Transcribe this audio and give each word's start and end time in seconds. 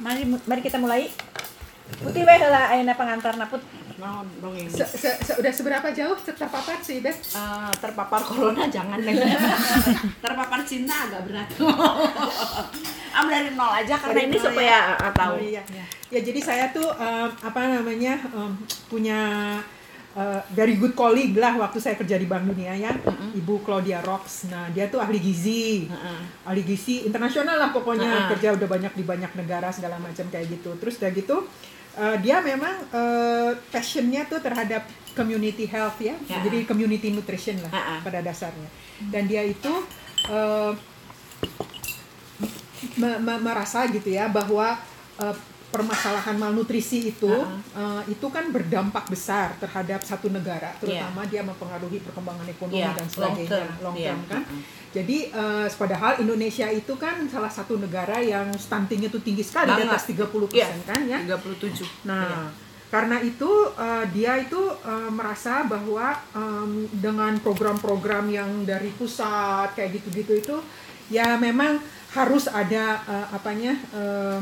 Mari 0.00 0.22
mari 0.48 0.60
kita 0.64 0.80
mulai. 0.80 1.08
Putih 2.00 2.22
weh 2.22 2.40
lah 2.48 2.72
ayeuna 2.72 2.96
pengantar 2.96 3.36
put. 3.50 3.60
Naon 4.00 4.24
dongeng. 4.40 4.64
Se, 4.72 4.84
se, 4.88 5.10
se, 5.20 5.32
udah 5.36 5.52
seberapa 5.52 5.92
jauh 5.92 6.16
terpapar 6.24 6.80
sih 6.80 7.04
Beb? 7.04 7.12
Eh, 7.12 7.72
terpapar 7.84 8.24
corona 8.24 8.64
jangan 8.64 8.96
deh. 8.96 9.12
terpapar 10.24 10.64
cinta 10.64 11.04
agak 11.04 11.28
berat. 11.28 11.48
Am 13.12 13.28
dari 13.32 13.52
nol 13.52 13.68
aja 13.68 14.00
karena 14.00 14.16
Dari 14.16 14.28
ini 14.32 14.36
nol 14.40 14.44
supaya 14.48 14.76
ah, 14.96 15.12
tahu. 15.12 15.36
Oh, 15.36 15.44
iya. 15.44 15.60
Ya 16.08 16.20
jadi 16.24 16.40
saya 16.40 16.64
tuh 16.72 16.88
em, 16.96 17.30
apa 17.44 17.60
namanya 17.60 18.16
em, 18.32 18.56
punya 18.88 19.20
eh, 20.12 20.40
very 20.50 20.74
good 20.74 20.92
colleague 20.92 21.34
lah 21.34 21.54
waktu 21.56 21.78
saya 21.78 21.94
kerja 21.94 22.14
di 22.14 22.24
Bank 22.24 22.46
Dunia 22.46 22.74
ya, 22.74 22.90
Ibu 23.32 23.60
Claudia 23.60 23.98
Rox. 24.00 24.46
Nah 24.46 24.66
dia 24.68 24.86
tuh 24.86 24.98
ahli 24.98 25.18
gizi, 25.18 25.86
Heeh. 25.86 26.20
ahli 26.44 26.62
gizi 26.62 27.02
internasional 27.02 27.56
lah 27.56 27.70
pokoknya 27.70 28.10
Ah. 28.10 28.28
kerja 28.28 28.52
udah 28.52 28.66
banyak 28.66 28.92
di 28.92 29.02
banyak 29.02 29.30
negara 29.34 29.70
segala 29.70 29.96
macam 29.96 30.26
kayak 30.26 30.50
gitu. 30.50 30.74
Terus 30.76 30.98
udah 30.98 31.10
gitu 31.10 31.36
eh, 31.92 32.16
dia 32.18 32.38
memang 32.40 32.74
eh, 32.88 33.50
passionnya 33.68 34.24
tuh 34.24 34.38
terhadap 34.38 34.82
community 35.10 35.66
health 35.66 35.98
ya, 35.98 36.14
Ya. 36.24 36.38
jadi 36.40 36.62
community 36.62 37.10
nutrition 37.10 37.58
lah 37.60 37.70
Ah, 37.70 37.82
ah. 37.94 37.98
pada 38.00 38.18
dasarnya. 38.20 38.70
Dan 39.10 39.26
dia 39.26 39.42
itu 39.42 39.70
eh, 40.26 40.72
me- 42.96 43.20
me- 43.20 43.40
merasa 43.40 43.86
gitu 43.86 44.08
ya 44.08 44.26
bahwa 44.28 44.78
eh, 45.18 45.36
permasalahan 45.70 46.34
malnutrisi 46.34 47.08
itu 47.08 47.30
Ah, 47.30 48.02
eh, 48.02 48.12
itu 48.12 48.26
kan 48.26 48.50
berdampak 48.50 49.06
besar 49.06 49.54
terhadap 49.56 50.02
satu 50.02 50.26
negara 50.28 50.74
terutama 50.76 51.22
dia 51.24 51.40
mempengaruhi 51.40 52.02
perkembangan 52.02 52.44
ekonomi 52.44 52.78
Iya, 52.78 52.90
dan 52.92 53.06
long 53.06 53.10
sebagainya 53.10 53.48
term. 53.48 53.70
long 53.80 53.94
Iya, 53.94 54.08
term 54.10 54.20
kan 54.26 54.42
mm-mm. 54.42 54.60
jadi 54.90 55.16
eh, 55.30 55.66
padahal 55.72 56.12
Indonesia 56.18 56.66
itu 56.68 56.92
kan 56.94 57.16
salah 57.24 57.48
satu 57.48 57.74
negara 57.76 58.18
yang 58.18 58.50
stuntingnya 58.52 59.08
itu 59.08 59.20
tinggi 59.20 59.40
sekali 59.40 59.70
di 59.72 59.82
atas 59.84 60.04
30% 60.04 60.50
Iya. 60.50 60.68
kan 60.84 61.00
ya 61.04 61.18
37. 61.24 61.86
Nah, 62.04 62.26
Iya. 62.26 62.42
karena 62.88 63.16
itu 63.20 63.50
eh, 63.72 64.04
dia 64.10 64.32
itu 64.36 64.58
eh, 64.82 65.10
merasa 65.10 65.62
bahwa 65.64 66.10
em, 66.32 66.70
dengan 66.92 67.38
program-program 67.38 68.26
yang 68.28 68.50
dari 68.64 68.90
pusat 68.90 69.70
kayak 69.72 69.90
gitu-gitu 69.96 70.34
itu 70.36 70.56
ya 71.08 71.34
memang 71.36 71.78
harus 72.10 72.46
ada 72.46 72.98
eh, 73.00 73.26
apanya 73.30 73.72
eh, 73.92 74.38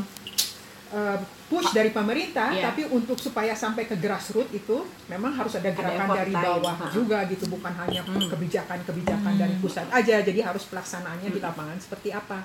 eh, 0.89 1.17
push 1.45 1.69
dari 1.69 1.89
pemerintah, 1.89 2.49
Iya. 2.49 2.69
tapi 2.69 2.81
untuk 2.87 3.17
supaya 3.17 3.53
sampai 3.53 3.85
ke 3.85 3.93
grassroots 3.93 4.49
itu 4.51 4.81
memang 5.05 5.33
harus 5.33 5.53
ada 5.53 5.69
gerakan 5.69 6.05
effort 6.07 6.17
dari 6.17 6.33
bawah 6.33 6.75
Ha. 6.75 6.85
juga 6.89 7.17
gitu, 7.25 7.45
bukan 7.47 7.73
hanya 7.75 8.01
Hmm. 8.01 8.25
kebijakan-kebijakan 8.25 9.33
dari 9.35 9.53
pusat 9.57 9.85
aja. 9.89 10.17
Jadi 10.19 10.39
harus 10.41 10.65
pelaksanaannya 10.65 11.29
di 11.29 11.39
lapangan 11.39 11.77
seperti 11.77 12.09
apa. 12.09 12.41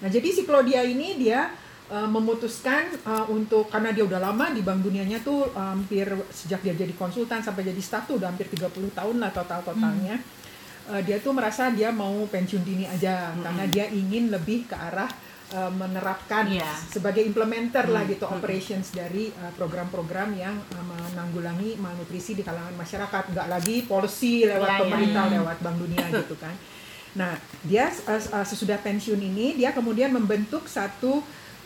Nah, 0.00 0.08
jadi 0.08 0.28
si 0.30 0.42
Claudia 0.42 0.80
ini 0.80 1.18
dia 1.18 1.50
uh, 1.90 2.06
memutuskan 2.06 2.86
uh, 3.02 3.26
untuk 3.26 3.66
karena 3.66 3.90
dia 3.90 4.02
udah 4.02 4.22
lama 4.22 4.48
di 4.48 4.62
Bank 4.62 4.80
Dunianya 4.80 5.20
tuh 5.20 5.50
uh, 5.50 5.74
hampir 5.74 6.06
sejak 6.30 6.62
dia 6.62 6.72
jadi 6.72 6.94
konsultan 6.94 7.42
sampai 7.42 7.66
jadi 7.66 7.82
staff 7.82 8.06
tuh 8.06 8.16
udah 8.16 8.30
hampir 8.30 8.46
30 8.46 8.70
tahun 8.94 9.16
lah 9.18 9.30
total-totalnya. 9.30 10.16
Uh, 10.86 11.02
dia 11.02 11.18
tuh 11.18 11.30
merasa 11.30 11.68
dia 11.68 11.90
mau 11.90 12.14
pensiun 12.24 12.62
dini 12.62 12.86
aja 12.86 13.34
karena 13.36 13.66
dia 13.66 13.86
ingin 13.86 14.30
lebih 14.30 14.64
ke 14.64 14.74
arah 14.74 15.10
uh, 15.52 15.70
menerapkan 15.70 16.46
Iya. 16.46 16.70
sebagai 16.88 17.22
implementer 17.22 17.86
lah 17.86 18.02
Hmm, 18.02 18.12
gitu 18.12 18.24
hmm. 18.26 18.36
operations 18.38 18.90
dari 18.90 19.30
uh, 19.34 19.52
program-program 19.54 20.34
yang 20.34 20.56
uh, 20.56 20.84
menanggulangi 20.84 21.76
malnutrisi 21.76 22.34
di 22.34 22.42
kalangan 22.42 22.74
masyarakat 22.74 23.34
nggak 23.34 23.48
lagi 23.48 23.76
policy 23.84 24.46
lewat 24.46 24.66
Iya, 24.66 24.74
iya. 24.76 24.82
pemerintah 24.82 25.24
Hmm. 25.26 25.34
lewat 25.42 25.56
Bank 25.60 25.76
Dunia 25.78 26.06
gitu 26.22 26.36
kan 26.38 26.54
nah 27.10 27.34
dia 27.66 27.90
uh, 28.06 28.22
uh, 28.38 28.46
sesudah 28.46 28.78
pensiun 28.78 29.18
ini 29.18 29.58
dia 29.58 29.74
kemudian 29.74 30.14
membentuk 30.14 30.70
satu 30.70 31.18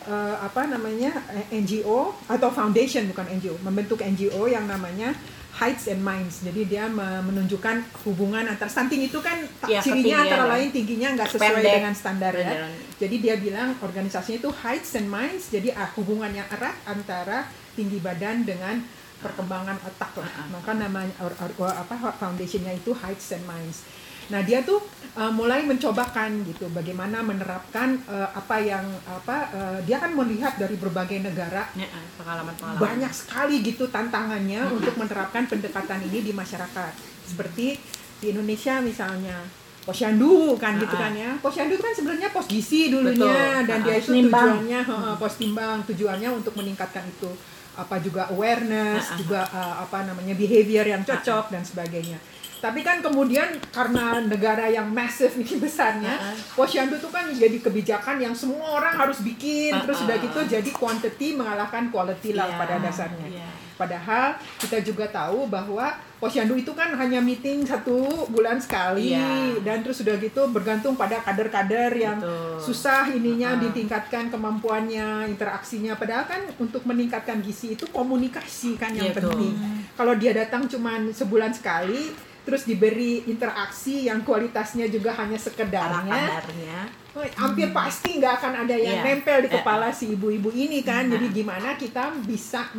uh, 0.08 0.36
apa 0.40 0.64
namanya 0.64 1.12
eh, 1.36 1.60
NGO 1.60 2.16
atau 2.28 2.48
foundation 2.48 3.04
bukan 3.12 3.28
NGO 3.28 3.56
membentuk 3.60 4.00
NGO 4.00 4.48
yang 4.48 4.64
namanya 4.64 5.12
Heights 5.54 5.86
and 5.86 6.00
Minds 6.00 6.42
jadi 6.42 6.60
dia 6.64 6.84
me- 6.86 7.22
menunjukkan 7.22 7.76
hubungan 8.02 8.42
antar 8.44 8.66
stunting 8.66 9.06
itu 9.06 9.18
kan 9.18 9.38
Iya, 9.64 9.78
cirinya 9.78 10.16
antara 10.20 10.44
ya. 10.44 10.52
lain 10.58 10.68
tingginya 10.70 11.08
nggak 11.14 11.28
sesuai 11.30 11.54
Pendek. 11.56 11.74
dengan 11.78 11.94
standar 11.94 12.32
ya 12.34 12.50
jadi 12.94 13.16
dia 13.16 13.34
bilang 13.36 13.74
organisasinya 13.78 14.38
itu 14.38 14.50
heights 14.54 14.94
and 14.94 15.06
minds, 15.06 15.50
jadi 15.50 15.74
ah, 15.74 15.90
hubungan 15.94 16.30
yang 16.30 16.46
erat 16.48 16.78
antara 16.84 17.46
tinggi 17.74 17.98
badan 17.98 18.42
dengan 18.42 18.78
perkembangan 19.18 19.74
otak 19.82 20.14
lah. 20.14 20.28
Ah, 20.28 20.40
ah. 20.40 20.46
Maka 20.52 20.70
namanya 20.74 21.10
or, 21.18 21.32
or- 21.34 21.56
or- 21.58 21.74
apa 21.74 21.94
foundationnya 22.14 22.70
itu 22.72 22.94
heights 22.94 23.32
and 23.32 23.42
minds. 23.44 23.82
Nah 24.26 24.40
dia 24.40 24.60
tuh 24.60 24.80
uh, 25.14 25.28
mulai 25.28 25.62
mencobakan 25.62 26.44
gitu, 26.44 26.64
bagaimana 26.70 27.20
menerapkan 27.20 28.00
uh, 28.04 28.28
apa 28.30 28.56
yang 28.58 28.84
apa 29.04 29.36
uh, 29.50 29.78
dia 29.82 29.98
kan 29.98 30.12
melihat 30.12 30.56
dari 30.56 30.74
berbagai 30.74 31.20
negara 31.20 31.68
Ya, 31.72 31.84
ah, 31.86 32.04
pengalaman-pengalaman. 32.16 32.80
banyak 32.80 33.12
sekali 33.12 33.60
gitu 33.60 33.84
tantangannya 33.86 34.64
untuk 34.70 34.94
menerapkan 34.94 35.44
pendekatan 35.44 36.00
ini 36.04 36.22
di 36.22 36.32
masyarakat. 36.32 36.92
Seperti 37.24 37.76
di 38.16 38.26
Indonesia 38.30 38.80
misalnya 38.80 39.44
posyandu 39.84 40.56
kan 40.56 40.80
gitu 40.80 40.96
Ah, 40.96 40.96
ah. 40.96 41.02
kan 41.04 41.12
ya. 41.12 41.30
Posyandu 41.38 41.76
itu 41.76 41.84
kan 41.84 41.92
sebenarnya 41.92 42.28
pos 42.32 42.46
gizi 42.46 42.88
dulunya 42.88 43.60
Betul. 43.60 43.68
dan 43.68 43.78
Ah, 43.80 43.84
dia 43.84 43.92
ah. 43.92 44.00
itu 44.00 44.10
Nimbang. 44.10 44.48
tujuannya 44.56 44.80
heeh, 44.80 45.14
pos 45.20 45.34
timbang, 45.36 45.76
tujuannya 45.84 46.28
untuk 46.32 46.52
meningkatkan 46.56 47.04
itu 47.04 47.28
apa 47.74 47.98
juga 47.98 48.30
awareness, 48.30 49.02
Ah, 49.02 49.12
ah. 49.12 49.18
juga 49.18 49.40
uh, 49.50 49.74
apa 49.82 50.06
namanya 50.06 50.32
behavior 50.32 50.86
yang 50.86 51.02
cocok 51.02 51.50
dan 51.50 51.60
sebagainya. 51.60 52.16
Tapi 52.64 52.80
kan 52.80 53.04
kemudian 53.04 53.44
karena 53.68 54.24
negara 54.24 54.64
yang 54.66 54.88
massive 54.88 55.36
ini 55.36 55.60
besarnya, 55.64 56.16
Ah, 56.16 56.32
ah. 56.32 56.36
posyandu 56.56 56.96
itu 56.96 57.12
kan 57.12 57.28
jadi 57.28 57.60
kebijakan 57.60 58.16
yang 58.16 58.32
semua 58.32 58.80
orang 58.80 58.96
harus 58.96 59.20
bikin, 59.20 59.68
Ah, 59.68 59.84
terus 59.84 60.00
ah, 60.00 60.08
udah 60.08 60.16
ah, 60.16 60.24
gitu 60.24 60.38
jadi 60.48 60.70
quantity 60.72 61.36
mengalahkan 61.36 61.92
quality 61.92 62.32
lah 62.32 62.48
Iya, 62.48 62.56
pada 62.56 62.74
dasarnya. 62.80 63.26
iya. 63.28 63.48
Padahal 63.74 64.38
kita 64.56 64.78
juga 64.80 65.02
tahu 65.10 65.44
bahwa 65.44 65.90
posyandu 66.16 66.54
itu 66.54 66.70
kan 66.72 66.94
hanya 66.94 67.18
meeting 67.18 67.66
satu 67.66 68.06
bulan 68.30 68.56
sekali 68.56 69.12
Iya. 69.12 69.60
dan 69.60 69.82
terus 69.82 69.98
udah 70.00 70.14
gitu 70.16 70.46
bergantung 70.48 70.94
pada 70.94 71.18
kader-kader 71.18 71.90
yang 71.92 72.16
Betul. 72.16 72.62
susah 72.62 73.10
ininya 73.10 73.58
Ah. 73.58 73.60
ditingkatkan 73.60 74.30
kemampuannya, 74.30 75.28
interaksinya. 75.28 75.98
Padahal 75.98 76.24
kan 76.24 76.40
untuk 76.56 76.86
meningkatkan 76.86 77.42
gizi 77.42 77.74
itu 77.74 77.84
komunikasi 77.90 78.78
kan 78.78 78.94
yang 78.94 79.10
Iya, 79.10 79.18
betul. 79.18 79.36
penting. 79.36 79.54
Kalau 79.92 80.14
dia 80.14 80.32
datang 80.32 80.64
cuman 80.64 81.10
sebulan 81.10 81.52
sekali 81.52 82.14
terus 82.44 82.62
diberi 82.62 83.24
interaksi 83.24 84.04
yang 84.04 84.20
kualitasnya 84.20 84.84
juga 84.86 85.10
hanya 85.14 85.36
sekedarnya 85.36 86.04
kadarnya. 86.04 86.80
Oh, 87.14 87.22
hampir 87.38 87.70
pasti 87.70 88.18
nggak 88.18 88.34
akan 88.36 88.52
ada 88.60 88.74
yang 88.74 88.98
Iya. 88.98 89.06
nempel 89.08 89.38
di 89.40 89.48
Eh. 89.48 89.54
kepala 89.54 89.88
si 89.88 90.10
ibu-ibu 90.10 90.50
ini 90.50 90.82
kan. 90.82 91.06
Nah. 91.06 91.14
Jadi 91.14 91.26
gimana 91.32 91.72
kita 91.74 92.10
bisa 92.20 92.74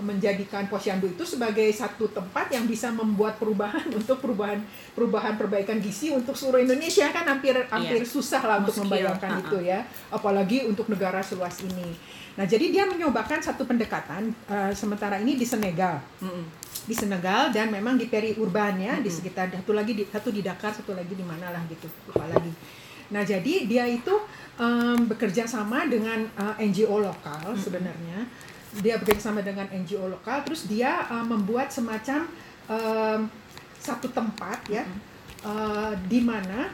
menjadikan 0.00 0.64
posyandu 0.66 1.08
itu 1.08 1.24
sebagai 1.24 1.66
satu 1.68 2.06
tempat 2.08 2.46
yang 2.48 2.64
bisa 2.64 2.88
membuat 2.88 3.36
perubahan 3.36 3.82
untuk 3.92 4.16
perubahan 4.18 4.62
perubahan 4.92 5.34
perbaikan 5.34 5.76
gizi 5.76 6.08
untuk 6.10 6.32
seluruh 6.32 6.62
Indonesia 6.62 7.10
kan 7.10 7.26
hampir 7.26 7.58
hampir 7.66 8.00
susah 8.04 8.40
lah 8.40 8.56
untuk 8.60 8.78
membayangkan 8.80 9.30
Ha-ha. 9.32 9.42
itu 9.42 9.58
ya. 9.60 9.82
Apalagi 10.08 10.64
untuk 10.64 10.86
negara 10.86 11.18
seluas 11.20 11.58
ini. 11.60 11.98
Nah, 12.32 12.48
jadi 12.48 12.72
dia 12.72 12.84
menyobakan 12.88 13.44
satu 13.44 13.68
pendekatan 13.68 14.32
eh, 14.48 14.72
sementara 14.72 15.20
ini 15.20 15.36
di 15.36 15.44
Senegal. 15.44 16.00
Mm-mm. 16.24 16.64
di 16.82 16.98
Senegal 16.98 17.54
dan 17.54 17.70
memang 17.70 17.94
di 17.94 18.10
periurban 18.10 18.74
ya 18.74 18.98
di 18.98 19.06
Mm-mm. 19.06 19.14
sekitar 19.22 19.46
satu 19.54 19.70
lagi 19.70 19.94
di 19.94 20.02
satu 20.02 20.34
di 20.34 20.42
Dakar 20.42 20.74
satu 20.74 20.98
lagi 20.98 21.14
di 21.14 21.22
mana 21.22 21.54
lah 21.54 21.62
gitu 21.70 21.86
lupa 22.10 22.26
lagi. 22.26 22.50
Nah 23.14 23.22
jadi 23.22 23.68
dia 23.70 23.84
itu 23.86 24.10
em, 24.58 24.98
bekerja 25.06 25.46
sama 25.46 25.86
dengan 25.86 26.26
eh, 26.26 26.66
NGO 26.66 26.98
lokal 26.98 27.54
sebenarnya. 27.54 28.26
Dia 28.82 28.96
bekerja 28.98 29.30
sama 29.30 29.44
dengan 29.44 29.68
NGO 29.70 30.10
lokal 30.10 30.42
terus 30.42 30.66
dia 30.66 31.06
eh, 31.06 31.22
membuat 31.22 31.70
semacam 31.70 32.26
em, 32.66 33.20
satu 33.78 34.10
tempat 34.10 34.66
ya 34.66 34.82
eh, 35.46 35.92
di 36.10 36.18
mana 36.18 36.72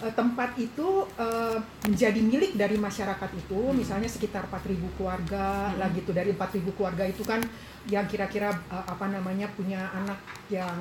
eh, 0.00 0.12
tempat 0.12 0.54
itu 0.56 0.88
eh, 1.14 1.56
menjadi 1.84 2.20
milik 2.20 2.52
dari 2.54 2.76
masyarakat 2.76 3.30
itu 3.32 3.60
misalnya 3.72 4.06
sekitar 4.06 4.46
4.000 4.46 4.78
keluarga 4.94 5.46
lah 5.72 5.88
gitu 5.90 6.10
dari 6.10 6.30
4.000 6.30 6.64
keluarga 6.72 7.04
itu 7.04 7.22
kan 7.22 7.40
yang 7.86 8.04
kira-kira 8.04 8.48
eh, 8.68 8.84
apa 8.84 9.06
namanya 9.06 9.48
punya 9.50 9.80
anak 9.90 10.18
yang 10.48 10.76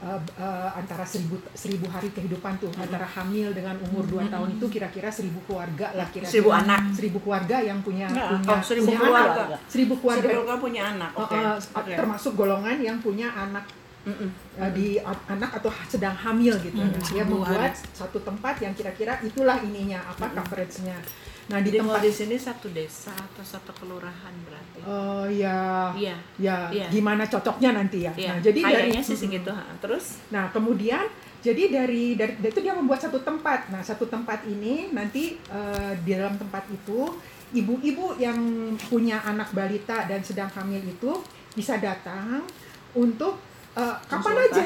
eh, 0.00 0.20
eh, 0.36 0.68
antara 0.72 1.02
seribu 1.02 1.36
seribu 1.52 1.86
hari 1.86 2.08
kehidupan 2.08 2.56
tuh 2.56 2.70
antara 2.74 3.04
hamil 3.04 3.50
dengan 3.50 3.76
umur 3.82 4.04
2 4.04 4.28
tahun 4.28 4.48
itu 4.56 4.66
kira-kira 4.68 5.08
seribu 5.08 5.42
keluarga 5.44 5.92
lah 5.92 6.06
kira-kira 6.06 6.32
Seribu 6.32 6.50
anak. 6.50 6.80
seribu 6.92 7.18
keluarga 7.18 7.56
yang 7.58 7.78
punya 7.80 8.06
Nah, 8.08 8.34
punya 8.34 8.50
oh, 8.50 8.62
seribu 8.62 8.90
keluarga. 8.90 9.42
anak. 9.48 9.60
seribu 9.66 9.94
keluarga 9.96 10.26
Keluarga 10.28 10.54
punya 10.56 10.82
anak. 10.88 11.10
Eh, 11.12 11.20
Oke. 11.20 11.36
eh, 11.36 11.56
Oke. 11.74 11.92
termasuk 11.94 12.32
golongan 12.34 12.78
yang 12.78 12.98
punya 12.98 13.28
anak 13.28 13.64
Mm-mm. 14.02 14.30
uh, 14.56 14.70
di 14.70 14.98
anak 15.02 15.50
atau 15.56 15.70
sedang 15.86 16.12
hamil 16.12 16.54
gitu. 16.58 16.74
Hmm, 16.74 16.90
Nah, 16.90 17.02
dia 17.06 17.22
membuat 17.22 17.70
hari. 17.70 17.90
satu 17.92 18.18
tempat 18.18 18.58
yang 18.58 18.72
kira-kira 18.72 19.18
itulah 19.20 19.58
ininya 19.58 20.02
apa 20.04 20.26
coveragenya. 20.32 20.98
Nah 21.42 21.58
di 21.58 21.70
Jadi 21.70 21.78
tempat 21.82 22.00
di 22.00 22.12
sini 22.12 22.36
satu 22.36 22.70
desa 22.70 23.10
atau 23.10 23.42
satu 23.42 23.74
kelurahan 23.74 24.34
berarti. 24.42 24.78
oh 24.84 25.26
ya 25.26 25.90
Iya. 25.92 26.16
ya 26.38 26.56
Iya. 26.70 26.86
gimana 26.88 27.26
cocoknya 27.26 27.70
nanti 27.72 28.06
ya. 28.06 28.12
Iya. 28.14 28.28
Nah 28.28 28.38
jadi 28.40 28.60
dari 28.60 28.74
kayaknya 28.90 29.02
sih 29.02 29.18
segitu. 29.18 29.50
Terus 29.78 30.22
Nah 30.30 30.50
kemudian 30.50 31.02
jadi 31.42 31.62
dari 31.68 32.14
dari 32.14 32.38
dari 32.38 32.48
itu 32.48 32.62
dia 32.62 32.70
membuat 32.72 33.02
satu 33.02 33.18
tempat. 33.18 33.70
Nah 33.70 33.82
satu 33.82 34.06
tempat 34.06 34.46
ini 34.46 34.90
nanti 34.90 35.34
eh, 35.36 35.92
di 35.98 36.14
dalam 36.14 36.38
tempat 36.38 36.62
itu 36.70 37.10
ibu-ibu 37.52 38.16
yang 38.16 38.38
punya 38.80 39.20
anak 39.20 39.50
balita 39.50 40.06
dan 40.06 40.22
sedang 40.22 40.48
hamil 40.48 40.80
itu 40.80 41.10
bisa 41.52 41.76
datang 41.76 42.46
untuk 42.94 43.36
uh, 43.76 43.96
kapan 44.08 44.36
aja? 44.48 44.64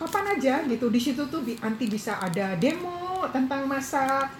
kapan 0.00 0.24
aja 0.32 0.54
gitu. 0.64 0.88
Di 0.88 1.00
situ 1.00 1.22
tuh 1.28 1.44
nanti 1.60 1.84
bisa 1.84 2.16
ada 2.16 2.56
demo 2.56 3.28
tentang 3.28 3.68
masak. 3.68 4.32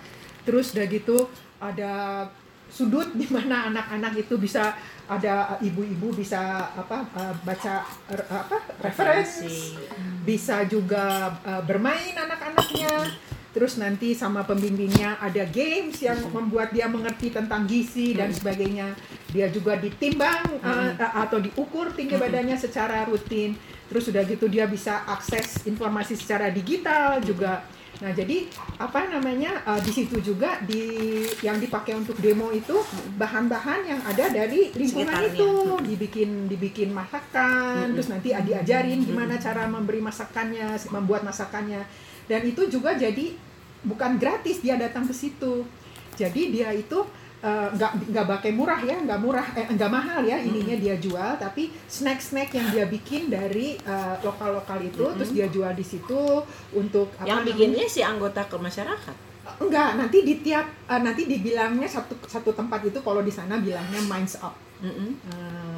Terus 0.49 0.73
udah 0.73 0.87
gitu 0.89 1.29
ada 1.61 2.25
sudut 2.71 3.13
di 3.13 3.27
mana 3.29 3.69
anak-anak 3.69 4.25
itu 4.25 4.39
bisa 4.39 4.73
ada 5.11 5.59
ibu-ibu 5.59 6.15
bisa 6.15 6.71
apa 6.71 7.03
uh, 7.13 7.35
baca 7.45 7.85
er, 8.09 8.21
apa 8.25 8.57
referensi. 8.81 9.77
Bisa 10.25 10.65
juga 10.65 11.37
uh, 11.45 11.63
bermain 11.67 12.17
anak-anaknya. 12.17 13.11
Terus 13.51 13.83
nanti 13.83 14.15
sama 14.15 14.47
pembimbingnya 14.47 15.19
ada 15.19 15.43
games 15.51 15.99
yang 15.99 16.23
membuat 16.31 16.71
dia 16.71 16.87
mengerti 16.87 17.35
tentang 17.35 17.67
gizi 17.67 18.15
dan 18.15 18.31
sebagainya. 18.31 18.95
Dia 19.35 19.51
juga 19.51 19.75
ditimbang 19.75 20.63
uh, 20.63 20.95
atau 21.27 21.43
diukur 21.43 21.91
tinggi 21.99 22.15
badannya 22.15 22.55
secara 22.55 23.03
rutin 23.11 23.59
terus 23.91 24.07
sudah 24.07 24.23
gitu 24.23 24.47
dia 24.47 24.71
bisa 24.71 25.03
akses 25.11 25.67
informasi 25.67 26.15
secara 26.15 26.47
digital 26.55 27.19
juga. 27.19 27.67
Nah 28.01 28.15
jadi 28.17 28.49
apa 28.81 29.11
namanya 29.13 29.61
uh, 29.67 29.83
di 29.83 29.93
situ 29.93 30.23
juga 30.23 30.63
di 30.65 31.21
yang 31.45 31.59
dipakai 31.61 31.99
untuk 31.99 32.17
demo 32.23 32.49
itu 32.55 32.79
bahan-bahan 33.19 33.81
yang 33.85 34.01
ada 34.07 34.31
dari 34.31 34.71
lingkungan 34.73 35.11
Sekitarnya. 35.11 35.37
itu. 35.37 35.51
Dibikin 35.85 36.31
dibikin 36.47 36.95
masakan 36.95 37.93
terus 37.93 38.09
nanti 38.09 38.31
diajarin 38.31 39.05
gimana 39.05 39.37
cara 39.37 39.67
memberi 39.67 40.01
masakannya 40.01 40.79
membuat 40.95 41.27
masakannya. 41.27 41.83
Dan 42.31 42.47
itu 42.47 42.71
juga 42.71 42.95
jadi 42.95 43.35
bukan 43.83 44.17
gratis 44.17 44.63
dia 44.63 44.79
datang 44.79 45.05
ke 45.05 45.13
situ. 45.13 45.67
Jadi 46.15 46.55
dia 46.55 46.71
itu 46.73 47.05
eh, 47.41 47.69
nggak 47.73 48.13
nggak 48.13 48.27
pakai 48.29 48.51
murah 48.53 48.81
ya 48.81 48.97
nggak 49.01 49.21
murah 49.21 49.47
eh 49.55 49.67
nggak 49.71 49.91
mahal 49.91 50.21
ya 50.23 50.37
ininya 50.39 50.77
dia 50.77 50.95
jual 50.97 51.37
tapi 51.37 51.73
snack 51.87 52.21
snack 52.21 52.53
yang 52.53 52.69
dia 52.69 52.85
bikin 52.85 53.29
dari 53.29 53.81
lokal 54.21 54.55
lokal 54.55 54.79
itu 54.79 55.05
terus 55.17 55.31
dia 55.31 55.47
jual 55.47 55.73
di 55.73 55.83
situ 55.83 56.45
untuk 56.73 57.09
apa 57.17 57.27
Yang 57.27 57.41
bikinnya 57.49 57.87
si 57.87 58.01
anggota 58.03 58.45
ke 58.45 58.57
masyarakat. 58.57 59.17
enggak 59.51 59.99
nanti 59.99 60.23
di 60.23 60.35
tiap 60.39 60.63
eh, 60.87 61.01
nanti 61.01 61.27
dibilangnya 61.27 61.89
satu 61.89 62.15
satu 62.23 62.53
tempat 62.53 62.87
itu 62.87 63.01
kalau 63.01 63.19
di 63.21 63.33
sana 63.33 63.59
bilangnya 63.59 63.99
minds 64.07 64.39
up 64.39 64.55
Mm-mm. 64.81 65.11
Eh, 65.29 65.29
up 65.29 65.70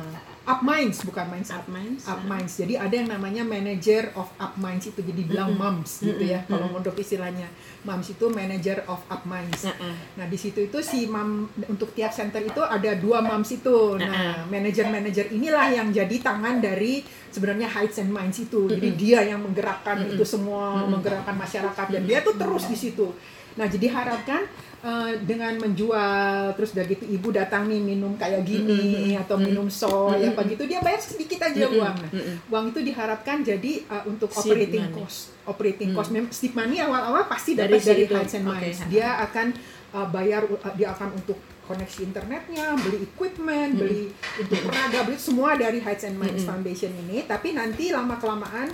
minds 0.62 1.06
bukan 1.06 1.26
minds. 1.30 1.50
Up 1.54 1.62
Up 1.62 1.70
Minds, 1.70 2.02
up 2.10 2.18
ah. 2.18 2.26
minds. 2.26 2.58
Jadi 2.58 2.74
ada 2.74 2.90
yang 2.90 3.06
namanya 3.06 3.46
manager 3.46 4.10
of 4.18 4.26
up 4.42 4.58
minds 4.58 4.90
itu 4.90 4.98
jadi 4.98 5.22
bilang 5.22 5.54
moms 5.54 6.02
gitu 6.02 6.18
ya 6.18 6.42
kalau 6.50 6.74
untuk 6.74 6.98
istilahnya. 6.98 7.46
Moms 7.86 8.10
itu 8.10 8.26
manager 8.30 8.82
of 8.90 8.98
up 9.06 9.22
minds. 9.22 9.62
Nah-uh. 9.62 9.94
nah 10.18 10.26
di 10.26 10.34
situ 10.34 10.66
itu 10.66 10.78
si 10.82 11.06
mam 11.06 11.46
untuk 11.70 11.94
tiap 11.94 12.10
center 12.10 12.42
itu 12.42 12.58
ada 12.58 12.98
dua 12.98 13.22
moms 13.22 13.50
itu. 13.54 13.94
Nah 13.98 14.42
manager 14.50 14.90
manager 14.90 15.26
inilah 15.30 15.70
yang 15.70 15.88
jadi 15.94 16.16
tangan 16.18 16.58
dari 16.58 17.06
sebenarnya 17.30 17.70
heights 17.70 18.02
and 18.02 18.10
minds 18.10 18.42
itu. 18.42 18.66
Jadi 18.66 18.88
dia 18.98 19.22
yang 19.22 19.38
menggerakkan 19.38 20.02
itu 20.10 20.26
semua 20.26 20.82
menggerakkan 20.90 21.38
masyarakat. 21.38 21.86
Dan 21.94 22.02
dia 22.10 22.26
tuh 22.26 22.34
terus 22.34 22.66
di 22.66 22.74
situ. 22.74 23.14
Nah 23.54 23.70
jadi 23.70 23.86
harapkan 23.92 24.48
eh, 24.82 25.12
dengan 25.22 25.54
menjual 25.62 26.52
terus 26.58 26.74
udah 26.74 26.84
gitu 26.90 27.06
ibu 27.06 27.28
datang 27.30 27.70
nih 27.70 27.78
minum 27.78 28.18
kayak 28.18 28.42
gini 28.42 29.14
atau 29.14 29.38
minum 29.38 29.70
soy 29.70 30.26
apa 30.26 30.42
gitu 30.50 30.66
dia 30.66 30.82
bayar 30.82 30.98
sedikit 30.98 31.46
aja 31.46 31.70
uang. 31.70 31.96
Nah 32.02 32.10
uang 32.50 32.64
itu 32.74 32.80
diharapkan 32.82 33.46
jadi 33.46 33.86
uh, 33.86 34.04
untuk 34.10 34.28
Seed 34.34 34.52
operating 34.52 34.84
money. 34.90 34.96
cost 34.98 35.18
operating 35.46 35.90
cost. 35.94 36.10
Mem- 36.10 36.34
seed 36.34 36.52
money 36.54 36.78
awal-awal 36.82 37.26
pasti 37.30 37.54
Dari 37.54 37.78
dapat 37.78 37.82
dari. 37.82 38.04
Heights 38.10 38.34
and. 38.34 38.44
Minds 38.46 38.78
dia 38.90 39.08
akan 39.22 39.46
uh, 39.94 40.06
bayar 40.10 40.42
uh, 40.46 40.74
dia 40.74 40.90
akan 40.90 41.14
untuk 41.14 41.38
koneksi 41.62 42.10
internetnya 42.10 42.74
beli 42.74 43.06
equipment 43.06 43.78
beli 43.78 44.10
untuk 44.34 44.58
perada 44.66 45.06
beli 45.06 45.14
semua 45.14 45.54
dari 45.54 45.78
Heights 45.78 46.04
and 46.10 46.18
Minds 46.18 46.42
Foundation 46.42 46.90
ini. 47.06 47.22
Tapi 47.22 47.54
nanti 47.54 47.94
lama 47.94 48.18
kelamaan 48.18 48.66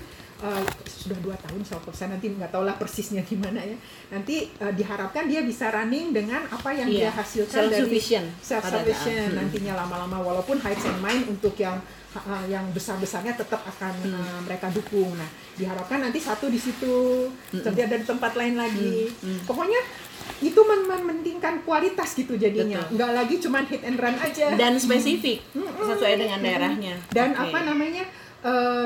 uh, 0.43 0.63
sudah 0.87 1.19
dua 1.25 1.37
tahun 1.39 1.61
saya 1.65 1.81
saya 1.95 2.09
nanti 2.15 2.31
nggak 2.35 2.51
tahu 2.51 2.65
lah 2.67 2.75
persisnya 2.79 3.23
gimana 3.27 3.61
ya 3.63 3.77
nanti 4.13 4.51
uh, 4.59 4.73
diharapkan 4.73 5.27
dia 5.27 5.43
bisa 5.43 5.71
running 5.71 6.15
dengan 6.15 6.45
apa 6.49 6.71
yang 6.75 6.89
dia 6.89 7.09
Iya, 7.09 7.11
hasilkan 7.15 7.55
dari 7.69 7.71
self-sufficient 7.75 8.27
self 8.43 8.65
sufficient 8.67 9.31
nantinya 9.35 9.73
lama-lama 9.79 10.19
walaupun 10.23 10.59
Heights 10.61 10.87
and 10.87 11.01
Mind 11.01 11.25
untuk 11.31 11.55
yang 11.59 11.79
uh, 12.17 12.45
yang 12.49 12.65
besar-besarnya 12.73 13.37
tetap 13.37 13.61
akan 13.63 13.95
uh, 14.11 14.39
mereka 14.43 14.73
dukung. 14.73 15.13
Nah, 15.15 15.29
diharapkan 15.55 16.03
nanti 16.03 16.19
satu 16.19 16.49
di 16.49 16.59
situ, 16.59 17.29
nanti 17.53 17.81
ada 17.85 17.97
di 17.99 18.07
tempat 18.07 18.33
lain 18.35 18.57
lagi. 18.57 19.13
Pokoknya 19.45 19.79
itu 20.39 20.61
men- 20.61 20.87
mementingkan 20.87 21.63
kualitas 21.67 22.15
gitu 22.15 22.35
jadinya. 22.39 22.83
Betul. 22.83 22.95
Nggak 22.99 23.11
lagi 23.15 23.35
cuman 23.43 23.65
hit 23.69 23.83
and 23.85 23.99
run 23.99 24.17
aja. 24.19 24.47
Dan 24.55 24.73
spesifik 24.81 25.43
sesuai 25.55 26.15
dengan 26.19 26.39
daerahnya. 26.43 26.95
Dan 27.11 27.35
Oke. 27.35 27.43
apa 27.51 27.59
namanya? 27.67 28.05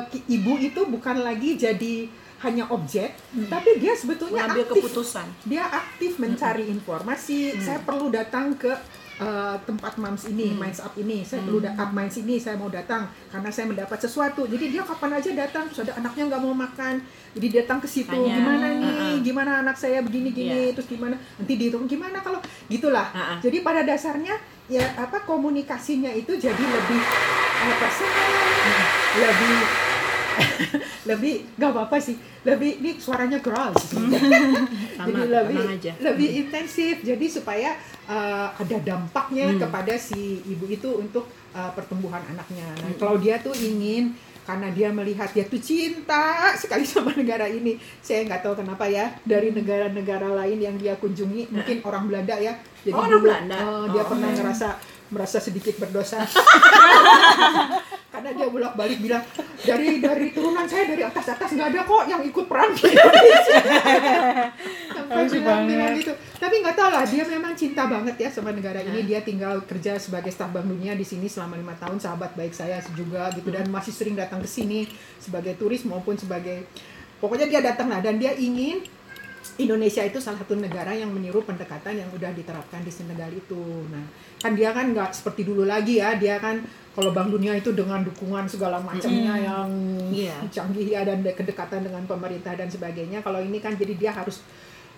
Ki- 0.08 0.24
ibu 0.30 0.56
itu 0.56 0.80
bukan 0.84 1.20
lagi 1.20 1.54
jadi 1.54 2.08
hanya 2.40 2.66
objek, 2.68 3.14
tapi 3.46 3.78
dia 3.78 3.94
sebetulnya 3.94 4.50
Mengambil 4.50 4.66
aktif 4.66 4.82
keputusan. 4.82 5.26
dia 5.44 5.62
aktif 5.62 6.18
mencari 6.18 6.66
informasi. 6.66 7.54
Saya 7.56 7.78
perlu 7.78 8.10
datang 8.10 8.58
ke 8.58 8.66
uh, 9.22 9.54
tempat 9.62 9.94
moms 9.94 10.26
ini, 10.26 10.50
minds 10.50 10.82
up 10.82 10.90
ini. 10.96 11.22
Saya 11.22 11.38
perlu 11.40 11.62
da- 11.62 11.70
up 11.72 11.94
minds 11.94 12.18
ini. 12.18 12.42
Saya 12.42 12.58
mau 12.58 12.66
datang 12.66 13.06
karena 13.30 13.46
saya 13.46 13.70
mendapat 13.70 13.94
sesuatu. 13.96 14.42
Jadi 14.44 14.64
dia 14.68 14.82
kapan 14.82 15.22
aja 15.22 15.30
datang. 15.30 15.70
Terus 15.70 15.86
ada 15.86 15.94
anaknya 15.96 16.34
nggak 16.34 16.42
mau 16.42 16.50
makan. 16.50 16.98
Jadi 17.30 17.46
datang 17.54 17.78
ke 17.78 17.86
situ. 17.86 18.10
Tanya. 18.10 18.34
Gimana 18.34 18.66
nih? 18.74 18.90
Uh-uh. 18.90 19.14
Gimana 19.22 19.50
anak 19.62 19.76
saya 19.78 20.02
begini 20.02 20.34
gini? 20.34 20.50
Iya. 20.50 20.74
Terus 20.74 20.90
gimana? 20.90 21.14
Nanti 21.14 21.52
dihitung 21.54 21.86
gimana 21.86 22.18
kalau 22.18 22.42
gitulah. 22.66 23.06
Uh-uh. 23.08 23.38
Jadi 23.38 23.62
pada 23.62 23.86
dasarnya 23.86 24.34
ya 24.72 24.96
apa 24.96 25.20
komunikasinya 25.22 26.08
itu 26.10 26.32
jadi 26.34 26.64
lebih 26.64 27.00
uh, 27.60 27.74
personal, 27.76 28.30
lebih 29.18 29.54
lebih 31.10 31.34
nggak 31.54 31.70
apa-apa 31.70 31.96
sih. 32.00 32.16
Lebih 32.42 32.80
ini 32.80 32.90
suaranya 32.96 33.38
keras 33.38 33.76
Sama, 33.92 35.06
jadi 35.06 35.20
lebih 35.28 35.60
aja. 35.68 35.92
lebih 36.00 36.28
intensif. 36.40 37.04
Jadi 37.04 37.26
supaya 37.28 37.76
uh, 38.08 38.48
ada 38.50 38.76
dampaknya 38.80 39.52
Hmm. 39.52 39.60
kepada 39.60 39.94
si 39.94 40.40
ibu 40.42 40.64
itu 40.66 40.88
untuk 40.96 41.26
uh, 41.52 41.70
pertumbuhan 41.70 42.24
anaknya. 42.24 42.64
Nah 42.80 42.88
Hmm. 42.88 42.98
kalau 42.98 43.20
dia 43.20 43.38
tuh 43.38 43.52
ingin 43.52 44.16
karena 44.42 44.68
dia 44.68 44.88
melihat 44.90 45.30
dia 45.30 45.44
tuh 45.44 45.58
cinta 45.58 46.50
sekali 46.54 46.82
sama 46.90 47.12
negara 47.12 47.46
ini. 47.46 47.74
Saya 47.98 48.26
nggak 48.26 48.42
tahu 48.42 48.54
kenapa 48.58 48.86
ya 48.86 49.14
dari 49.22 49.50
negara-negara 49.50 50.26
lain 50.34 50.58
yang 50.58 50.76
dia 50.76 50.94
kunjungi 50.94 51.48
mungkin 51.48 51.80
orang 51.82 52.06
Belanda 52.06 52.36
ya. 52.36 52.54
Jadi 52.82 52.92
Oh, 52.92 53.02
orang 53.02 53.22
Belanda. 53.22 53.56
uh, 53.56 53.84
dia 53.88 54.02
Oh. 54.02 54.08
pernah 54.08 54.28
ngerasa 54.28 54.68
merasa 55.08 55.38
sedikit 55.38 55.76
berdosa 55.76 56.24
karena 58.12 58.30
dia 58.36 58.46
bolak 58.52 58.76
balik 58.76 59.00
bilang 59.00 59.24
dari 59.64 59.96
dari 59.96 60.36
turunan 60.36 60.68
saya 60.68 60.84
dari 60.84 61.00
atas 61.00 61.32
atas 61.32 61.56
nggak 61.56 61.68
ada 61.72 61.80
kok 61.88 62.04
yang 62.04 62.20
ikut 62.20 62.44
perang 62.44 62.76
di 62.76 62.92
Indonesia. 62.92 63.60
Sampai 65.00 65.24
bilang 65.32 65.64
bilang 65.64 65.96
gitu. 65.96 66.12
Tapi 66.36 66.54
nggak 66.60 66.76
tahu 66.76 66.90
lah 66.92 67.04
dia 67.08 67.24
memang 67.24 67.56
cinta 67.56 67.88
banget 67.88 68.20
ya 68.20 68.28
sama 68.28 68.52
negara 68.52 68.84
ini. 68.84 69.08
Dia 69.08 69.24
tinggal 69.24 69.64
kerja 69.64 69.96
sebagai 69.96 70.28
staf 70.28 70.52
bank 70.52 70.68
dunia 70.68 70.92
di 70.92 71.08
sini 71.08 71.24
selama 71.24 71.56
lima 71.56 71.72
tahun 71.80 71.96
sahabat 71.96 72.36
baik 72.36 72.52
saya 72.52 72.84
juga 72.92 73.32
gitu 73.32 73.48
dan 73.48 73.64
masih 73.72 73.96
sering 73.96 74.12
datang 74.12 74.44
ke 74.44 74.48
sini 74.48 74.84
sebagai 75.16 75.56
turis 75.56 75.88
maupun 75.88 76.12
sebagai 76.20 76.68
pokoknya 77.16 77.48
dia 77.48 77.60
datang 77.64 77.88
lah. 77.88 78.04
Dan 78.04 78.20
dia 78.20 78.36
ingin 78.36 78.84
Indonesia 79.56 80.04
itu 80.04 80.20
salah 80.20 80.36
satu 80.36 80.52
negara 80.52 80.92
yang 80.92 81.08
meniru 81.08 81.40
pendekatan 81.40 81.96
yang 81.96 82.12
udah 82.12 82.28
diterapkan 82.36 82.84
di 82.84 82.92
Senegal 82.92 83.32
itu. 83.32 83.88
Nah, 83.88 84.04
kan 84.36 84.52
dia 84.52 84.72
kan 84.76 84.92
nggak 84.92 85.16
seperti 85.16 85.48
dulu 85.48 85.64
lagi 85.64 85.96
ya. 85.96 86.12
Dia 86.20 86.36
kan 86.36 86.60
kalau 86.92 87.10
Bank 87.10 87.28
Dunia 87.30 87.52
itu 87.52 87.72
dengan 87.72 88.00
dukungan 88.00 88.44
segala 88.44 88.76
macamnya 88.78 89.34
yang 89.34 89.68
Iya. 90.08 90.36
canggih 90.46 90.86
ya 90.86 91.02
dan 91.02 91.20
de- 91.20 91.32
kedekatan 91.32 91.80
dengan 91.82 92.04
pemerintah 92.04 92.52
dan 92.52 92.66
sebagainya. 92.66 93.20
Kalau 93.20 93.38
ini 93.38 93.58
kan 93.58 93.72
jadi 93.72 93.94
dia 93.94 94.12
harus 94.12 94.44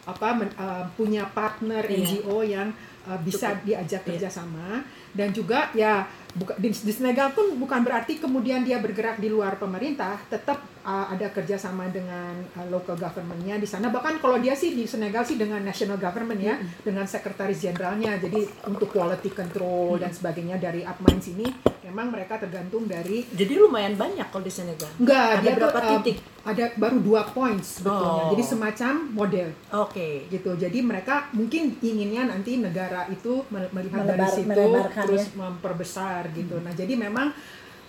apa 0.05 0.35
men- 0.35 0.53
uh, 0.55 0.85
punya 0.93 1.25
partner 1.31 1.81
Iya. 1.81 2.03
NGO 2.21 2.43
yang 2.43 2.69
uh, 3.05 3.19
bisa 3.21 3.55
Cukup. 3.55 3.65
diajak 3.65 4.01
Iya. 4.01 4.09
kerjasama 4.11 4.83
dan 5.11 5.31
juga 5.31 5.71
ya 5.73 6.03
buka, 6.35 6.53
di, 6.57 6.69
di 6.69 6.93
Senegal 6.93 7.31
pun 7.31 7.55
bukan 7.55 7.81
berarti 7.81 8.17
kemudian 8.17 8.61
dia 8.61 8.77
bergerak 8.77 9.17
di 9.17 9.27
luar 9.27 9.55
pemerintah 9.55 10.19
tetap 10.25 10.59
uh, 10.83 11.07
ada 11.09 11.27
kerjasama 11.29 11.87
dengan 11.89 12.31
uh, 12.53 12.67
local 12.69 12.95
governmentnya 12.95 13.57
di 13.57 13.65
sana 13.65 13.89
bahkan 13.89 14.19
kalau 14.19 14.37
dia 14.37 14.53
sih 14.53 14.73
di 14.73 14.85
Senegal 14.85 15.23
sih 15.23 15.35
dengan 15.35 15.59
national 15.61 15.97
government 15.97 16.41
ya 16.41 16.55
dengan 16.81 17.05
sekretaris 17.05 17.59
jenderalnya 17.61 18.19
jadi 18.19 18.41
untuk 18.65 18.91
quality 18.91 19.31
control 19.31 19.97
dan 19.97 20.11
sebagainya 20.11 20.57
dari 20.57 20.83
Upminds 20.83 21.27
ini 21.29 21.47
memang 21.85 22.11
mereka 22.11 22.37
tergantung 22.37 22.85
dari 22.85 23.23
Jadi 23.29 23.55
lumayan 23.55 23.95
banyak 23.95 24.27
kalau 24.27 24.43
di 24.43 24.51
Senegal. 24.51 24.89
enggak 24.97 25.27
Ada 25.31 25.41
dia 25.41 25.53
berapa 25.55 25.71
tuh, 25.73 25.85
uh, 25.85 25.93
titik? 26.01 26.17
ada 26.45 26.65
baru 26.75 26.99
dua 26.99 27.23
points 27.27 27.81
sebetulnya 27.81 28.13
Oh. 28.21 28.31
jadi 28.31 28.45
semacam 28.45 28.93
model 29.11 29.49
Oke. 29.75 30.29
gitu. 30.29 30.53
Jadi 30.55 30.79
mereka 30.81 31.29
mungkin 31.31 31.77
inginnya 31.81 32.27
nanti 32.27 32.57
negara 32.57 33.09
itu 33.09 33.45
mel- 33.49 33.69
melihat 33.71 34.01
dari 34.03 34.17
Melebar- 34.19 34.35
situ 34.35 34.49
melebarkan 34.51 35.03
terus 35.05 35.25
ya. 35.25 35.33
memperbesar 35.39 36.23
gitu. 36.33 36.57
Nah, 36.63 36.73
jadi 36.73 36.95
memang 36.97 37.35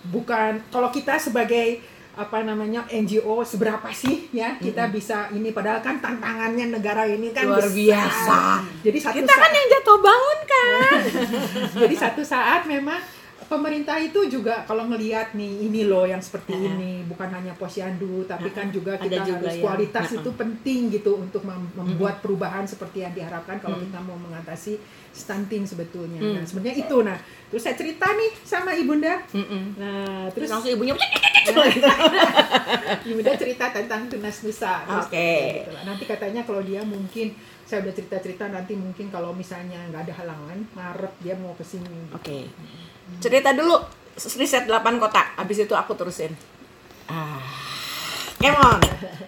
bukan 0.06 0.60
kalau 0.68 0.92
kita 0.92 1.16
sebagai 1.16 1.80
apa 2.16 2.40
namanya 2.40 2.88
NGO 2.88 3.44
seberapa 3.44 3.92
sih 3.92 4.32
ya 4.32 4.56
kita 4.56 4.88
bisa 4.88 5.28
ini 5.36 5.52
padahal 5.52 5.84
kan 5.84 6.00
tantangannya 6.00 6.72
negara 6.72 7.04
ini 7.04 7.28
kan 7.28 7.44
Luar 7.44 7.60
besar. 7.60 7.76
biasa. 7.76 8.40
Jadi 8.80 8.98
satu 9.04 9.16
Kita 9.20 9.34
kan 9.36 9.44
saat, 9.44 9.52
yang 9.52 9.66
jatuh 9.76 9.98
bangun 10.00 10.38
kan. 10.48 11.00
jadi 11.84 11.94
satu 11.94 12.22
saat 12.24 12.64
memang 12.64 12.96
pemerintah 13.46 13.96
itu 13.96 14.26
juga 14.26 14.62
kalau 14.62 14.86
ngelihat 14.86 15.32
nih 15.32 15.64
ini 15.64 15.82
loh 15.82 16.02
yang 16.02 16.18
seperti 16.18 16.52
Ya. 16.52 16.68
ini 16.68 17.02
bukan 17.04 17.26
hanya 17.28 17.52
posyandu 17.52 18.22
tapi 18.22 18.50
kan 18.50 18.68
juga 18.68 18.94
Ada 18.94 19.02
kita 19.04 19.16
juga 19.24 19.36
harus 19.40 19.52
yang- 19.52 19.62
kualitas 19.62 20.06
Ya. 20.06 20.16
itu 20.16 20.30
penting 20.32 20.80
gitu 20.90 21.12
untuk 21.16 21.42
mem- 21.42 21.72
membuat 21.72 22.18
perubahan 22.18 22.64
seperti 22.64 23.00
yang 23.00 23.12
diharapkan 23.12 23.56
kalau 23.56 23.78
kita 23.78 23.98
mau 24.00 24.14
mengatasi 24.16 24.78
stunting 25.10 25.64
sebetulnya. 25.64 26.18
Mm. 26.18 26.32
Nah, 26.32 26.44
sebenarnya 26.44 26.76
itu 26.78 26.96
nah. 27.00 27.16
Terus 27.46 27.62
saya 27.62 27.72
cerita 27.74 28.04
nih 28.04 28.30
sama 28.42 28.74
ibunda. 28.74 29.22
Mm-mm. 29.30 29.62
Nah, 29.74 30.28
Terus 30.28 30.48
langsung 30.50 30.70
ibunya 30.70 30.92
ibunda 33.06 33.32
cerita 33.34 33.70
tentang 33.70 34.06
tunas 34.06 34.36
nusa. 34.42 34.84
Oke. 34.98 35.62
gitu 35.62 35.70
lah. 35.72 35.82
Nanti 35.84 36.04
katanya 36.04 36.42
kalau 36.42 36.60
dia 36.60 36.82
mungkin 36.82 37.32
saya 37.66 37.82
udah 37.82 37.94
cerita-cerita 37.98 38.46
nanti 38.46 38.78
mungkin 38.78 39.10
kalau 39.10 39.34
misalnya 39.34 39.82
nggak 39.90 40.06
ada 40.06 40.14
halangan 40.22 40.58
Maret 40.72 41.14
dia 41.18 41.34
mau 41.34 41.50
ke 41.58 41.66
sini. 41.66 42.14
Oke. 42.14 42.46
Cerita 43.18 43.50
dulu 43.50 43.74
riset 44.16 44.70
8 44.70 45.02
kota, 45.02 45.34
habis 45.34 45.58
itu 45.66 45.74
aku 45.74 45.98
terusin. 45.98 46.30
Ah. 47.10 47.42
Come 48.38 48.58
on. 48.62 48.80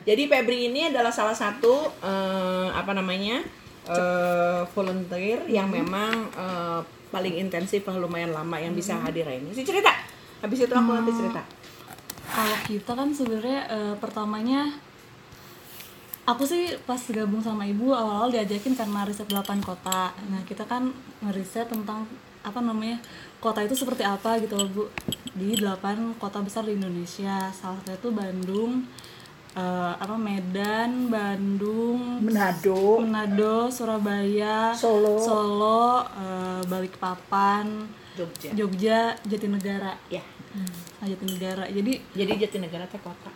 Jadi 0.06 0.30
Febri 0.30 0.70
ini 0.70 0.88
adalah 0.88 1.10
salah 1.10 1.34
satu 1.34 1.90
eh, 2.00 2.68
apa 2.70 2.94
namanya? 2.94 3.42
eh, 3.88 4.62
volunteer 4.76 5.48
yang 5.48 5.72
memang 5.72 6.12
eh, 6.36 6.80
paling 7.08 7.40
intensif 7.40 7.88
lah 7.88 7.96
lumayan 7.96 8.36
lama 8.36 8.56
yang 8.60 8.76
bisa 8.76 9.00
hadir 9.00 9.24
ini. 9.26 9.50
Si 9.56 9.64
cerita. 9.64 9.90
Habis 10.44 10.68
itu 10.68 10.74
aku 10.76 10.90
nanti 10.92 11.12
cerita. 11.16 11.42
Kalau 12.28 12.58
kita 12.68 12.92
kan 12.92 13.08
sebenarnya 13.10 13.60
eh, 13.66 13.94
pertamanya 13.96 14.76
aku 16.28 16.44
sih 16.44 16.76
pas 16.84 17.00
gabung 17.08 17.40
sama 17.40 17.64
ibu 17.64 17.96
awal-awal 17.96 18.28
diajakin 18.28 18.76
karena 18.76 19.08
riset 19.08 19.24
8 19.32 19.64
kota. 19.64 20.12
Nah, 20.28 20.44
kita 20.44 20.68
kan 20.68 20.92
ngeriset 21.24 21.72
tentang 21.72 22.04
apa 22.44 22.60
namanya? 22.60 23.00
kota 23.38 23.62
itu 23.62 23.72
seperti 23.72 24.02
apa 24.02 24.36
gitu 24.42 24.58
loh, 24.58 24.68
Bu. 24.68 24.84
Di 25.32 25.56
8 25.56 26.20
kota 26.20 26.42
besar 26.44 26.66
di 26.68 26.76
Indonesia. 26.76 27.48
Salah 27.54 27.80
satu 27.80 27.94
itu 27.94 28.08
Bandung, 28.10 28.82
eh, 29.54 29.92
apa 29.94 30.18
Medan, 30.18 31.06
Bandung, 31.08 32.18
Manado, 32.20 32.98
Manado, 33.00 33.70
Surabaya, 33.70 34.74
Solo. 34.74 35.22
Solo 35.22 36.02
eh, 36.02 36.60
Balikpapan, 36.66 37.86
Jogja. 38.18 38.50
Jogja, 38.52 39.00
Jatinegara. 39.22 39.94
Ya. 40.10 40.26
Nah, 40.98 41.06
Jatinegara. 41.06 41.64
Jadi 41.70 41.92
Jadi 42.10 42.32
Jatinegara 42.42 42.84
teh 42.90 42.98
kota. 42.98 43.30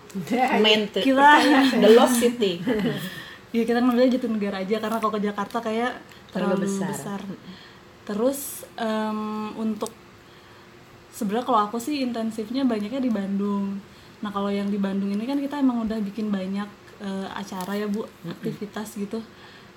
Main 0.59 0.91
tuh. 0.91 0.99
kita 0.99 1.29
ya, 1.43 1.61
The 1.79 1.91
Lost 1.95 2.19
City. 2.19 2.59
ya 3.55 3.63
kita 3.63 3.79
ngambilnya 3.79 4.19
Jatinegara 4.19 4.65
aja 4.67 4.77
karena 4.83 4.99
kalau 4.99 5.13
ke 5.15 5.21
Jakarta 5.23 5.59
kayak 5.63 5.93
Terlalu 6.33 6.65
terlalu, 6.65 6.65
besar. 6.67 6.91
besar. 6.91 7.21
Terus 8.03 8.41
em, 8.75 9.21
untuk 9.55 9.93
sebenarnya 11.13 11.47
kalau 11.47 11.61
aku 11.69 11.77
sih 11.79 12.03
intensifnya 12.03 12.65
banyaknya 12.65 12.99
di 12.99 13.13
Bandung. 13.13 13.79
Nah 14.25 14.31
kalau 14.33 14.51
yang 14.51 14.67
di 14.67 14.81
Bandung 14.81 15.13
ini 15.13 15.23
kan 15.23 15.39
kita 15.39 15.61
emang 15.61 15.85
udah 15.87 16.01
bikin 16.03 16.33
banyak 16.33 16.67
eh, 16.99 17.29
acara 17.31 17.79
ya 17.79 17.87
bu, 17.87 18.09
aktivitas 18.27 18.97
gitu. 18.97 19.21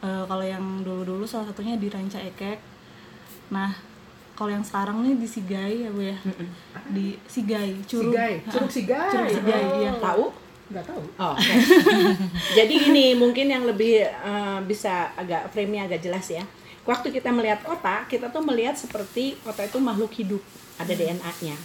Eh, 0.01 0.24
kalau 0.25 0.42
yang 0.42 0.82
dulu-dulu 0.82 1.27
salah 1.27 1.51
satunya 1.51 1.75
di 1.77 1.86
Ranca 1.92 2.18
Ekek. 2.18 2.58
Nah 3.54 3.75
kalau 4.36 4.51
yang 4.51 4.65
sekarang 4.68 5.00
nih 5.00 5.15
di 5.15 5.27
Sigai 5.32 5.88
ya 5.88 5.89
bu 5.89 6.01
ya, 6.04 6.18
di 6.92 7.15
Sigai, 7.25 7.80
Curug. 7.88 8.12
Sigai. 8.12 8.36
Curug 8.51 8.72
Sigai. 8.72 9.10
Curug 9.10 9.32
Sigai, 9.32 9.63
iya. 9.80 9.92
Tahu? 9.96 10.25
Nggak 10.65 10.86
tahu. 10.92 11.04
Oh, 11.22 11.32
oke. 11.34 11.54
Jadi 12.60 12.74
gini, 12.75 13.15
mungkin 13.15 13.48
yang 13.48 13.63
lebih 13.63 14.04
eh, 14.04 14.60
bisa 14.68 15.15
agak 15.15 15.56
frame-nya 15.56 15.88
agak 15.88 16.04
jelas 16.04 16.27
ya. 16.27 16.44
Waktu 16.86 17.15
kita 17.15 17.34
melihat 17.34 17.63
kota, 17.65 18.06
kita 18.06 18.30
tuh 18.30 18.44
melihat 18.46 18.77
seperti 18.77 19.39
kota 19.42 19.65
itu 19.65 19.82
makhluk 19.82 20.13
hidup, 20.13 20.44
ada 20.77 20.94
DNA-nya. 20.94 21.58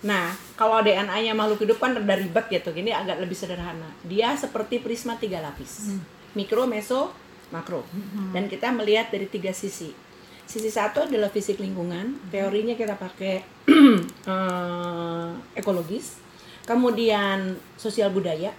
Nah, 0.00 0.32
kalau 0.56 0.80
DNA-nya 0.80 1.36
makhluk 1.36 1.62
hidup 1.62 1.78
kan 1.78 1.92
rada 1.92 2.16
ribet 2.16 2.48
gitu, 2.48 2.72
gini 2.72 2.90
agak 2.90 3.20
lebih 3.20 3.36
sederhana. 3.36 3.92
Dia 4.08 4.34
seperti 4.34 4.80
prisma 4.80 5.20
tiga 5.20 5.38
lapis, 5.44 5.94
mikro, 6.32 6.64
meso, 6.64 7.12
makro. 7.52 7.84
Dan 8.32 8.48
kita 8.48 8.72
melihat 8.72 9.12
dari 9.12 9.28
tiga 9.28 9.52
sisi. 9.54 9.92
Sisi 10.50 10.66
satu 10.66 11.06
adalah 11.06 11.30
fisik 11.30 11.62
lingkungan, 11.62 12.18
teorinya 12.34 12.74
kita 12.74 12.98
pakai 12.98 13.38
eh, 14.34 15.30
ekologis. 15.54 16.18
Kemudian 16.66 17.54
sosial 17.78 18.10
budaya, 18.10 18.50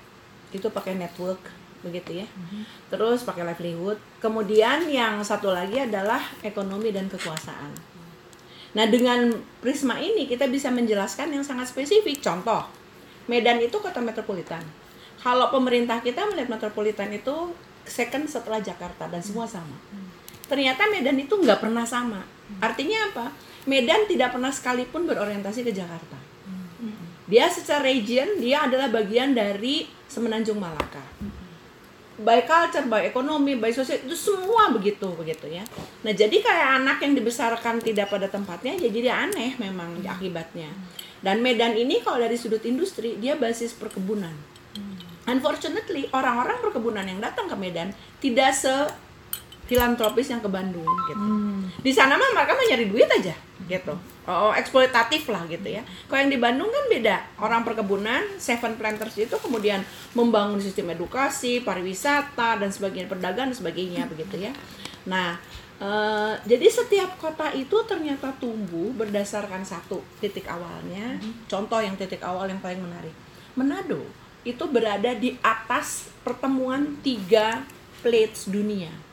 itu 0.55 0.67
pakai 0.71 0.95
network 0.95 1.43
begitu 1.83 2.23
ya. 2.23 2.27
Terus 2.87 3.27
pakai 3.27 3.43
livelihood. 3.43 3.99
Kemudian 4.23 4.87
yang 4.87 5.19
satu 5.19 5.51
lagi 5.51 5.83
adalah 5.83 6.23
ekonomi 6.39 6.95
dan 6.95 7.11
kekuasaan. 7.11 7.75
Nah, 8.71 8.87
dengan 8.87 9.27
prisma 9.59 9.99
ini 9.99 10.31
kita 10.31 10.47
bisa 10.47 10.71
menjelaskan 10.71 11.35
yang 11.35 11.43
sangat 11.43 11.67
spesifik. 11.67 12.23
Contoh, 12.23 12.63
Medan 13.27 13.59
itu 13.59 13.77
kota 13.83 13.99
metropolitan. 13.99 14.63
Kalau 15.19 15.53
pemerintah 15.53 15.99
kita 15.99 16.25
melihat 16.31 16.55
metropolitan 16.55 17.11
itu 17.13 17.53
second 17.85 18.25
setelah 18.25 18.63
Jakarta 18.63 19.05
dan 19.11 19.21
semua 19.21 19.45
sama. 19.45 19.75
Ternyata 20.51 20.91
Medan 20.91 21.15
itu 21.15 21.31
nggak 21.31 21.63
pernah 21.63 21.87
sama. 21.87 22.19
Artinya 22.59 23.07
apa? 23.07 23.31
Medan 23.63 24.03
tidak 24.03 24.35
pernah 24.35 24.51
sekalipun 24.51 25.07
berorientasi 25.07 25.63
ke 25.63 25.71
Jakarta. 25.71 26.19
Dia 27.31 27.47
secara 27.47 27.87
region 27.87 28.43
dia 28.43 28.67
adalah 28.67 28.91
bagian 28.91 29.31
dari 29.31 29.87
Semenanjung 30.11 30.59
Malaka. 30.59 30.99
By 32.19 32.43
culture, 32.43 32.83
by 32.91 33.07
ekonomi, 33.07 33.55
by 33.55 33.71
sosial 33.71 34.03
itu 34.03 34.11
semua 34.11 34.67
begitu 34.75 35.07
begitu 35.15 35.47
ya. 35.47 35.63
Nah 36.03 36.11
jadi 36.11 36.43
kayak 36.43 36.83
anak 36.83 36.97
yang 36.99 37.15
dibesarkan 37.15 37.79
tidak 37.79 38.11
pada 38.11 38.27
tempatnya, 38.27 38.75
jadi 38.75 38.97
dia 38.99 39.15
aneh 39.23 39.55
memang 39.55 40.03
akibatnya. 40.03 40.67
Dan 41.23 41.39
Medan 41.39 41.79
ini 41.79 42.03
kalau 42.03 42.19
dari 42.19 42.35
sudut 42.35 42.61
industri 42.67 43.15
dia 43.15 43.39
basis 43.39 43.71
perkebunan. 43.71 44.35
Unfortunately 45.31 46.11
orang-orang 46.11 46.59
perkebunan 46.59 47.07
yang 47.07 47.23
datang 47.23 47.47
ke 47.47 47.55
Medan 47.55 47.95
tidak 48.19 48.51
se 48.51 48.73
filantropis 49.71 50.27
yang 50.27 50.43
ke 50.43 50.51
Bandung 50.51 50.83
gitu. 50.83 51.25
Di 51.79 51.95
sana 51.95 52.19
mah 52.19 52.35
mereka 52.35 52.59
mah 52.59 52.65
nyari 52.67 52.91
duit 52.91 53.07
aja 53.07 53.31
gitu. 53.71 53.95
Oh, 54.27 54.51
eksploitatif 54.51 55.31
lah 55.31 55.47
gitu 55.47 55.63
ya. 55.63 55.79
Kalau 56.11 56.19
yang 56.19 56.31
di 56.35 56.35
Bandung 56.35 56.67
kan 56.67 56.91
beda. 56.91 57.17
Orang 57.39 57.63
perkebunan, 57.63 58.35
Seven 58.35 58.75
Planters 58.75 59.15
itu 59.15 59.31
kemudian 59.39 59.79
membangun 60.11 60.59
sistem 60.59 60.91
edukasi, 60.91 61.63
pariwisata 61.63 62.59
dan 62.59 62.67
sebagainya, 62.67 63.07
perdagangan 63.07 63.55
dan 63.55 63.57
sebagainya 63.57 64.03
begitu 64.11 64.43
ya. 64.43 64.51
Nah, 65.07 65.39
eh, 65.79 66.33
jadi 66.43 66.67
setiap 66.67 67.15
kota 67.15 67.55
itu 67.55 67.79
ternyata 67.87 68.35
tumbuh 68.43 68.91
berdasarkan 68.91 69.63
satu 69.63 70.03
titik 70.19 70.51
awalnya. 70.51 71.15
Contoh 71.47 71.79
yang 71.79 71.95
titik 71.95 72.19
awal 72.27 72.51
yang 72.51 72.59
paling 72.59 72.83
menarik. 72.83 73.15
Manado 73.55 74.03
itu 74.43 74.67
berada 74.67 75.15
di 75.15 75.39
atas 75.39 76.11
pertemuan 76.27 76.99
tiga 76.99 77.63
plates 78.03 78.51
dunia. 78.51 79.10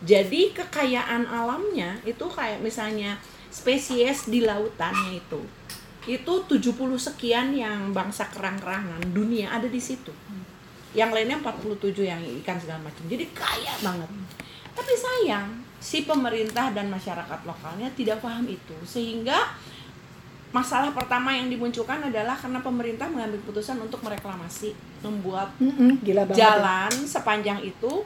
Jadi 0.00 0.56
kekayaan 0.56 1.28
alamnya 1.28 2.00
itu 2.08 2.24
kayak 2.24 2.64
misalnya 2.64 3.20
spesies 3.52 4.28
di 4.30 4.40
lautannya 4.40 5.20
itu. 5.20 5.40
Itu 6.08 6.48
70 6.48 6.72
sekian 6.96 7.52
yang 7.52 7.92
bangsa 7.92 8.32
kerang-kerangan 8.32 9.12
dunia 9.12 9.52
ada 9.52 9.68
di 9.68 9.80
situ. 9.80 10.12
Yang 10.96 11.10
lainnya 11.12 11.36
47 11.44 12.00
yang 12.02 12.20
ikan 12.42 12.56
segala 12.56 12.80
macam. 12.88 13.04
Jadi 13.04 13.28
kaya 13.36 13.74
banget. 13.84 14.08
Tapi 14.72 14.92
sayang 14.96 15.60
si 15.80 16.04
pemerintah 16.04 16.72
dan 16.76 16.92
masyarakat 16.92 17.40
lokalnya 17.48 17.88
tidak 17.96 18.20
paham 18.20 18.44
itu 18.44 18.76
sehingga 18.84 19.56
masalah 20.52 20.90
pertama 20.92 21.32
yang 21.32 21.48
dimunculkan 21.48 22.04
adalah 22.04 22.36
karena 22.36 22.60
pemerintah 22.60 23.06
mengambil 23.08 23.38
keputusan 23.40 23.80
untuk 23.80 24.02
mereklamasi, 24.04 24.76
membuat 25.00 25.54
gila 26.04 26.26
ya. 26.30 26.34
jalan 26.36 26.92
sepanjang 26.92 27.62
itu 27.64 28.04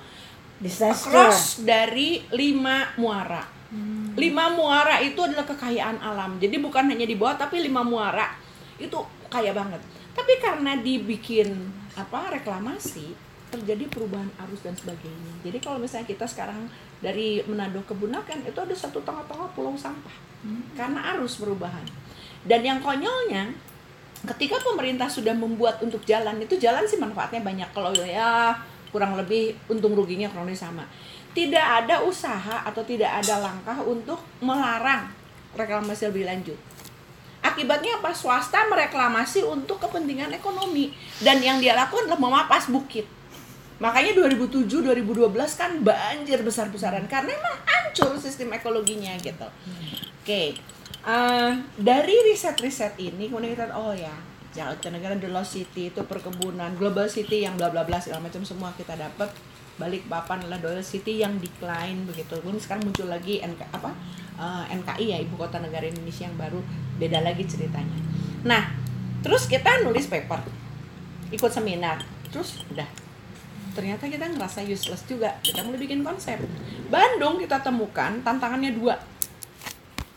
Disaster. 0.65 1.13
cross 1.13 1.61
dari 1.61 2.25
lima 2.33 2.97
muara. 2.97 3.45
Lima 4.15 4.55
muara 4.55 5.03
itu 5.03 5.19
adalah 5.21 5.45
kekayaan 5.45 5.99
alam. 6.01 6.39
Jadi 6.41 6.57
bukan 6.63 6.89
hanya 6.89 7.05
di 7.05 7.19
bawah 7.19 7.37
tapi 7.37 7.61
lima 7.61 7.85
muara 7.85 8.33
itu 8.81 8.97
kaya 9.29 9.53
banget. 9.53 9.83
Tapi 10.15 10.39
karena 10.41 10.79
dibikin 10.79 11.51
apa 11.99 12.33
reklamasi 12.33 13.13
terjadi 13.51 13.87
perubahan 13.91 14.31
arus 14.47 14.63
dan 14.63 14.75
sebagainya. 14.79 15.33
Jadi 15.43 15.59
kalau 15.59 15.83
misalnya 15.83 16.07
kita 16.07 16.27
sekarang 16.27 16.71
dari 17.03 17.43
Manado 17.45 17.83
ke 17.85 17.95
Bunaken 17.95 18.47
itu 18.47 18.59
ada 18.59 18.75
satu 18.75 19.03
tengah-tengah 19.03 19.53
pulau 19.55 19.75
sampah 19.77 20.17
karena 20.79 21.15
arus 21.15 21.39
perubahan. 21.39 21.85
Dan 22.47 22.63
yang 22.63 22.79
konyolnya 22.79 23.53
ketika 24.25 24.57
pemerintah 24.63 25.11
sudah 25.11 25.37
membuat 25.37 25.83
untuk 25.85 26.01
jalan 26.09 26.41
itu 26.41 26.57
jalan 26.57 26.87
sih 26.89 26.97
manfaatnya 26.97 27.45
banyak 27.45 27.69
kalau 27.77 27.93
ya 27.93 28.57
kurang 28.95 29.19
lebih 29.19 29.59
untung 29.67 29.99
ruginya 29.99 30.31
kurang 30.31 30.47
lebih 30.47 30.63
sama 30.63 30.87
tidak 31.35 31.83
ada 31.83 32.07
usaha 32.07 32.63
atau 32.63 32.87
tidak 32.87 33.11
ada 33.11 33.43
langkah 33.43 33.83
untuk 33.83 34.23
melarang 34.39 35.11
reklamasi 35.59 36.07
lebih 36.15 36.31
lanjut 36.31 36.59
akibatnya 37.45 38.01
apa? 38.01 38.11
Swasta 38.17 38.65
mereklamasi 38.73 39.45
untuk 39.45 39.77
kepentingan 39.77 40.33
ekonomi 40.33 40.97
dan 41.21 41.45
yang 41.45 41.61
dia 41.61 41.77
lakukan 41.77 42.09
adalah 42.09 42.19
memapas 42.19 42.73
bukit. 42.73 43.05
Makanya 43.79 44.17
2007 44.17 44.65
2012 44.81 45.29
kan 45.61 45.71
banjir 45.85 46.41
besar-besaran 46.41 47.05
karena 47.05 47.37
emang 47.37 47.57
hancur 47.69 48.17
sistem 48.17 48.57
ekologinya 48.57 49.13
gitu. 49.21 49.45
Oke. 50.25 50.57
eh, 51.05 51.53
dari 51.77 52.17
riset-riset 52.33 52.97
ini 52.97 53.29
kemudian 53.29 53.53
kita 53.53 53.77
oh 53.77 53.93
ya, 53.93 54.15
Jakarta 54.55 54.87
negara 54.95 55.19
The 55.19 55.27
Lost 55.29 55.59
City 55.59 55.91
itu 55.91 56.01
perkebunan, 56.07 56.79
Global 56.79 57.11
City 57.11 57.43
yang 57.43 57.59
bla 57.59 57.75
bla 57.75 57.83
bla 57.83 57.99
segala 57.99 58.31
macam 58.31 58.47
semua 58.47 58.71
kita 58.79 58.95
dapat. 58.95 59.35
Balik 59.75 60.07
papan 60.07 60.47
adalah 60.47 60.63
Doyle 60.63 60.87
City 60.87 61.19
yang 61.19 61.35
decline 61.43 62.07
begitu. 62.07 62.39
Kemudian 62.39 62.63
sekarang 62.63 62.87
muncul 62.87 63.11
lagi 63.11 63.43
NK 63.43 63.75
apa? 63.75 63.91
eh, 64.39 64.65
NKI 64.79 65.05
ya 65.15 65.19
Ibu 65.23 65.35
Kota 65.39 65.59
Negara 65.63 65.87
Indonesia 65.87 66.27
yang 66.27 66.39
baru. 66.39 66.63
Beda 66.99 67.19
lagi 67.23 67.43
ceritanya. 67.47 67.99
Nah, 68.47 68.71
terus 69.23 69.51
kita 69.51 69.83
nulis 69.83 70.07
paper, 70.07 70.43
ikut 71.35 71.51
seminar, 71.51 72.03
terus 72.31 72.63
udah. 72.71 72.87
Ternyata 73.75 74.07
kita 74.07 74.31
ngerasa 74.31 74.63
useless 74.63 75.03
juga. 75.11 75.35
Kita 75.43 75.67
mulai 75.67 75.83
bikin 75.83 76.07
konsep. 76.07 76.39
Bandung 76.87 77.43
kita 77.43 77.59
temukan 77.59 78.23
tantangannya 78.23 78.71
dua. 78.71 78.95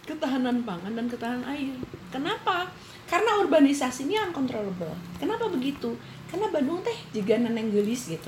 Ketahanan 0.06 0.62
pangan 0.62 0.94
dan 0.94 1.10
ketahanan 1.10 1.44
air. 1.50 1.74
Kenapa 2.14 2.70
karena 3.08 3.40
urbanisasi 3.40 4.04
ini 4.04 4.20
uncontrollable. 4.20 4.92
Kenapa 5.16 5.48
begitu? 5.48 5.96
Karena 6.28 6.52
Bandung 6.52 6.84
teh 6.84 6.96
juga 7.16 7.40
neneng 7.40 7.72
gelis 7.72 8.12
gitu. 8.12 8.28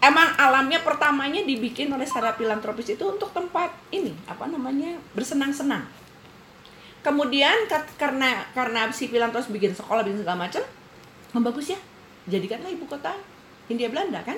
Emang 0.00 0.32
alamnya 0.36 0.80
pertamanya 0.80 1.44
dibikin 1.44 1.92
oleh 1.92 2.08
secara 2.08 2.32
filantropis 2.36 2.96
itu 2.96 3.04
untuk 3.04 3.32
tempat 3.32 3.72
ini 3.92 4.12
apa 4.24 4.48
namanya 4.48 4.96
bersenang-senang. 5.16 5.84
Kemudian 7.00 7.68
karena 7.96 8.44
karena 8.52 8.88
si 8.92 9.08
filantropis 9.08 9.48
bikin 9.48 9.72
sekolah 9.72 10.04
bikin 10.04 10.20
segala 10.24 10.48
macam 10.48 10.64
oh, 11.32 11.42
bagus 11.44 11.72
ya. 11.72 11.80
Jadikanlah 12.28 12.68
ibu 12.68 12.84
kota 12.84 13.16
Hindia 13.68 13.88
Belanda 13.88 14.20
kan? 14.20 14.36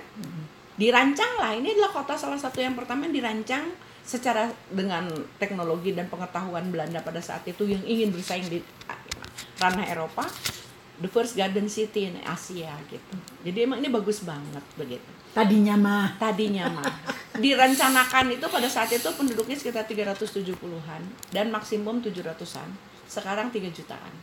Dirancang 0.78 1.42
lah. 1.42 1.54
Ini 1.58 1.74
adalah 1.74 1.90
kota 1.90 2.14
salah 2.14 2.38
satu 2.38 2.62
yang 2.62 2.78
pertama 2.78 3.10
yang 3.10 3.18
dirancang 3.18 3.66
secara 4.02 4.50
dengan 4.66 5.06
teknologi 5.38 5.94
dan 5.94 6.10
pengetahuan 6.10 6.66
Belanda 6.74 6.98
pada 7.06 7.22
saat 7.22 7.46
itu 7.46 7.62
yang 7.70 7.82
ingin 7.86 8.10
bersaing 8.10 8.50
di 8.50 8.58
ranah 9.60 9.86
Eropa 9.88 10.24
the 11.02 11.10
first 11.10 11.34
garden 11.34 11.66
city 11.66 12.06
in 12.06 12.14
Asia 12.22 12.78
gitu. 12.86 13.14
Jadi 13.42 13.58
emang 13.66 13.82
ini 13.82 13.90
bagus 13.90 14.22
banget 14.22 14.62
begitu. 14.78 15.10
Tadinya 15.34 15.74
mah. 15.74 16.14
tadinya 16.20 16.70
mah. 16.70 16.86
Direncanakan 17.34 18.36
itu 18.36 18.46
pada 18.46 18.68
saat 18.70 18.92
itu 18.94 19.08
penduduknya 19.16 19.58
sekitar 19.58 19.88
370-an 19.88 21.02
dan 21.34 21.46
maksimum 21.50 22.04
700-an 22.04 22.70
sekarang 23.10 23.50
3 23.50 23.72
jutaan. 23.72 24.14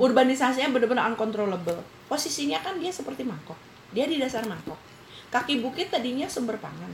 Urbanisasinya 0.00 0.72
benar-benar 0.72 1.12
uncontrollable. 1.12 1.84
Posisinya 2.08 2.64
kan 2.64 2.80
dia 2.80 2.88
seperti 2.88 3.28
mangkok. 3.28 3.56
Dia 3.92 4.08
di 4.08 4.16
dasar 4.16 4.48
mangkok. 4.48 4.80
Kaki 5.28 5.60
bukit 5.60 5.92
tadinya 5.92 6.24
sumber 6.24 6.56
pangan. 6.56 6.88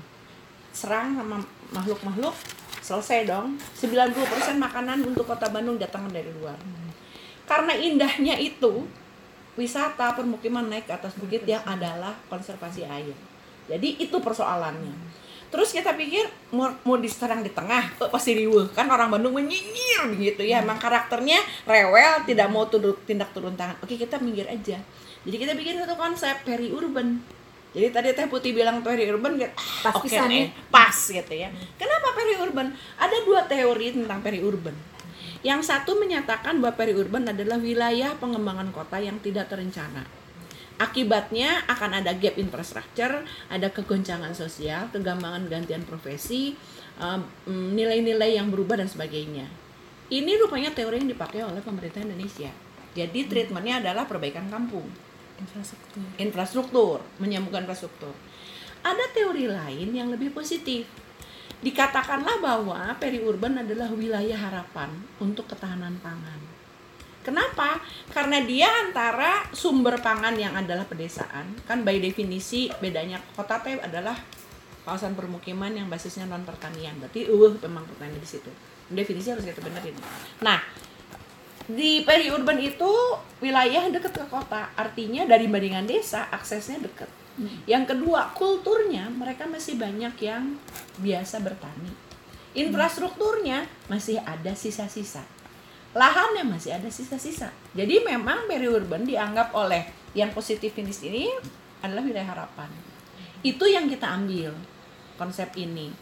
Serang 0.75 1.15
sama 1.15 1.39
makhluk-makhluk 1.71 2.35
selesai 2.83 3.31
dong. 3.31 3.55
90% 3.79 4.59
makanan 4.59 4.99
untuk 5.07 5.31
kota 5.31 5.47
Bandung 5.47 5.79
datang 5.79 6.11
dari 6.11 6.35
luar 6.35 6.82
karena 7.53 7.77
indahnya 7.77 8.41
itu 8.41 8.89
wisata 9.61 10.17
permukiman 10.17 10.73
naik 10.73 10.89
ke 10.89 10.97
atas 10.97 11.13
bukit 11.21 11.45
yang 11.45 11.61
adalah 11.69 12.17
konservasi 12.33 12.89
air 12.89 13.13
jadi 13.69 13.89
itu 14.01 14.17
persoalannya 14.17 15.21
terus 15.53 15.69
kita 15.77 15.93
pikir 15.93 16.25
mau, 16.57 16.73
mau 16.89 16.97
diserang 16.97 17.45
di 17.45 17.53
tengah 17.53 17.93
eh, 18.01 18.09
pasti 18.09 18.33
riuh 18.33 18.73
kan 18.73 18.89
orang 18.89 19.13
Bandung 19.13 19.37
menyinyir 19.37 20.17
begitu 20.17 20.49
ya 20.49 20.65
emang 20.65 20.81
karakternya 20.81 21.37
rewel 21.69 22.25
tidak 22.25 22.49
mau 22.49 22.65
tunduk 22.65 23.05
tindak 23.05 23.29
turun 23.37 23.53
tangan 23.53 23.77
oke 23.85 23.93
kita 23.93 24.17
minggir 24.17 24.49
aja 24.49 24.81
jadi 25.29 25.37
kita 25.37 25.53
bikin 25.53 25.77
satu 25.85 25.93
konsep 26.01 26.33
peri 26.49 26.73
urban 26.73 27.21
jadi 27.73 27.89
tadi 27.89 28.09
Teh 28.13 28.29
Putih 28.29 28.53
bilang 28.53 28.85
peri 28.85 29.09
urban 29.09 29.41
gitu, 29.41 29.49
ah, 29.49 29.89
Pas 29.89 29.97
pisan 30.05 30.29
nih, 30.29 30.45
ya. 30.45 30.69
pas 30.69 30.93
gitu 30.93 31.33
ya. 31.33 31.49
Kenapa 31.81 32.13
peri 32.13 32.37
urban? 32.37 32.69
Ada 33.01 33.25
dua 33.25 33.49
teori 33.49 33.97
tentang 33.97 34.21
peri 34.21 34.45
urban. 34.45 34.77
Yang 35.43 35.75
satu 35.75 35.99
menyatakan 35.99 36.63
bahwa 36.63 36.79
peri 36.79 36.95
urban 36.95 37.27
adalah 37.27 37.59
wilayah 37.59 38.15
pengembangan 38.19 38.71
kota 38.71 39.03
yang 39.03 39.19
tidak 39.19 39.51
terencana. 39.51 40.07
Akibatnya 40.79 41.67
akan 41.67 42.03
ada 42.03 42.15
gap 42.15 42.39
infrastruktur, 42.39 43.27
ada 43.51 43.69
kegoncangan 43.71 44.35
sosial, 44.35 44.91
kegambangan 44.91 45.47
gantian 45.47 45.83
profesi, 45.87 46.55
um, 46.99 47.23
mm, 47.47 47.69
nilai-nilai 47.75 48.39
yang 48.39 48.51
berubah 48.51 48.79
dan 48.79 48.91
sebagainya. 48.91 49.47
Ini 50.11 50.39
rupanya 50.43 50.71
teori 50.75 51.03
yang 51.03 51.11
dipakai 51.11 51.43
oleh 51.47 51.63
pemerintah 51.63 52.03
Indonesia. 52.03 52.51
Jadi 52.93 53.27
treatmentnya 53.27 53.81
adalah 53.81 54.05
perbaikan 54.05 54.47
kampung 54.51 54.85
infrastruktur 55.43 56.03
infrastruktur, 56.21 56.99
menyambungkan 57.19 57.67
infrastruktur. 57.67 58.15
Ada 58.83 59.15
teori 59.15 59.47
lain 59.47 59.89
yang 59.95 60.11
lebih 60.11 60.35
positif. 60.35 60.87
Dikatakanlah 61.63 62.43
bahwa 62.43 62.91
periurban 62.99 63.63
adalah 63.63 63.87
wilayah 63.95 64.35
harapan 64.35 64.91
untuk 65.23 65.47
ketahanan 65.47 65.95
pangan. 66.03 66.43
Kenapa? 67.23 67.79
Karena 68.11 68.43
dia 68.43 68.67
antara 68.83 69.47
sumber 69.55 70.03
pangan 70.03 70.35
yang 70.35 70.59
adalah 70.59 70.83
pedesaan, 70.83 71.55
kan 71.71 71.87
by 71.87 72.03
definisi 72.03 72.67
bedanya 72.83 73.23
kota 73.39 73.63
teh 73.63 73.79
adalah 73.79 74.19
kawasan 74.83 75.15
permukiman 75.15 75.71
yang 75.71 75.87
basisnya 75.87 76.27
non 76.27 76.43
pertanian. 76.43 76.99
Berarti 76.99 77.31
uh 77.31 77.55
memang 77.63 77.87
pertanian 77.87 78.19
di 78.19 78.27
situ. 78.27 78.51
Definisi 78.91 79.31
harus 79.31 79.47
kita 79.47 79.63
benerin. 79.63 79.95
Nah, 80.43 80.59
di 81.71 82.03
periurban 82.03 82.59
itu 82.59 82.91
wilayah 83.39 83.87
dekat 83.87 84.19
ke 84.19 84.27
kota 84.27 84.75
artinya 84.75 85.23
dari 85.23 85.47
bandingan 85.47 85.87
desa 85.87 86.27
aksesnya 86.35 86.83
dekat 86.83 87.22
yang 87.65 87.89
kedua 87.89 88.33
kulturnya 88.37 89.09
mereka 89.09 89.49
masih 89.49 89.81
banyak 89.81 90.15
yang 90.21 90.57
biasa 91.01 91.41
bertani. 91.41 91.93
Infrastrukturnya 92.53 93.65
masih 93.89 94.21
ada 94.21 94.53
sisa-sisa. 94.53 95.25
Lahannya 95.97 96.45
masih 96.45 96.77
ada 96.77 96.89
sisa-sisa. 96.93 97.53
Jadi 97.73 98.05
memang 98.05 98.45
periurban 98.45 99.05
dianggap 99.09 99.57
oleh 99.57 99.89
yang 100.13 100.33
positivis 100.33 101.01
ini 101.05 101.33
adalah 101.81 102.05
wilayah 102.05 102.29
harapan. 102.37 102.69
Itu 103.41 103.65
yang 103.65 103.89
kita 103.89 104.09
ambil 104.13 104.53
konsep 105.17 105.49
ini. 105.57 105.93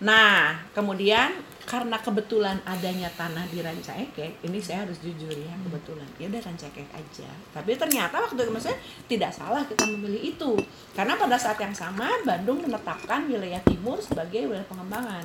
Nah, 0.00 0.64
kemudian 0.72 1.34
karena 1.70 2.02
kebetulan 2.02 2.58
adanya 2.66 3.06
tanah 3.14 3.46
di 3.46 3.62
Rancaekek, 3.62 4.42
ini 4.42 4.58
saya 4.58 4.82
harus 4.82 4.98
jujur 4.98 5.30
ya, 5.30 5.54
kebetulan. 5.54 6.10
Ya 6.18 6.26
udah 6.26 6.42
Rancaekek 6.42 6.90
aja. 6.90 7.30
Tapi 7.54 7.78
ternyata 7.78 8.18
waktu 8.18 8.42
itu 8.42 8.50
maksudnya 8.50 8.78
tidak 9.06 9.30
salah 9.30 9.62
kita 9.62 9.86
memilih 9.86 10.34
itu. 10.34 10.58
Karena 10.98 11.14
pada 11.14 11.38
saat 11.38 11.62
yang 11.62 11.70
sama 11.70 12.10
Bandung 12.26 12.66
menetapkan 12.66 13.30
wilayah 13.30 13.62
timur 13.62 14.02
sebagai 14.02 14.50
wilayah 14.50 14.66
pengembangan. 14.66 15.22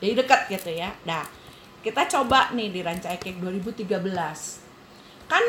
Jadi 0.00 0.16
dekat 0.16 0.48
gitu 0.48 0.72
ya. 0.72 0.96
Nah, 1.04 1.28
kita 1.84 2.08
coba 2.08 2.56
nih 2.56 2.72
di 2.72 2.80
Rancaekek 2.80 3.36
2013. 3.36 3.84
Kan 5.28 5.44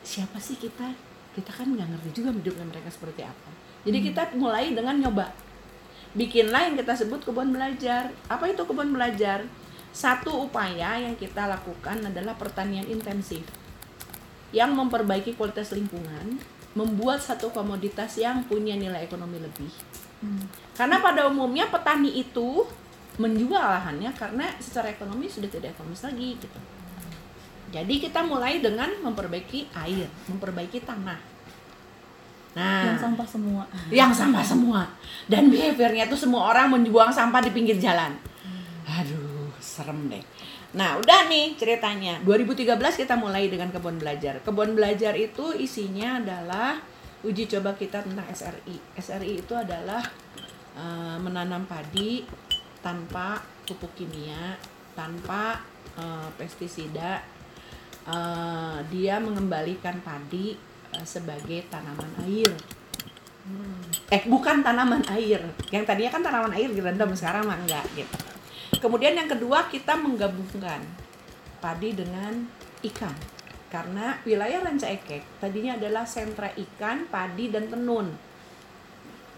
siapa 0.00 0.40
sih 0.40 0.56
kita? 0.56 0.96
Kita 1.36 1.52
kan 1.52 1.76
nggak 1.76 1.92
ngerti 1.92 2.24
juga 2.24 2.32
hidupnya 2.32 2.64
mereka 2.64 2.88
seperti 2.88 3.20
apa. 3.20 3.52
Jadi 3.84 3.98
kita 4.00 4.32
mulai 4.40 4.72
dengan 4.72 4.96
nyoba 4.96 5.28
bikinlah 6.18 6.66
yang 6.66 6.74
kita 6.74 6.98
sebut 6.98 7.22
kebun 7.22 7.54
belajar. 7.54 8.10
Apa 8.26 8.50
itu 8.50 8.66
kebun 8.66 8.90
belajar? 8.90 9.46
Satu 9.94 10.50
upaya 10.50 10.98
yang 10.98 11.14
kita 11.14 11.46
lakukan 11.46 12.02
adalah 12.02 12.34
pertanian 12.34 12.84
intensif 12.90 13.46
yang 14.50 14.74
memperbaiki 14.74 15.38
kualitas 15.38 15.70
lingkungan, 15.70 16.40
membuat 16.74 17.22
satu 17.22 17.54
komoditas 17.54 18.18
yang 18.18 18.42
punya 18.44 18.74
nilai 18.74 19.06
ekonomi 19.06 19.38
lebih. 19.38 19.70
Karena 20.74 20.98
pada 20.98 21.30
umumnya 21.30 21.70
petani 21.70 22.18
itu 22.18 22.66
menjual 23.18 23.58
lahannya 23.58 24.10
karena 24.14 24.46
secara 24.62 24.94
ekonomi 24.94 25.26
sudah 25.26 25.50
tidak 25.50 25.74
ekonomis 25.74 26.02
lagi 26.06 26.38
gitu. 26.38 26.60
Jadi 27.68 27.94
kita 28.00 28.24
mulai 28.24 28.64
dengan 28.64 28.88
memperbaiki 29.04 29.74
air, 29.76 30.08
memperbaiki 30.30 30.80
tanah. 30.82 31.37
Nah, 32.58 32.90
yang 32.90 32.98
sampah 32.98 33.28
semua. 33.30 33.62
yang 33.94 34.10
sampah 34.10 34.42
semua. 34.42 34.82
Dan 35.30 35.46
behaviornya 35.46 36.10
tuh 36.10 36.18
semua 36.18 36.50
orang 36.50 36.74
membuang 36.74 37.14
sampah 37.14 37.38
di 37.38 37.54
pinggir 37.54 37.78
jalan. 37.78 38.18
Aduh 38.82 39.54
serem 39.62 40.10
deh. 40.10 40.24
Nah 40.74 40.98
udah 40.98 41.30
nih 41.30 41.54
ceritanya. 41.54 42.18
2013 42.26 42.74
kita 42.98 43.14
mulai 43.14 43.46
dengan 43.46 43.70
kebun 43.70 44.02
belajar. 44.02 44.42
Kebun 44.42 44.74
belajar 44.74 45.14
itu 45.14 45.54
isinya 45.54 46.18
adalah 46.18 46.82
uji 47.22 47.46
coba 47.46 47.74
kita 47.74 48.02
tentang 48.06 48.26
SRI 48.30 48.78
SRI 48.94 49.42
itu 49.42 49.54
adalah 49.54 50.02
eh, 50.74 51.16
menanam 51.18 51.66
padi 51.66 52.22
tanpa 52.78 53.42
pupuk 53.66 53.94
kimia 53.94 54.58
tanpa 54.98 55.62
eh, 55.94 56.28
pestisida. 56.34 57.22
Eh, 58.08 58.78
dia 58.90 59.22
mengembalikan 59.22 60.02
padi 60.02 60.67
sebagai 61.04 61.64
tanaman 61.68 62.12
air 62.24 62.50
eh 64.12 64.22
bukan 64.28 64.60
tanaman 64.60 65.00
air 65.08 65.40
yang 65.72 65.84
tadinya 65.88 66.12
kan 66.12 66.20
tanaman 66.20 66.52
air 66.52 66.68
direndam 66.68 67.08
sekarang 67.16 67.48
mah 67.48 67.56
enggak 67.56 67.84
gitu 67.96 68.16
kemudian 68.78 69.16
yang 69.16 69.28
kedua 69.28 69.68
kita 69.72 69.96
menggabungkan 69.96 70.84
padi 71.58 71.94
dengan 71.94 72.46
ikan. 72.86 73.14
Karena 73.68 74.16
wilayah 74.24 74.64
Ranca 74.64 74.88
Ekek 74.88 75.44
tadinya 75.44 75.76
adalah 75.76 76.08
sentra 76.08 76.48
ikan, 76.56 77.04
padi, 77.10 77.52
dan 77.52 77.68
tenun. 77.68 78.16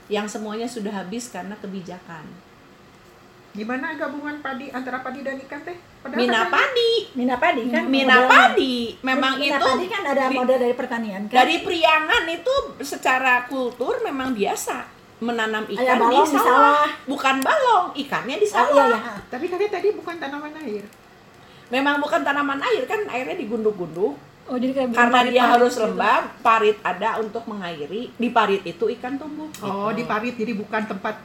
Yang 0.07 0.39
semuanya 0.39 0.71
sudah 0.71 1.03
habis 1.03 1.31
karena 1.35 1.59
kebijakan. 1.59 2.27
Gimana 3.51 3.99
gabungan 3.99 4.39
padi 4.39 4.71
antara 4.71 5.03
padi 5.03 5.27
dan 5.27 5.43
ikan 5.43 5.67
teh? 5.67 5.75
Padahal 6.01 6.17
Mina 6.17 6.33
katanya- 6.33 6.51
padi, 6.51 6.93
Mina 7.13 7.37
padi 7.37 7.63
kan 7.69 7.85
Mina 7.85 8.17
padi, 8.25 8.77
memang 9.01 9.33
Mina 9.37 9.53
itu 9.55 9.67
padi 9.67 9.87
kan 9.87 10.03
ada 10.07 10.25
model 10.31 10.59
dari 10.59 10.73
pertanian 10.73 11.23
kan 11.25 11.37
dari 11.37 11.57
Priangan 11.61 12.25
itu 12.27 12.55
secara 12.81 13.45
kultur 13.45 14.01
memang 14.01 14.33
biasa 14.33 14.81
menanam 15.21 15.69
ikan 15.69 15.85
Ada 15.85 15.95
di 15.95 16.01
balong 16.03 16.25
di 16.27 16.33
sawah. 16.35 16.49
sawah. 16.49 16.89
bukan 17.05 17.37
balong, 17.41 17.87
ikannya 17.95 18.37
di 18.37 18.49
Ah, 18.49 18.53
sawah. 18.57 18.73
iya 18.73 18.85
ya 18.91 19.13
Tapi 19.29 19.45
katanya 19.47 19.71
tadi 19.71 19.89
bukan 19.93 20.15
tanaman 20.17 20.53
air. 20.59 20.85
Memang 21.69 22.01
bukan 22.01 22.21
tanaman 22.21 22.61
air 22.63 22.83
kan 22.85 23.01
airnya 23.07 23.37
digunduk-gunduk 23.37 24.17
Oh 24.49 24.57
jadi 24.57 24.73
kayak 24.73 24.91
karena 24.91 25.21
dia 25.23 25.45
harus 25.47 25.71
gitu. 25.71 25.85
lembab, 25.85 26.23
parit 26.41 26.75
ada 26.83 27.21
untuk 27.21 27.45
mengairi, 27.45 28.11
di 28.11 28.29
parit 28.31 28.65
itu 28.65 28.89
ikan 28.91 29.15
tumbuh. 29.15 29.47
Oh, 29.61 29.93
gitu. 29.93 29.95
di 29.95 30.05
parit 30.05 30.35
jadi 30.35 30.53
bukan 30.55 30.83
tempat 30.89 31.21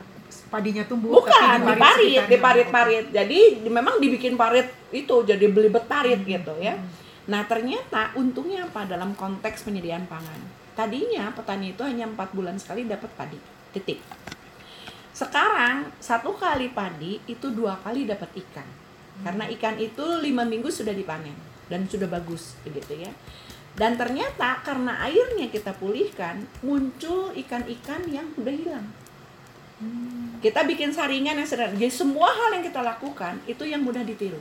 padinya 0.49 0.83
tumbuh, 0.85 1.19
Bukan, 1.19 1.57
di 1.65 1.75
parit, 1.75 2.21
di 2.29 2.37
parit-parit. 2.37 3.05
Jadi 3.11 3.39
di- 3.61 3.71
memang 3.71 3.97
dibikin 3.99 4.37
parit 4.39 4.69
itu 4.93 5.15
jadi 5.25 5.45
belibet 5.49 5.85
parit 5.89 6.21
gitu 6.23 6.53
ya. 6.61 6.77
Nah 7.25 7.41
ternyata 7.49 8.13
untungnya 8.13 8.69
apa 8.69 8.85
dalam 8.85 9.17
konteks 9.17 9.65
penyediaan 9.65 10.05
pangan? 10.05 10.41
Tadinya 10.75 11.31
petani 11.31 11.71
itu 11.71 11.81
hanya 11.81 12.05
empat 12.05 12.35
bulan 12.35 12.59
sekali 12.59 12.85
dapat 12.85 13.09
padi, 13.15 13.39
titik. 13.71 14.03
Sekarang 15.15 15.87
satu 16.03 16.35
kali 16.35 16.75
padi 16.75 17.23
itu 17.25 17.47
dua 17.55 17.79
kali 17.79 18.03
dapat 18.03 18.27
ikan, 18.35 18.67
karena 19.23 19.47
ikan 19.55 19.79
itu 19.79 20.03
lima 20.19 20.43
minggu 20.43 20.67
sudah 20.67 20.91
dipanen 20.91 21.39
dan 21.71 21.87
sudah 21.87 22.11
bagus 22.11 22.59
begitu 22.67 23.07
ya. 23.07 23.11
Dan 23.75 23.99
ternyata 23.99 24.63
karena 24.63 24.99
airnya 25.03 25.51
kita 25.51 25.75
pulihkan, 25.75 26.47
muncul 26.63 27.31
ikan-ikan 27.35 28.07
yang 28.07 28.27
udah 28.39 28.55
hilang. 28.55 28.87
Kita 30.39 30.63
bikin 30.63 30.95
saringan 30.95 31.35
yang 31.35 31.47
sederhana. 31.47 31.75
Jadi 31.75 31.91
semua 31.91 32.31
hal 32.31 32.55
yang 32.55 32.63
kita 32.63 32.79
lakukan 32.79 33.43
itu 33.43 33.67
yang 33.67 33.83
mudah 33.83 34.07
ditiru. 34.07 34.39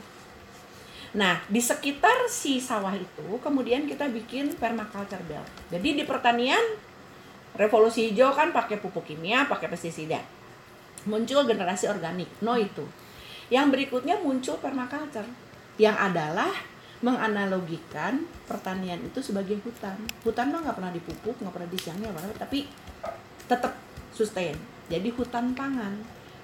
Nah, 1.15 1.43
di 1.47 1.63
sekitar 1.63 2.27
si 2.27 2.59
sawah 2.59 2.95
itu 2.95 3.27
kemudian 3.43 3.87
kita 3.87 4.11
bikin 4.11 4.55
permaculture 4.59 5.23
belt. 5.31 5.47
Jadi 5.71 6.03
di 6.03 6.05
pertanian 6.07 6.63
revolusi 7.55 8.11
hijau 8.11 8.35
kan 8.35 8.51
pakai 8.51 8.83
pupuk 8.83 9.07
kimia, 9.07 9.47
pakai 9.47 9.71
pestisida. 9.71 10.19
Muncul 11.07 11.47
generasi 11.47 11.87
organik, 11.87 12.27
no 12.43 12.59
itu. 12.59 12.83
Yang 13.51 13.67
berikutnya 13.79 14.19
muncul 14.19 14.59
permaculture 14.59 15.27
yang 15.79 15.95
adalah 15.95 16.51
menganalogikan 16.99 18.27
pertanian 18.49 18.99
itu 19.03 19.21
sebagai 19.23 19.61
hutan. 19.63 19.95
Hutan 20.27 20.51
mah 20.51 20.67
nggak 20.67 20.77
pernah 20.79 20.93
dipupuk, 20.95 21.37
nggak 21.39 21.55
pernah 21.55 21.71
pernah, 21.71 22.39
tapi 22.39 22.67
tetap 23.47 23.77
sustain. 24.11 24.74
Jadi 24.87 25.09
hutan 25.11 25.53
pangan. 25.53 25.95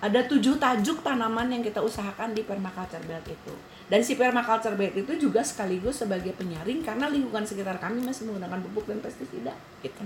Ada 0.00 0.24
tujuh 0.24 0.56
tajuk 0.56 1.04
tanaman 1.04 1.44
yang 1.46 1.60
kita 1.60 1.76
usahakan 1.78 2.32
di 2.32 2.40
permaculture 2.40 3.04
belt 3.04 3.26
itu. 3.26 3.52
Dan 3.84 4.00
si 4.00 4.16
permaculture 4.16 4.72
belt 4.72 4.96
itu 4.96 5.12
juga 5.20 5.44
sekaligus 5.44 6.00
sebagai 6.00 6.32
penyaring 6.32 6.80
karena 6.80 7.04
lingkungan 7.06 7.44
sekitar 7.44 7.76
kami 7.76 8.00
masih 8.00 8.24
menggunakan 8.24 8.64
pupuk 8.64 8.88
dan 8.88 8.98
pestisida. 8.98 9.52
Gitu. 9.80 10.00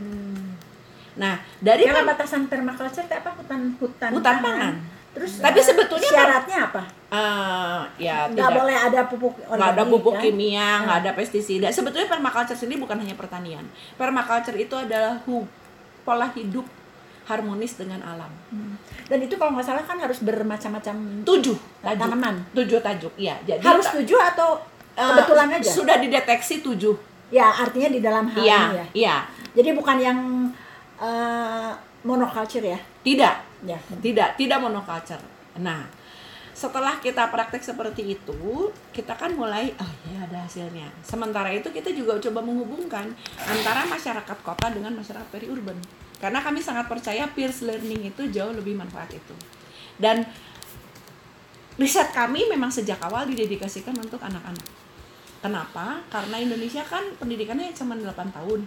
Nah, 1.15 1.39
dari 1.63 1.87
Kalau 1.87 2.03
batasan 2.03 2.51
permaculture 2.51 2.91
itu 3.01 3.15
apa 3.15 3.31
hutan 3.33 3.61
hutan 3.79 4.11
Hutan 4.11 4.37
pangan. 4.43 4.75
Terus 5.15 5.39
Tapi 5.39 5.63
eh, 5.63 5.65
sebetulnya 5.65 6.11
syaratnya 6.11 6.59
apa? 6.67 6.83
eh, 7.15 7.81
ya 8.03 8.27
Nggak 8.27 8.35
tidak 8.35 8.51
boleh 8.51 8.75
ada 8.77 9.01
pupuk 9.07 9.35
nggak 9.39 9.55
ada 9.55 9.63
organik, 9.79 9.93
pupuk 9.95 10.15
kan? 10.19 10.23
kimia, 10.27 10.69
nggak 10.83 10.99
ada 11.07 11.11
pestisida. 11.15 11.67
Sebetulnya 11.71 12.11
permaculture 12.11 12.59
sendiri 12.59 12.83
bukan 12.83 12.99
hanya 12.99 13.15
pertanian. 13.15 13.63
Permaculture 13.95 14.59
itu 14.59 14.75
adalah 14.75 15.23
hu- 15.23 15.47
pola 16.03 16.27
hidup 16.35 16.67
harmonis 17.25 17.77
dengan 17.77 18.01
alam. 18.01 18.29
Hmm. 18.49 18.77
Dan 19.05 19.19
itu 19.21 19.35
kalau 19.35 19.57
nggak 19.57 19.65
salah 19.65 19.81
kan 19.81 19.97
harus 19.97 20.21
bermacam-macam 20.21 21.25
Tujuh 21.25 21.57
tajuk. 21.81 22.01
tanaman. 22.01 22.37
Tujuh 22.53 22.79
tajuk, 22.81 23.13
ya. 23.17 23.37
Jadi 23.43 23.61
Harus 23.61 23.89
tujuh 23.91 24.17
atau 24.17 24.61
eh, 24.93 25.03
kebetulan 25.03 25.49
aja? 25.53 25.69
Sudah 25.69 25.97
dideteksi 25.99 26.61
tujuh. 26.61 26.95
Ya 27.33 27.49
artinya 27.51 27.89
di 27.89 28.01
dalam 28.01 28.29
hal 28.29 28.41
Iya, 28.41 28.59
ini 28.61 28.77
ya. 28.77 28.87
iya. 28.95 29.17
Jadi 29.57 29.71
bukan 29.73 29.97
yang 29.99 30.19
eh, 31.01 31.73
monoculture 32.05 32.65
ya? 32.65 32.79
Tidak, 33.03 33.35
Ya. 33.65 33.79
tidak, 34.01 34.37
tidak 34.37 34.59
monoculture. 34.61 35.21
Nah, 35.57 35.89
setelah 36.53 37.01
kita 37.01 37.27
praktek 37.29 37.65
seperti 37.65 38.15
itu, 38.15 38.39
kita 38.93 39.17
kan 39.17 39.33
mulai, 39.33 39.73
oh 39.75 39.91
ya 40.07 40.23
ada 40.23 40.45
hasilnya. 40.45 40.87
Sementara 41.01 41.51
itu 41.51 41.67
kita 41.69 41.91
juga 41.91 42.15
coba 42.21 42.41
menghubungkan 42.41 43.11
antara 43.41 43.83
masyarakat 43.85 44.39
kota 44.41 44.71
dengan 44.71 44.95
masyarakat 44.95 45.27
periurban. 45.29 45.75
Karena 46.25 46.41
kami 46.41 46.65
sangat 46.65 46.89
percaya 46.89 47.29
peers 47.29 47.61
learning 47.61 48.09
itu 48.09 48.33
jauh 48.33 48.57
lebih 48.57 48.73
manfaat 48.73 49.13
itu. 49.13 49.37
Dan 50.01 50.25
riset 51.77 52.17
kami 52.17 52.49
memang 52.49 52.73
sejak 52.73 52.97
awal 53.05 53.29
didedikasikan 53.29 53.93
untuk 54.01 54.25
anak-anak. 54.25 54.65
Kenapa? 55.45 56.01
Karena 56.09 56.41
Indonesia 56.41 56.81
kan 56.89 57.05
pendidikannya 57.21 57.77
cuma 57.77 57.93
8 57.93 58.33
tahun. 58.33 58.65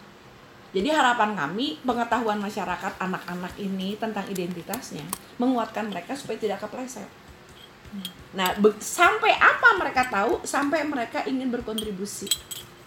Jadi 0.69 0.93
harapan 0.93 1.33
kami 1.33 1.81
pengetahuan 1.81 2.37
masyarakat 2.37 3.01
anak-anak 3.01 3.57
ini 3.57 3.97
tentang 3.97 4.29
identitasnya 4.29 5.01
menguatkan 5.41 5.89
mereka 5.89 6.13
supaya 6.13 6.37
tidak 6.37 6.61
kepleset. 6.61 7.09
Nah, 8.37 8.53
sampai 8.77 9.33
apa 9.33 9.81
mereka 9.81 10.05
tahu? 10.13 10.45
Sampai 10.45 10.85
mereka 10.85 11.25
ingin 11.25 11.49
berkontribusi, 11.49 12.29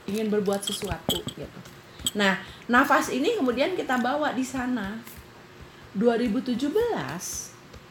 ingin 0.07 0.31
berbuat 0.31 0.63
sesuatu 0.63 1.19
gitu. 1.35 1.61
Nah, 2.17 2.43
nafas 2.67 3.13
ini 3.15 3.39
kemudian 3.39 3.79
kita 3.79 3.99
bawa 3.99 4.35
di 4.35 4.43
sana. 4.43 4.99
2017 5.95 6.71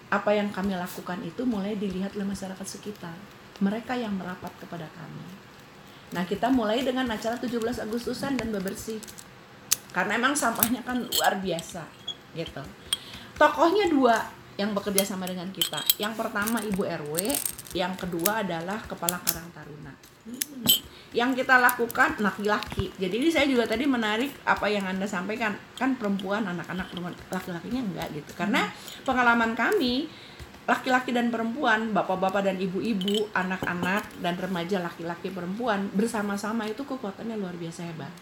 apa 0.10 0.32
yang 0.32 0.50
kami 0.50 0.74
lakukan 0.74 1.20
itu 1.28 1.44
mulai 1.44 1.76
dilihat 1.76 2.16
oleh 2.16 2.28
masyarakat 2.28 2.68
sekitar. 2.68 3.16
Mereka 3.60 4.00
yang 4.00 4.16
merapat 4.16 4.56
kepada 4.60 4.88
kami. 4.96 5.28
Nah, 6.16 6.24
kita 6.24 6.48
mulai 6.48 6.82
dengan 6.82 7.06
acara 7.12 7.36
17 7.36 7.84
Agustusan 7.84 8.40
dan 8.40 8.50
bebersih 8.56 8.98
karena 9.90 10.22
emang 10.22 10.38
sampahnya 10.38 10.86
kan 10.86 11.02
luar 11.02 11.42
biasa 11.42 11.82
gitu 12.38 12.62
tokohnya 13.38 13.90
dua 13.90 14.30
yang 14.60 14.76
bekerja 14.76 15.02
sama 15.02 15.26
dengan 15.26 15.50
kita 15.50 15.82
yang 15.98 16.14
pertama 16.14 16.62
ibu 16.62 16.86
RW 16.86 17.16
yang 17.74 17.98
kedua 17.98 18.46
adalah 18.46 18.82
kepala 18.86 19.18
Karang 19.26 19.50
Taruna 19.54 19.94
yang 21.10 21.34
kita 21.34 21.58
lakukan 21.58 22.22
laki-laki. 22.22 22.94
Jadi 23.02 23.16
ini 23.18 23.30
saya 23.34 23.50
juga 23.50 23.66
tadi 23.66 23.90
menarik 23.90 24.30
apa 24.46 24.70
yang 24.70 24.86
anda 24.86 25.10
sampaikan. 25.10 25.58
Kan 25.74 25.98
perempuan 25.98 26.46
anak-anak 26.46 26.94
perempuan 26.94 27.16
laki-lakinya 27.34 27.82
enggak 27.82 28.08
gitu. 28.14 28.32
Karena 28.38 28.70
pengalaman 29.02 29.58
kami 29.58 30.06
laki-laki 30.70 31.10
dan 31.10 31.34
perempuan 31.34 31.90
bapak-bapak 31.98 32.46
dan 32.46 32.62
ibu-ibu 32.62 33.26
anak-anak 33.34 34.06
dan 34.22 34.38
remaja 34.38 34.78
laki-laki 34.78 35.34
perempuan 35.34 35.90
bersama-sama 35.98 36.70
itu 36.70 36.86
kekuatannya 36.86 37.42
luar 37.42 37.58
biasa 37.58 37.90
hebat. 37.90 38.14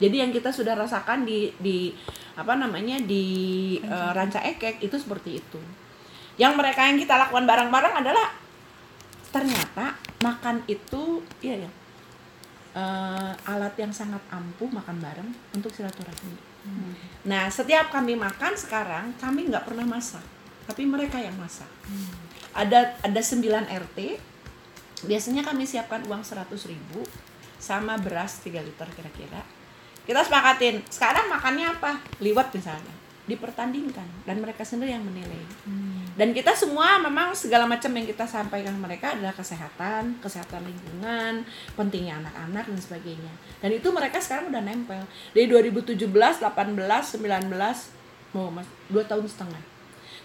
Jadi 0.00 0.24
yang 0.24 0.32
kita 0.32 0.48
sudah 0.48 0.72
rasakan 0.72 1.28
di 1.28 1.52
di 1.60 1.92
apa 2.32 2.56
namanya 2.56 2.96
di 2.96 3.76
eh, 3.84 4.10
ranca 4.16 4.40
ekek 4.40 4.80
itu 4.80 4.96
seperti 4.96 5.36
itu. 5.36 5.60
Yang 6.40 6.56
mereka 6.56 6.88
yang 6.88 6.96
kita 6.96 7.12
lakukan 7.20 7.44
bareng-bareng 7.44 7.94
adalah 8.00 8.32
ternyata 9.28 10.00
makan 10.24 10.64
itu 10.64 11.20
iya 11.44 11.68
ya 11.68 11.70
eh, 12.76 13.50
alat 13.52 13.74
yang 13.78 13.92
sangat 13.92 14.20
ampuh 14.28 14.68
makan 14.68 14.96
bareng 15.00 15.30
untuk 15.56 15.72
silaturahmi. 15.72 16.52
Nah 17.26 17.50
setiap 17.50 17.90
kami 17.90 18.14
makan 18.14 18.54
sekarang 18.54 19.12
kami 19.18 19.50
nggak 19.50 19.66
pernah 19.66 19.86
masak, 19.86 20.22
tapi 20.68 20.86
mereka 20.86 21.18
yang 21.18 21.34
masak. 21.36 21.68
Ada 22.54 22.98
ada 23.02 23.20
9 23.20 23.66
RT. 23.66 23.98
Biasanya 25.02 25.42
kami 25.42 25.66
siapkan 25.66 26.06
uang 26.06 26.22
100.000 26.22 26.70
ribu 26.70 27.02
sama 27.62 27.98
beras 27.98 28.38
3 28.42 28.58
liter 28.58 28.88
kira-kira 28.94 29.42
kita 30.02 30.18
sepakatin 30.26 30.82
sekarang 30.90 31.30
makannya 31.30 31.78
apa 31.78 32.02
liwat 32.18 32.50
misalnya 32.50 32.90
dipertandingkan 33.30 34.26
dan 34.26 34.42
mereka 34.42 34.66
sendiri 34.66 34.98
yang 34.98 35.06
menilai 35.06 35.38
dan 36.12 36.36
kita 36.36 36.52
semua 36.52 37.00
memang 37.00 37.32
segala 37.32 37.64
macam 37.64 37.88
yang 37.96 38.04
kita 38.04 38.28
sampaikan 38.28 38.76
mereka 38.76 39.16
adalah 39.16 39.32
kesehatan 39.32 40.20
kesehatan 40.20 40.60
lingkungan 40.68 41.48
pentingnya 41.72 42.20
anak-anak 42.20 42.68
dan 42.68 42.80
sebagainya. 42.80 43.32
Dan 43.64 43.70
itu 43.72 43.88
mereka 43.88 44.20
sekarang 44.20 44.52
udah 44.52 44.60
nempel. 44.60 45.02
Dari 45.32 45.48
2017 45.48 45.96
18 46.04 46.44
19 46.44 48.36
mau 48.36 48.48
mas 48.52 48.68
dua 48.92 49.04
tahun 49.08 49.24
setengah. 49.24 49.62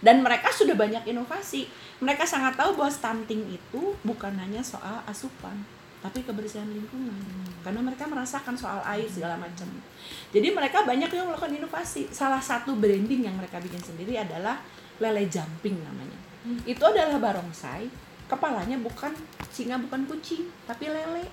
Dan 0.04 0.21
mereka 0.21 0.52
sudah 0.54 0.76
banyak 0.78 1.08
inovasi. 1.08 1.71
Mereka 2.04 2.28
sangat 2.28 2.60
tahu 2.60 2.78
bahwa 2.78 2.91
stunting 2.91 3.58
itu 3.58 3.97
bukan 4.06 4.36
hanya 4.38 4.62
soal 4.62 5.02
asupan 5.08 5.65
tapi 5.97 6.21
kebersihan 6.21 6.69
lingkungan. 6.69 7.17
Karena 7.65 7.82
mereka 7.82 8.06
merasakan 8.06 8.54
soal 8.54 8.80
air 8.86 9.10
segala 9.10 9.34
macam. 9.34 9.65
Jadi 10.30 10.54
mereka 10.54 10.86
banyak 10.86 11.10
yang 11.10 11.26
melakukan 11.26 11.58
inovasi. 11.58 12.13
Salah 12.13 12.39
satu 12.39 12.78
branding 12.78 13.26
yang 13.26 13.36
mereka 13.36 13.58
bikin 13.58 13.82
sendiri 13.82 14.13
adalah 14.21 14.62
lele 14.98 15.30
jumping 15.30 15.78
namanya. 15.82 16.20
Itu 16.64 16.84
adalah 16.88 17.20
barongsai 17.20 17.88
kepalanya 18.28 18.76
bukan 18.80 19.16
singa 19.52 19.80
bukan 19.80 20.04
kucing 20.06 20.48
tapi 20.68 20.92
lele. 20.92 21.26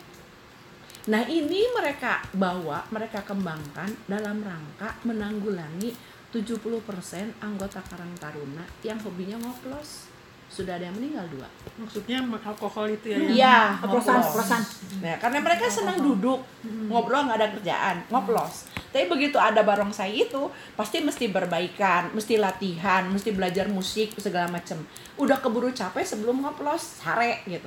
Nah 1.11 1.21
ini 1.29 1.69
mereka 1.77 2.25
bawa 2.33 2.89
mereka 2.89 3.21
kembangkan 3.21 3.93
dalam 4.09 4.41
rangka 4.41 4.97
menanggulangi 5.05 5.93
70% 6.33 7.45
anggota 7.45 7.79
Karang 7.85 8.15
Taruna 8.19 8.65
yang 8.83 8.99
hobinya 9.05 9.39
ngoplos 9.39 10.14
sudah 10.55 10.79
ada 10.79 10.87
yang 10.87 10.95
meninggal 10.95 11.27
dua 11.27 11.51
Maksudnya 11.75 12.23
alkohol 12.23 12.87
itu 12.89 13.11
ya? 13.11 13.19
yang- 13.19 13.35
Iya, 13.35 13.59
Oplosan, 13.83 14.23
oplosan. 14.23 14.63
Nah, 15.03 15.19
karena 15.19 15.39
mereka 15.41 15.67
senang 15.67 15.99
duduk, 15.99 16.39
ngobrol 16.87 17.27
nggak 17.27 17.35
ada 17.35 17.49
kerjaan, 17.51 17.97
ngoplos. 18.07 18.71
Tapi 18.89 19.11
begitu 19.11 19.35
ada 19.35 19.59
barongsai 19.61 20.15
itu, 20.23 20.43
pasti 20.73 21.03
mesti 21.03 21.27
berbaikan, 21.27 22.15
mesti 22.15 22.39
latihan, 22.39 23.03
mesti 23.05 23.35
belajar 23.35 23.67
musik 23.67 24.15
segala 24.17 24.47
macem. 24.47 24.79
Udah 25.17 25.37
keburu 25.37 25.69
capek 25.69 26.07
sebelum 26.07 26.39
ngoplos, 26.41 27.03
sare 27.03 27.43
gitu. 27.45 27.67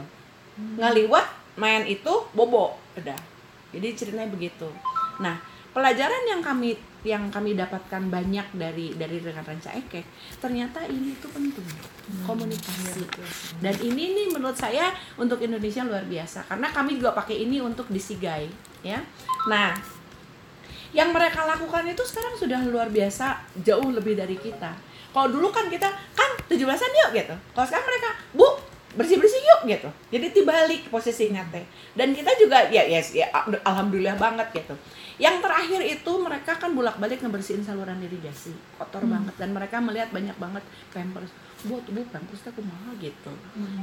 Ngaliwat 0.55 1.27
main 1.55 1.83
itu 1.83 2.13
bobo, 2.31 2.79
udah. 2.95 3.19
Jadi 3.69 3.87
ceritanya 3.93 4.31
begitu. 4.31 4.71
Nah, 5.19 5.35
pelajaran 5.69 6.23
yang 6.25 6.39
kami 6.39 6.79
yang 7.07 7.31
kami 7.31 7.55
dapatkan 7.55 8.11
banyak 8.11 8.51
dari 8.51 8.91
dari 8.99 9.23
rekan 9.23 9.47
Ranca 9.47 9.71
Ekek, 9.71 10.03
ternyata 10.43 10.83
ini 10.83 11.15
tuh 11.23 11.31
penting 11.31 11.63
komunikasi. 12.27 13.07
Dan 13.63 13.75
ini 13.79 14.11
nih 14.11 14.27
menurut 14.35 14.59
saya 14.59 14.91
untuk 15.15 15.39
Indonesia 15.39 15.87
luar 15.87 16.03
biasa 16.03 16.43
karena 16.51 16.67
kami 16.67 16.99
juga 16.99 17.15
pakai 17.15 17.47
ini 17.47 17.63
untuk 17.63 17.87
disigai, 17.87 18.51
ya. 18.83 18.99
Nah, 19.47 19.71
yang 20.95 21.11
mereka 21.11 21.43
lakukan 21.43 21.87
itu 21.87 22.03
sekarang 22.03 22.35
sudah 22.35 22.59
luar 22.67 22.91
biasa 22.91 23.39
jauh 23.63 23.91
lebih 23.91 24.15
dari 24.15 24.35
kita. 24.39 24.71
Kalau 25.11 25.27
dulu 25.33 25.49
kan 25.49 25.67
kita 25.67 25.87
kan 26.13 26.29
17-an 26.45 26.91
yuk 27.05 27.09
gitu. 27.15 27.35
Kalau 27.55 27.65
sekarang 27.65 27.87
mereka, 27.89 28.09
"Bu, 28.37 28.47
bersih-bersih 28.95 29.41
yuk" 29.41 29.61
gitu. 29.67 29.89
Jadi 30.13 30.25
dibalik 30.31 30.87
posisinya 30.93 31.43
teh. 31.49 31.65
Dan 31.97 32.13
kita 32.13 32.37
juga 32.37 32.69
ya 32.69 32.85
yes, 32.85 33.17
ya 33.17 33.27
alhamdulillah 33.65 34.15
banget 34.15 34.47
gitu. 34.53 34.77
Yang 35.17 35.41
terakhir 35.41 35.81
itu 35.81 36.11
mereka 36.21 36.61
kan 36.61 36.77
bolak-balik 36.77 37.25
ngebersihin 37.25 37.65
saluran 37.65 37.97
irigasi, 38.05 38.53
kotor 38.77 39.01
banget. 39.09 39.33
Dan 39.41 39.49
mereka 39.49 39.81
melihat 39.81 40.13
banyak 40.13 40.37
banget 40.37 40.61
pampers. 40.93 41.33
Buat 41.65 41.89
bu 41.89 42.05
pampers 42.13 42.45
aku 42.45 42.61
mahal 42.61 42.93
gitu. 43.01 43.33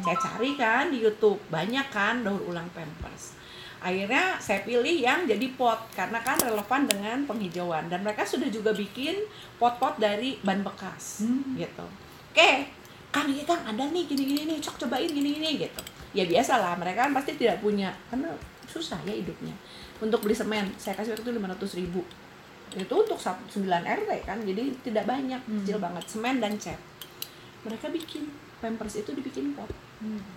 Saya 0.07 0.15
cari 0.15 0.55
kan 0.55 0.95
di 0.95 1.03
YouTube, 1.03 1.43
banyak 1.51 1.91
kan 1.91 2.23
daur 2.23 2.39
ulang 2.47 2.71
pampers. 2.71 3.35
Akhirnya 3.83 4.39
saya 4.39 4.63
pilih 4.63 4.95
yang 4.95 5.27
jadi 5.27 5.47
pot. 5.59 5.91
Karena 5.91 6.23
kan 6.23 6.39
relevan 6.39 6.87
dengan 6.87 7.27
penghijauan. 7.27 7.91
Dan 7.91 8.07
mereka 8.07 8.23
sudah 8.23 8.47
juga 8.47 8.71
bikin 8.71 9.27
pot-pot 9.59 9.99
dari 9.99 10.39
ban 10.47 10.63
bekas 10.63 11.27
gitu. 11.59 11.87
Oke 12.31 12.71
kang 13.15 13.31
ini 13.31 13.47
kang 13.47 13.63
ada 13.63 13.91
nih 13.91 14.07
gini 14.07 14.23
gini 14.23 14.43
nih. 14.55 14.59
Cok 14.63 14.87
cobain 14.87 15.11
gini 15.11 15.39
gini 15.39 15.67
gitu. 15.67 15.83
Ya 16.15 16.27
biasalah 16.27 16.79
mereka 16.79 17.11
kan 17.11 17.13
pasti 17.15 17.35
tidak 17.35 17.59
punya 17.59 17.91
karena 18.07 18.31
susah 18.71 18.99
ya 19.05 19.13
hidupnya 19.13 19.55
untuk 20.05 20.21
beli 20.21 20.33
semen 20.33 20.69
saya 20.77 20.95
kasih 20.95 21.13
waktu 21.13 21.25
itu 21.25 21.33
500 21.35 21.81
ribu. 21.81 22.01
Itu 22.71 22.95
untuk 22.99 23.17
satu- 23.17 23.47
9 23.49 23.65
RT 23.81 24.11
kan 24.23 24.39
jadi 24.39 24.63
tidak 24.83 25.05
banyak 25.05 25.41
kecil 25.41 25.79
banget. 25.79 26.05
Semen 26.05 26.39
dan 26.39 26.55
cat. 26.55 26.77
Mereka 27.63 27.89
bikin 27.89 28.29
pampers 28.59 28.97
itu 28.97 29.11
dibikin 29.11 29.53
pot. 29.53 29.71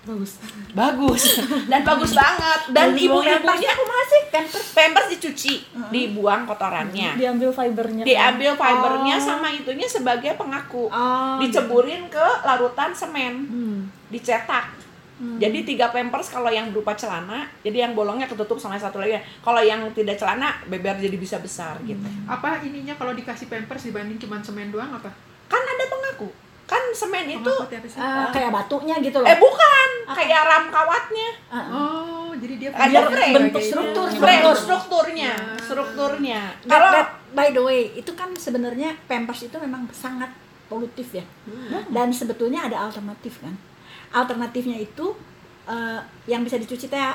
Bagus. 0.06 0.40
Bagus. 0.80 1.24
Dan 1.68 1.84
bagus 1.84 2.12
banget. 2.14 2.72
Dan 2.72 2.96
ibu-ibunya 2.96 3.36
aku 3.68 3.84
masih 3.84 4.22
pampers 4.30 4.68
pampers 4.72 5.08
dicuci 5.10 5.54
dibuang 5.90 6.48
kotorannya. 6.48 7.20
Diambil 7.20 7.52
fibernya 7.52 8.02
kan. 8.02 8.08
diambil 8.08 8.52
fibernya 8.54 9.16
Oh. 9.18 9.26
sama 9.26 9.52
itunya 9.52 9.84
sebagai 9.86 10.32
pengaku. 10.36 10.88
Oh, 10.88 11.36
diceburin 11.42 12.08
ke 12.08 12.26
larutan 12.44 12.94
semen. 12.94 13.34
Hmm. 13.44 13.80
dicetak 14.08 14.72
jadi 15.18 15.60
tiga 15.64 15.90
pampers 15.90 16.28
kalau 16.28 16.48
yang 16.48 16.70
berupa 16.70 16.94
celana 16.94 17.50
jadi 17.60 17.84
yang 17.84 17.94
bolongnya 17.94 18.26
ketutup 18.26 18.56
sama 18.56 18.78
satu 18.78 18.98
lagi 18.98 19.14
kalau 19.42 19.58
yang 19.60 19.82
tidak 19.92 20.14
celana 20.14 20.62
beber 20.64 20.94
jadi 20.96 21.14
bisa 21.16 21.38
besar 21.38 21.74
gitu 21.82 22.06
Apa 22.24 22.62
ininya 22.62 22.94
kalau 22.94 23.12
dikasih 23.12 23.46
pampers 23.46 23.84
dibanding 23.84 24.18
cuma 24.18 24.38
semen 24.40 24.70
doang 24.70 24.90
apa? 24.92 25.10
kan 25.48 25.58
ada 25.60 25.86
pengaku 25.88 26.30
kan 26.68 26.84
semen 26.92 27.26
itu 27.26 27.40
Pengaku 27.42 27.74
apa 27.74 27.88
sih? 27.88 27.98
Eh, 27.98 28.28
kayak 28.30 28.52
batunya 28.52 28.96
gitu 29.00 29.18
loh. 29.18 29.26
eh 29.26 29.38
bukan 29.38 29.90
kayak 30.12 30.42
ram 30.44 30.66
kawatnya 30.68 31.30
Oh, 31.72 32.30
jadi 32.36 32.54
dia 32.60 32.70
Ada 32.70 33.00
frame. 33.08 33.34
bentuk 33.34 33.62
struktur, 33.64 34.06
struktur. 34.08 34.54
strukturnya 34.54 35.32
Ya. 35.34 35.58
strukturnya 35.58 36.40
kalau 36.64 36.92
by 37.34 37.50
the 37.50 37.60
way, 37.60 37.92
itu 37.94 38.12
kan 38.14 38.30
sebenarnya 38.34 38.94
pampers 39.04 39.44
itu 39.44 39.58
memang 39.58 39.88
sangat 39.90 40.30
polutif 40.68 41.10
ya. 41.12 41.26
Dan 41.88 42.12
sebetulnya 42.12 42.68
ada 42.68 42.84
alternatif 42.84 43.40
kan. 43.40 43.56
Alternatifnya 44.24 44.78
itu 44.82 45.14
eh, 45.70 46.00
yang 46.26 46.42
bisa 46.42 46.58
dicuci 46.58 46.90
teh. 46.90 47.14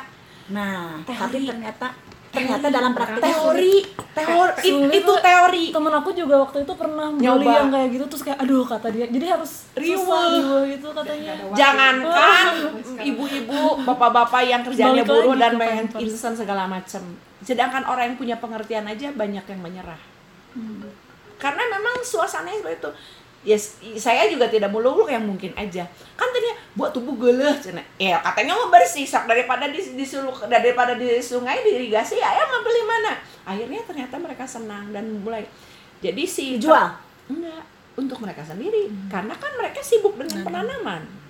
Nah, 0.53 1.03
tapi 1.07 1.43
Teori. 1.43 1.51
ternyata 1.51 1.89
ternyata 2.33 2.73
dalam 2.73 2.97
prakteknya 2.97 3.29
teori 3.29 3.85
teori. 4.17 4.65
Sulit, 4.65 5.05
itu 5.05 5.13
teori. 5.21 5.65
Temen 5.69 5.93
aku 5.93 6.11
juga 6.17 6.35
waktu 6.41 6.65
itu 6.65 6.73
pernah 6.73 7.13
beli 7.13 7.29
Nyoba. 7.29 7.53
yang 7.61 7.69
kayak 7.69 7.89
gitu 7.93 8.05
terus 8.09 8.23
kayak 8.25 8.39
aduh 8.41 8.65
kata 8.65 8.89
dia. 8.89 9.07
Jadi 9.13 9.27
harus 9.29 9.53
riweuh 9.77 10.65
gitu 10.73 10.89
katanya. 10.97 11.33
Jangankan 11.53 12.45
ibu-ibu 13.13 13.61
bapak-bapak 13.85 14.43
yang 14.49 14.65
kerjanya 14.65 15.05
Balik 15.05 15.13
buruh 15.13 15.37
dan 15.37 15.53
pengen 15.61 15.87
instan 16.01 16.33
segala 16.33 16.65
macam 16.65 17.05
sedangkan 17.43 17.83
orang 17.85 18.15
yang 18.15 18.17
punya 18.17 18.37
pengertian 18.39 18.87
aja 18.87 19.11
banyak 19.13 19.45
yang 19.45 19.61
menyerah. 19.61 20.01
Karena 21.43 21.63
memang 21.69 22.01
suasananya 22.07 22.63
seperti 22.63 22.79
itu 22.79 22.91
yes 23.43 23.79
saya 23.99 24.27
juga 24.31 24.51
tidak 24.51 24.71
muluk-muluk 24.71 25.11
yang 25.11 25.23
mungkin 25.23 25.55
aja. 25.55 25.87
Kan 26.19 26.29
tadinya 26.31 26.55
buat 26.75 26.91
tubuh 26.91 27.15
geleh. 27.19 27.55
Cina. 27.63 27.83
Ya 27.99 28.19
katanya 28.23 28.59
mau 28.59 28.71
bersih 28.71 29.07
sok 29.07 29.31
daripada 29.31 29.71
di, 29.71 29.79
di 29.79 30.05
suluk 30.07 30.47
daripada 30.51 30.99
di 30.99 31.23
sungai 31.23 31.63
diirigasi 31.63 32.19
ya 32.19 32.31
ya 32.35 32.45
mau 32.51 32.61
beli 32.67 32.83
mana? 32.83 33.13
Akhirnya 33.47 33.81
ternyata 33.87 34.15
mereka 34.19 34.45
senang 34.47 34.91
dan 34.91 35.07
mulai. 35.23 35.47
Jadi 36.03 36.23
si 36.27 36.59
dijual. 36.59 36.99
enggak 37.31 37.63
untuk 37.95 38.19
mereka 38.19 38.43
sendiri. 38.43 38.91
Karena 39.07 39.35
kan 39.39 39.53
mereka 39.55 39.79
sibuk 39.81 40.19
dengan 40.19 40.43
penanaman 40.43 41.22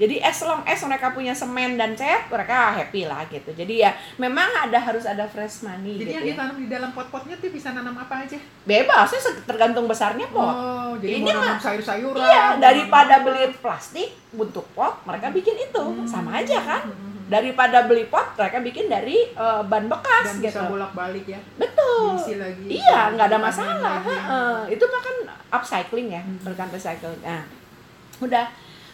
jadi 0.00 0.16
as 0.24 0.40
long 0.40 0.64
as 0.64 0.80
mereka 0.80 1.12
punya 1.12 1.36
semen 1.36 1.76
dan 1.76 1.92
cat 1.92 2.24
mereka 2.26 2.72
happy 2.72 3.04
lah 3.04 3.20
gitu. 3.28 3.52
Jadi 3.52 3.84
ya 3.84 3.92
memang 4.16 4.48
ada 4.48 4.80
harus 4.80 5.04
ada 5.04 5.28
fresh 5.28 5.60
money 5.60 6.00
Jadi 6.00 6.02
gitu 6.02 6.12
yang 6.16 6.24
ya. 6.24 6.28
ditanam 6.32 6.56
di 6.56 6.68
dalam 6.72 6.90
pot-potnya 6.96 7.36
tuh 7.36 7.52
bisa 7.52 7.76
nanam 7.76 7.92
apa 7.94 8.24
aja? 8.24 8.40
bebas 8.64 9.12
sih 9.12 9.20
tergantung 9.44 9.84
besarnya 9.84 10.24
pot. 10.32 10.40
Oh, 10.40 10.92
jadi 10.96 11.20
Ini 11.20 11.28
mau 11.28 11.44
nanam 11.44 11.52
mah- 11.52 11.60
sayur-sayuran. 11.60 12.16
iya 12.16 12.44
daripada 12.56 13.20
nanam 13.20 13.26
beli 13.28 13.44
plastik 13.60 14.08
bentuk 14.32 14.64
pot 14.72 15.04
mereka 15.04 15.28
bikin 15.28 15.60
itu. 15.60 15.84
Sama 16.08 16.40
aja 16.40 16.56
kan. 16.64 16.88
Daripada 17.28 17.84
beli 17.84 18.08
pot 18.08 18.24
mereka 18.34 18.58
bikin 18.58 18.88
dari 18.88 19.28
eh, 19.28 19.62
ban 19.68 19.84
dan 19.84 19.86
bekas 19.86 20.40
bisa 20.40 20.48
gitu 20.48 20.60
bolak-balik 20.64 21.28
ya. 21.28 21.40
betul. 21.60 22.16
Diisi 22.16 22.40
lagi. 22.40 22.64
iya 22.72 23.12
nggak 23.12 23.26
ada 23.28 23.38
masalah. 23.38 24.00
lagi. 24.00 24.72
itu 24.72 24.84
mah 24.88 25.02
kan 25.04 25.16
upcycling 25.50 26.08
ya 26.08 26.22
berkan 26.40 26.72
recycling 26.72 27.20
nah 27.20 27.42
udah 28.20 28.46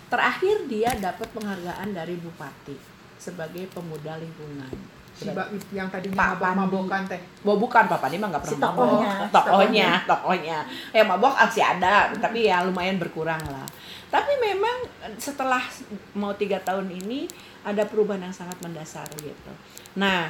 terakhir 0.07 0.57
dia 0.71 0.91
dapat 0.97 1.27
penghargaan 1.35 1.91
dari 1.95 2.15
bupati 2.19 2.77
sebagai 3.19 3.67
pemuda 3.73 4.19
lingkungan. 4.21 4.71
Si 5.17 5.25
Mbak 5.33 5.49
yang 5.73 5.89
Pak 5.89 6.13
mabok-mabokan 6.13 7.09
teh. 7.09 7.17
Wah 7.41 7.57
bukan 7.57 7.89
papa 7.89 8.13
dia 8.13 8.21
mah 8.21 8.29
nggak 8.37 8.45
Si 8.45 8.61
pernah 8.61 8.69
tokohnya. 8.69 9.13
mabok. 9.17 9.33
tokohnya. 9.33 9.89
Tokohnya 10.05 10.59
ya 10.93 11.03
mabok 11.09 11.35
masih 11.41 11.65
ada 11.65 12.13
tapi 12.21 12.53
ya 12.53 12.61
lumayan 12.69 13.01
berkurang 13.01 13.41
lah. 13.49 13.65
Tapi 14.13 14.33
memang 14.39 14.85
setelah 15.17 15.65
mau 16.13 16.37
tiga 16.37 16.61
tahun 16.61 16.93
ini 16.93 17.25
ada 17.65 17.89
perubahan 17.89 18.29
yang 18.29 18.37
sangat 18.37 18.61
mendasar 18.61 19.09
gitu. 19.17 19.53
Nah 19.97 20.29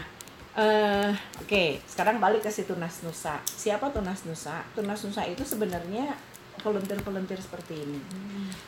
eh 0.56 1.10
oke 1.42 1.82
sekarang 1.84 2.22
balik 2.22 2.46
ke 2.46 2.50
si 2.54 2.62
Tunas 2.62 3.02
Nusa. 3.02 3.42
Siapa 3.42 3.90
Tunas 3.90 4.22
Nusa? 4.22 4.62
Tunas 4.72 5.02
Nusa 5.02 5.26
itu 5.26 5.42
sebenarnya 5.42 6.14
volunteer 6.58 7.00
volunteer 7.00 7.36
seperti 7.36 7.74
ini 7.76 8.00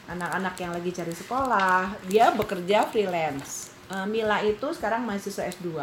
anak-anak 0.07 0.55
yang 0.57 0.70
lagi 0.70 0.90
cari 0.90 1.12
sekolah 1.12 1.81
dia 2.05 2.31
bekerja 2.31 2.85
freelance 2.85 3.77
Eh, 3.88 4.05
Mila 4.05 4.37
itu 4.42 4.68
sekarang 4.68 5.01
mahasiswa 5.03 5.48
S2 5.48 5.81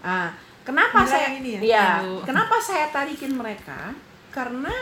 Ah, 0.00 0.32
kenapa 0.62 0.96
Mila 0.98 1.12
saya 1.12 1.28
ini 1.34 1.50
ya? 1.52 1.60
Yang- 1.60 2.24
kenapa 2.24 2.56
saya 2.56 2.88
tarikin 2.88 3.36
mereka? 3.36 3.92
Karena 4.28 4.72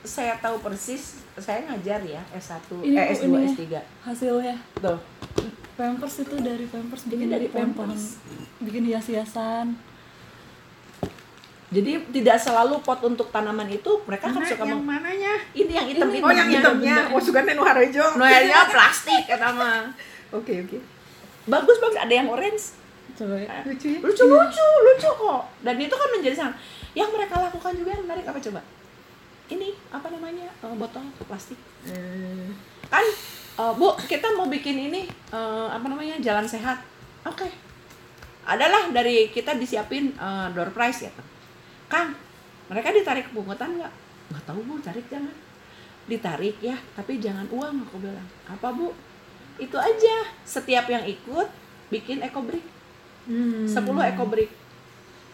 saya 0.00 0.38
tahu 0.38 0.62
persis 0.62 1.18
saya 1.34 1.66
ngajar 1.66 1.98
ya 2.00 2.22
S1 2.32 2.62
Ini, 2.80 2.94
eh, 2.94 3.04
Bu, 3.04 3.12
S2 3.12 3.26
ini. 3.34 3.48
S3. 3.50 3.82
hasilnya 4.00 4.56
Tuh. 4.76 5.02
pampers 5.74 6.14
itu 6.20 6.36
dari 6.38 6.64
pampers 6.64 7.02
Ini 7.02 7.10
bikin 7.10 7.26
dari 7.26 7.38
dari 7.42 7.46
pohon-pohon 7.50 7.90
Pampers. 7.90 8.06
bikin 8.60 8.82
hias-hiasan 8.86 9.66
Jadi 11.70 11.92
tidak 12.10 12.34
selalu 12.36 12.82
pot 12.82 12.98
untuk 13.00 13.30
tanaman 13.30 13.66
itu 13.66 13.86
mereka 14.02 14.26
kan 14.26 14.36
Mana 14.36 14.44
suka 14.44 14.64
yang 14.66 14.82
meng- 14.82 14.90
mananya? 14.92 15.32
ini 15.54 15.70
yang 15.70 15.86
hitam 15.86 16.10
hitam. 16.10 16.26
Oh, 16.26 16.34
yang 16.34 16.50
hitamnya. 16.50 16.96
Oh, 17.08 17.20
sugane 17.22 17.54
nu 17.54 17.62
harejo. 17.62 18.02
Noelnya 18.18 18.66
plastik 18.66 19.22
kata 19.24 19.48
mah. 19.52 19.86
Oke, 20.38 20.62
oke. 20.62 20.78
Bagus 21.44 21.78
bagus 21.78 21.98
ada 21.98 22.10
yang 22.12 22.26
orange. 22.26 22.78
coba 23.10 23.34
ya 23.36 23.50
Lucu 23.64 23.86
ya? 23.88 23.98
Lucu 23.98 24.22
lucu 24.24 24.66
lucu 24.80 25.10
kok. 25.10 25.42
Dan 25.60 25.74
itu 25.76 25.90
kan 25.92 26.08
menjadi 26.08 26.36
sangat 26.36 26.54
yang 26.92 27.10
mereka 27.10 27.34
lakukan 27.36 27.74
juga 27.74 27.90
yang 27.90 28.02
menarik 28.02 28.22
apa 28.24 28.38
coba? 28.40 28.60
Ini 29.46 29.68
apa 29.90 30.06
namanya? 30.08 30.46
Eh, 30.56 30.74
botol 30.74 31.02
plastik. 31.20 31.58
Eh, 31.84 32.46
kan 32.86 33.02
"Eh, 33.52 33.72
bu 33.74 33.92
kita 34.00 34.30
mau 34.32 34.46
bikin 34.46 34.88
ini 34.88 35.02
eh, 35.28 35.68
apa 35.68 35.84
namanya 35.84 36.16
jalan 36.18 36.42
sehat 36.44 36.78
oke 37.22 37.44
adalah 38.42 38.88
dari 38.88 39.28
kita 39.28 39.54
disiapin 39.54 40.10
eh, 40.12 40.46
door 40.50 40.70
prize 40.70 41.04
ya 41.04 41.12
kang 41.90 42.14
mereka 42.70 42.94
ditarik 42.94 43.26
pungutan 43.34 43.76
nggak? 43.76 43.92
Nggak 44.30 44.44
tahu 44.46 44.60
bu 44.62 44.78
tarik 44.78 45.06
jangan. 45.10 45.34
Ditarik 46.06 46.56
ya 46.62 46.78
tapi 46.94 47.18
jangan 47.18 47.44
uang 47.50 47.84
aku 47.90 47.98
bilang. 47.98 48.28
Apa 48.46 48.70
bu? 48.70 48.94
Itu 49.58 49.76
aja. 49.76 50.30
Setiap 50.46 50.86
yang 50.86 51.02
ikut 51.04 51.48
bikin 51.90 52.22
ekobrik 52.22 52.62
Hmm. 53.28 53.68
10 53.68 53.84
ekobrik 54.16 54.48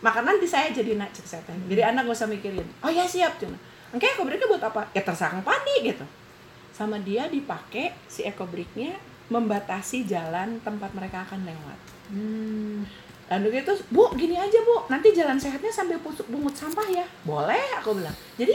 maka 0.03 0.21
nanti 0.21 0.45
saya 0.45 0.69
jadi 0.75 0.99
nak 0.99 1.15
cek 1.15 1.49
tanya. 1.49 1.65
jadi 1.71 1.83
anak 1.89 2.11
gak 2.11 2.19
usah 2.19 2.29
mikirin 2.29 2.67
oh 2.83 2.91
ya 2.91 3.07
siap 3.07 3.39
cuma. 3.41 3.57
Oke 3.95 4.05
ekobriknya 4.11 4.51
buat 4.51 4.61
apa? 4.61 4.91
Ya 4.93 5.01
terserah 5.01 5.39
Kang 5.39 5.47
padi 5.47 5.87
gitu. 5.87 6.03
Sama 6.75 6.99
dia 7.01 7.31
dipakai 7.31 7.95
si 8.11 8.27
ekobriknya 8.27 8.99
membatasi 9.31 10.05
jalan 10.05 10.59
tempat 10.61 10.93
mereka 10.93 11.25
akan 11.25 11.47
lewat. 11.47 11.79
Hmm. 12.13 12.83
Lalu 13.27 13.59
gitu 13.59 13.73
bu 13.91 14.07
gini 14.15 14.39
aja 14.39 14.59
bu 14.63 14.87
nanti 14.87 15.11
jalan 15.11 15.35
sehatnya 15.35 15.73
sambil 15.73 15.99
pusuk 15.99 16.27
bungut 16.31 16.55
sampah 16.55 16.87
ya 16.87 17.07
boleh 17.27 17.83
aku 17.83 17.99
bilang 17.99 18.15
jadi 18.39 18.55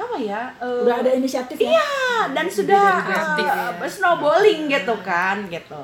apa 0.00 0.16
ya 0.16 0.40
eh, 0.56 0.82
Udah 0.86 0.96
ada 1.04 1.10
inisiatif 1.12 1.60
ya? 1.60 1.76
Iya, 1.76 1.90
dan 2.32 2.46
sudah 2.48 2.80
dari 2.80 3.02
kreatif 3.04 3.44
eh, 3.44 3.68
ya. 3.76 3.88
snowballing 3.90 4.60
gitu 4.72 4.94
kan, 5.04 5.36
gitu. 5.52 5.82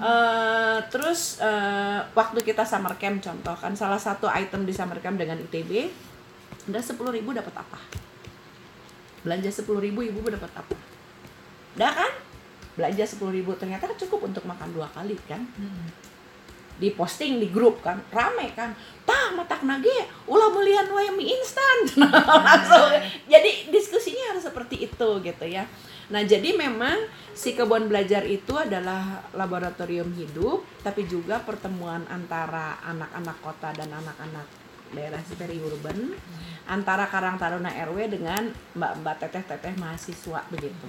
Eh, 0.00 0.78
terus 0.88 1.42
eh, 1.42 1.98
waktu 2.14 2.38
kita 2.46 2.62
summer 2.62 2.94
camp 2.96 3.18
contoh 3.18 3.56
kan 3.58 3.72
salah 3.74 3.98
satu 3.98 4.30
item 4.30 4.64
di 4.64 4.72
summer 4.72 5.02
camp 5.02 5.18
dengan 5.18 5.36
ITB 5.36 5.90
udah 6.70 6.82
sepuluh 6.84 7.10
ribu 7.10 7.34
dapat 7.34 7.52
apa? 7.58 7.78
Belanja 9.26 9.50
sepuluh 9.50 9.82
ribu 9.82 10.00
ibu 10.00 10.24
dapat 10.30 10.50
apa? 10.54 10.76
Udah 11.76 11.92
kan? 11.92 12.12
Belanja 12.78 13.04
sepuluh 13.04 13.34
ribu 13.34 13.52
ternyata 13.58 13.90
cukup 13.98 14.30
untuk 14.32 14.44
makan 14.46 14.72
dua 14.72 14.86
kali 14.94 15.18
kan? 15.26 15.42
di 15.58 15.99
posting 16.88 17.36
di 17.36 17.52
grup 17.52 17.84
kan 17.84 18.00
rame 18.08 18.56
kan. 18.56 18.72
Tah 19.04 19.36
matak 19.36 19.60
nage 19.68 19.92
ulah 20.24 20.48
belian 20.48 20.88
wae 20.88 21.12
mie 21.12 21.36
instan. 21.36 22.00
Langsung. 22.48 22.96
Jadi 23.28 23.68
diskusinya 23.68 24.32
harus 24.32 24.48
seperti 24.48 24.88
itu 24.88 25.08
gitu 25.20 25.44
ya. 25.44 25.68
Nah 26.08 26.24
jadi 26.24 26.56
memang 26.56 26.96
si 27.36 27.52
kebun 27.52 27.92
belajar 27.92 28.24
itu 28.24 28.56
adalah 28.56 29.28
laboratorium 29.36 30.10
hidup 30.16 30.64
tapi 30.80 31.04
juga 31.04 31.44
pertemuan 31.44 32.02
antara 32.08 32.80
anak-anak 32.82 33.36
kota 33.44 33.70
dan 33.76 33.92
anak-anak 33.94 34.48
daerah 34.90 35.22
periurban 35.38 36.18
antara 36.66 37.06
Karang 37.06 37.38
Taruna 37.38 37.70
RW 37.70 38.10
dengan 38.10 38.50
mbak-mbak 38.74 39.22
teteh-teteh 39.22 39.78
mahasiswa 39.78 40.42
begitu 40.50 40.86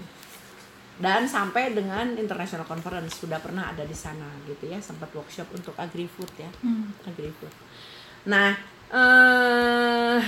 dan 0.99 1.29
sampai 1.29 1.71
dengan 1.71 2.17
international 2.19 2.67
conference 2.67 3.21
sudah 3.21 3.39
pernah 3.39 3.71
ada 3.71 3.87
di 3.87 3.95
sana 3.95 4.27
gitu 4.49 4.67
ya 4.67 4.81
sempat 4.83 5.13
workshop 5.15 5.47
untuk 5.55 5.77
agri 5.79 6.09
food 6.09 6.29
ya. 6.35 6.51
Hmm. 6.65 6.91
agri 7.07 7.31
food 7.31 7.53
nah 8.27 8.53
eh 8.91 10.21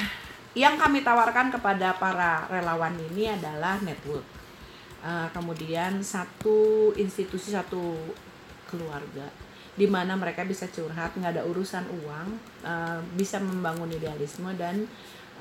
yang 0.54 0.78
kami 0.78 1.02
tawarkan 1.02 1.50
kepada 1.50 1.98
para 1.98 2.46
relawan 2.46 2.94
ini 3.10 3.26
adalah 3.26 3.82
network. 3.82 4.26
Eh, 5.04 5.28
kemudian 5.36 6.00
satu 6.00 6.94
institusi 6.96 7.52
satu 7.52 7.98
keluarga 8.72 9.28
di 9.74 9.90
mana 9.90 10.16
mereka 10.16 10.46
bisa 10.48 10.70
curhat 10.70 11.18
nggak 11.18 11.36
ada 11.36 11.44
urusan 11.44 11.84
uang 11.92 12.28
eh, 12.64 13.00
bisa 13.20 13.42
membangun 13.44 13.92
idealisme 13.92 14.48
dan 14.56 14.88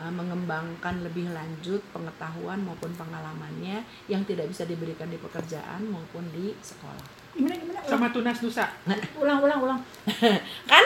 mengembangkan 0.01 1.05
lebih 1.05 1.31
lanjut 1.31 1.79
pengetahuan 1.95 2.59
maupun 2.65 2.91
pengalamannya 2.97 3.85
yang 4.11 4.25
tidak 4.27 4.49
bisa 4.51 4.67
diberikan 4.67 5.07
di 5.07 5.19
pekerjaan 5.21 5.85
maupun 5.87 6.27
di 6.35 6.51
sekolah 6.59 7.23
Gimana 7.33 7.57
gimana? 7.57 7.81
Ulang, 7.81 7.89
Sama 7.89 8.07
tunas 8.13 8.39
nusa. 8.45 8.65
ulang, 9.23 9.41
ulang. 9.41 9.61
ulang. 9.65 9.81
kan 10.73 10.85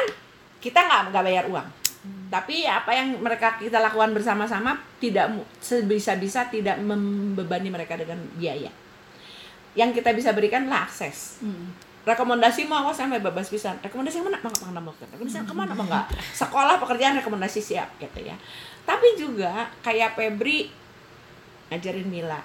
kita 0.63 0.79
nggak 0.83 1.01
nggak 1.15 1.25
bayar 1.25 1.45
uang 1.51 1.69
tapi 2.27 2.67
apa 2.67 2.91
yang 2.95 3.19
mereka 3.23 3.59
kita 3.59 3.79
lakukan 3.79 4.15
bersama-sama 4.15 4.79
tidak 4.99 5.31
sebisa-bisa 5.63 6.51
tidak 6.51 6.79
membebani 6.83 7.71
mereka 7.71 7.99
dengan 7.99 8.19
biaya 8.35 8.71
yang 9.79 9.91
kita 9.91 10.11
bisa 10.15 10.35
berikan 10.35 10.67
lah 10.67 10.87
akses 10.87 11.39
Hmm. 11.43 11.71
Rekomendasi 12.07 12.71
mau 12.71 12.87
aku 12.87 12.95
sampai 12.95 13.19
bebas 13.19 13.51
bisa 13.51 13.75
rekomendasi 13.83 14.23
yang 14.23 14.31
mana? 14.31 14.39
Mau 14.39 14.55
nggak 14.55 14.79
mau 14.79 14.95
rekomendasi 14.95 15.43
yang 15.43 15.49
ke 15.51 15.57
mana 15.59 15.73
mau 15.75 15.83
nggak? 15.83 16.07
Sekolah 16.31 16.79
pekerjaan 16.79 17.19
rekomendasi 17.19 17.59
siap 17.59 17.99
gitu 17.99 18.23
ya. 18.23 18.39
Tapi 18.87 19.19
juga 19.19 19.67
kayak 19.83 20.15
Febri 20.15 20.71
ngajarin 21.75 22.07
Mila. 22.07 22.39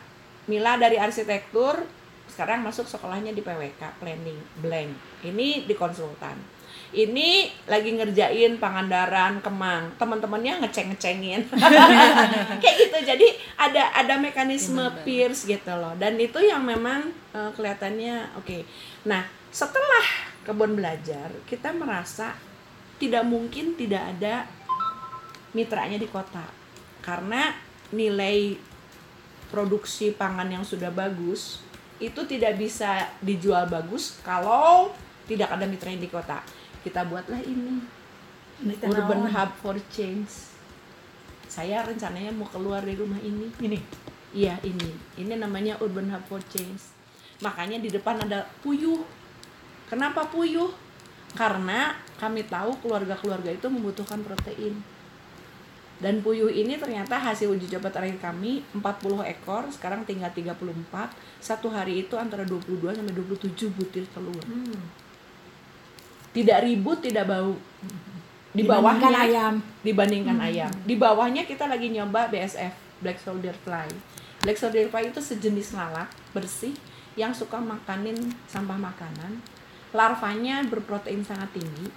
Mila 0.50 0.82
dari 0.82 0.98
arsitektur 0.98 1.86
sekarang 2.26 2.66
masuk 2.66 2.90
sekolahnya 2.90 3.38
di 3.38 3.46
PWK 3.46 4.02
planning 4.02 4.42
blank. 4.66 5.22
Ini 5.22 5.70
di 5.70 5.76
konsultan. 5.78 6.42
Ini 6.92 7.48
lagi 7.70 7.94
ngerjain 7.94 8.58
Pangandaran 8.58 9.46
Kemang. 9.46 9.94
Teman-temannya 9.96 10.66
ngeceng-ngecengin 10.66 11.54
kayak 12.64 12.76
gitu. 12.82 12.98
Jadi 13.06 13.28
ada 13.62 13.94
ada 13.94 14.18
mekanisme 14.18 14.82
peers 15.06 15.46
gitu 15.46 15.72
loh. 15.78 15.94
Dan 16.02 16.18
itu 16.18 16.42
yang 16.42 16.66
memang 16.66 17.14
eh, 17.38 17.52
kelihatannya 17.54 18.36
oke. 18.42 18.66
Nah 19.06 19.41
setelah 19.52 20.06
kebun 20.48 20.74
belajar 20.74 21.30
kita 21.46 21.76
merasa 21.76 22.34
tidak 22.98 23.28
mungkin 23.28 23.78
tidak 23.78 24.02
ada 24.18 24.48
mitranya 25.52 26.00
di 26.00 26.08
kota 26.08 26.48
karena 27.04 27.52
nilai 27.92 28.56
produksi 29.52 30.16
pangan 30.16 30.48
yang 30.48 30.64
sudah 30.64 30.90
bagus 30.90 31.60
itu 32.02 32.24
tidak 32.26 32.58
bisa 32.58 33.12
dijual 33.22 33.68
bagus 33.68 34.18
kalau 34.24 34.96
tidak 35.28 35.52
ada 35.52 35.68
mitranya 35.68 36.02
di 36.02 36.10
kota 36.10 36.42
kita 36.82 37.06
buatlah 37.06 37.44
ini 37.44 37.84
Nita 38.62 38.88
urban 38.88 39.28
naon? 39.28 39.34
hub 39.36 39.52
for 39.60 39.78
change 39.92 40.52
saya 41.52 41.84
rencananya 41.84 42.32
mau 42.32 42.48
keluar 42.48 42.80
dari 42.80 42.96
rumah 42.96 43.20
ini 43.20 43.52
Ini. 43.60 43.80
Iya 44.32 44.56
ini, 44.64 44.96
ini 45.20 45.36
namanya 45.36 45.76
Urban 45.84 46.08
Hub 46.08 46.24
for 46.32 46.40
Change. 46.48 46.80
Makanya 47.44 47.84
di 47.84 47.92
depan 47.92 48.24
ada 48.24 48.48
puyuh. 48.64 49.04
Kenapa 49.92 50.24
puyuh? 50.32 50.72
Karena 51.36 52.00
kami 52.16 52.48
tahu 52.48 52.80
keluarga-keluarga 52.80 53.52
itu 53.52 53.68
membutuhkan 53.68 54.24
protein. 54.24 54.80
Dan 56.02 56.24
puyuh 56.26 56.50
ini 56.50 56.80
ternyata 56.80 57.20
hasil 57.20 57.52
uji 57.52 57.70
coba 57.78 57.94
terakhir 57.94 58.18
kami 58.24 58.66
40 58.74 59.22
ekor, 59.28 59.70
sekarang 59.70 60.02
tinggal 60.08 60.32
34. 60.34 61.14
Satu 61.38 61.70
hari 61.70 62.08
itu 62.08 62.18
antara 62.18 62.42
22 62.48 62.96
sampai 62.96 63.14
27 63.14 63.70
butir 63.70 64.08
telur. 64.10 64.42
Hmm. 64.48 64.82
Tidak 66.32 66.58
ribut, 66.64 67.04
tidak 67.04 67.28
bau. 67.30 67.54
Di 68.52 68.66
Dibandingkan 68.66 69.12
bawahnya 69.12 69.20
ayam. 69.28 69.56
dibandingkan 69.86 70.38
ayam. 70.40 70.72
Di 70.88 70.96
bawahnya 70.98 71.44
kita 71.46 71.70
lagi 71.70 71.94
nyoba 71.94 72.32
BSF, 72.34 72.74
Black 73.04 73.20
Soldier 73.22 73.56
Fly. 73.62 73.88
Black 74.42 74.58
Soldier 74.58 74.90
Fly 74.90 75.14
itu 75.14 75.22
sejenis 75.22 75.78
lalat 75.78 76.10
bersih 76.34 76.74
yang 77.14 77.36
suka 77.36 77.62
makanin 77.62 78.18
sampah 78.50 78.80
makanan. 78.80 79.38
Larvanya 79.92 80.64
berprotein 80.68 81.24
sangat 81.24 81.52
tinggi. 81.52 81.92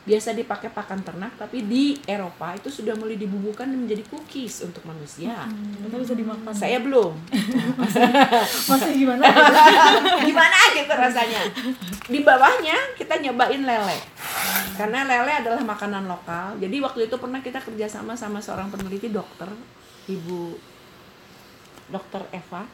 Biasa 0.00 0.32
dipakai 0.32 0.72
pakan 0.72 1.04
ternak, 1.04 1.36
tapi 1.36 1.60
di 1.68 1.92
Eropa 2.08 2.56
itu 2.56 2.72
sudah 2.72 2.96
mulai 2.96 3.20
dibubuhkan 3.20 3.68
dan 3.68 3.84
menjadi 3.84 4.00
cookies 4.08 4.64
untuk 4.64 4.80
manusia. 4.88 5.44
Ternyata 5.44 5.96
bisa 6.00 6.14
dimakan. 6.16 6.52
Saya 6.56 6.80
belum. 6.80 7.12
Masih 8.72 8.92
gimana? 8.96 9.28
Gimana 10.26 10.56
gitu 10.72 10.88
rasanya? 10.88 11.42
Di 12.08 12.18
bawahnya 12.24 12.96
kita 12.96 13.20
nyobain 13.20 13.60
lele. 13.60 13.98
Karena 14.80 15.04
lele 15.04 15.32
adalah 15.44 15.60
makanan 15.60 16.08
lokal. 16.08 16.56
Jadi 16.56 16.80
waktu 16.80 17.00
itu 17.04 17.14
pernah 17.20 17.44
kita 17.44 17.60
kerjasama 17.60 18.16
sama 18.16 18.40
seorang 18.40 18.72
peneliti 18.72 19.12
dokter, 19.12 19.52
Ibu 20.08 20.56
Dokter 21.92 22.24
Eva. 22.32 22.64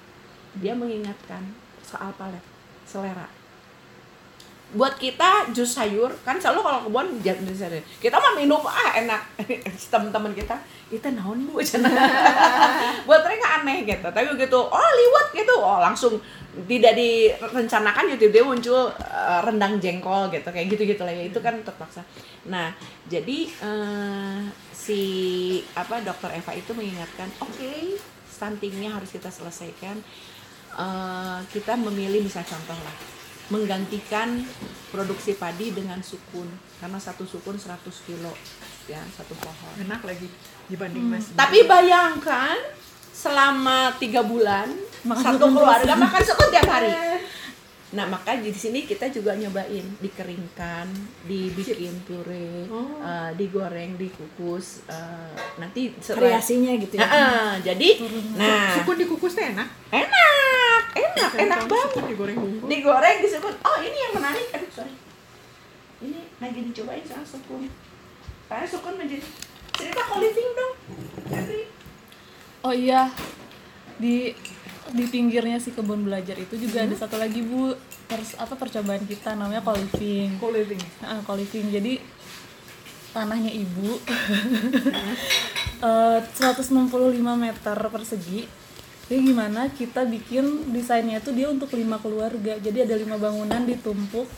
Dia 0.57 0.79
mengingatkan 0.79 1.43
soal 1.83 2.15
palet, 2.15 2.41
selera. 2.87 3.36
Buat 4.75 4.99
kita 4.99 5.55
jus 5.55 5.79
sayur 5.79 6.11
kan 6.27 6.43
selalu 6.43 6.67
kalau 6.67 6.81
kebun 6.91 7.07
jus 7.23 7.55
sayur. 7.55 7.79
Kita 8.03 8.19
mah 8.19 8.35
minum 8.35 8.59
ah 8.67 8.99
enak. 8.99 9.23
Teman-teman 9.95 10.35
kita 10.35 10.59
itu 10.91 11.07
naon 11.15 11.47
bu? 11.47 11.63
Buat 13.07 13.23
mereka 13.23 13.63
aneh 13.63 13.87
gitu. 13.87 14.09
Tapi 14.11 14.27
begitu 14.35 14.59
oh 14.59 14.91
liwat 14.99 15.27
gitu. 15.39 15.55
Oh 15.63 15.79
langsung 15.79 16.19
tidak 16.67 16.99
direncanakan 16.99 18.19
tiba-tiba 18.19 18.43
muncul 18.43 18.91
eh, 18.91 19.41
rendang 19.47 19.79
jengkol 19.79 20.35
gitu. 20.35 20.51
Kayak 20.51 20.67
gitu 20.75 20.83
gitu 20.83 21.03
lah 21.07 21.15
ya. 21.15 21.31
Itu 21.31 21.39
kan 21.39 21.63
terpaksa. 21.63 22.03
Nah 22.51 22.75
jadi 23.07 23.47
eh, 23.47 24.41
si 24.75 25.01
apa 25.79 26.03
dokter 26.03 26.35
Eva 26.35 26.53
itu 26.59 26.75
mengingatkan 26.75 27.31
oke 27.39 28.03
stuntingnya 28.27 28.99
harus 28.99 29.15
kita 29.15 29.31
selesaikan. 29.31 30.03
Eh, 30.75 31.39
kita 31.55 31.79
memilih 31.79 32.27
bisa 32.27 32.43
contoh 32.43 32.75
lah 32.83 33.16
menggantikan 33.49 34.43
produksi 34.91 35.39
padi 35.39 35.71
dengan 35.71 36.03
sukun. 36.03 36.47
Karena 36.83 36.99
satu 37.01 37.25
sukun 37.25 37.57
100 37.57 37.79
kilo 38.07 38.33
ya 38.87 39.03
satu 39.15 39.35
pohon. 39.39 39.75
Enak 39.83 40.03
lagi 40.07 40.29
dibanding 40.67 41.07
mas. 41.07 41.31
tapi 41.39 41.63
bayangkan 41.67 42.59
selama 43.15 43.95
tiga 43.97 44.21
bulan 44.27 44.69
Makan 45.07 45.25
satu 45.25 45.47
keluarga 45.49 45.95
makan 45.95 46.23
sukun 46.27 46.49
tiap 46.51 46.69
hari 46.69 46.91
nah 47.89 48.03
maka 48.05 48.35
di 48.35 48.51
sini 48.51 48.83
kita 48.83 49.07
juga 49.09 49.33
nyobain 49.33 49.87
dikeringkan 49.97 50.91
dibikin 51.23 51.95
puree 52.03 52.67
Oh. 52.67 52.99
eh, 52.99 53.31
digoreng 53.35 53.95
dikukus 53.95 54.83
eh, 54.87 55.31
nanti 55.57 55.95
setelah 55.97 56.35
Variasinya 56.35 56.75
gitu 56.77 56.95
ya. 56.95 57.07
Heeh, 57.07 57.51
jadi 57.63 57.89
nah 58.35 58.75
Sukun 58.75 58.97
dikukus 58.97 59.33
teh 59.33 59.47
enak. 59.47 59.69
enak 59.89 60.83
enak 60.93 61.31
enak 61.37 61.59
Kalau 61.61 61.71
banget 61.71 62.05
digoreng 62.11 62.37
bungkus. 62.37 62.67
digoreng 62.67 63.17
disebut 63.21 63.55
oh 63.61 63.79
ini 63.79 63.99
yang 64.01 64.13
menarik 64.15 64.47
aduh 64.51 64.71
sorry 64.73 64.95
ini 65.99 66.21
lagi 66.37 66.61
dicobain 66.65 67.01
soal 67.01 67.23
sukun 67.23 67.71
karena 68.47 68.67
sukun 68.67 68.95
menjadi 68.95 69.23
cerita 69.73 70.03
co-living 70.05 70.51
dong. 70.53 70.75
Oh 72.61 72.71
iya, 72.71 73.07
di 73.97 74.35
di 74.95 75.05
pinggirnya 75.11 75.59
si 75.59 75.75
kebun 75.75 76.07
belajar 76.07 76.39
itu 76.39 76.55
juga 76.61 76.87
ada 76.87 76.95
satu 76.95 77.19
lagi 77.19 77.43
bu 77.43 77.75
pers, 78.07 78.39
apa 78.39 78.55
percobaan 78.55 79.03
kita 79.03 79.35
namanya 79.35 79.63
co-living. 79.65 80.39
Co-living. 80.39 80.83
Ah, 81.03 81.19
co-living. 81.27 81.67
Jadi 81.75 81.93
tanahnya 83.11 83.49
ibu 83.49 83.97
eh 85.89 86.21
165 86.21 86.77
meter 87.19 87.79
persegi. 87.89 88.47
Jadi 89.07 89.21
gimana 89.23 89.71
kita 89.71 90.03
bikin 90.03 90.75
desainnya 90.75 91.23
itu 91.23 91.31
dia 91.33 91.49
untuk 91.49 91.73
lima 91.75 91.97
keluarga. 91.99 92.59
Jadi 92.59 92.79
ada 92.85 92.95
lima 92.95 93.17
bangunan 93.17 93.65
ditumpuk 93.65 94.29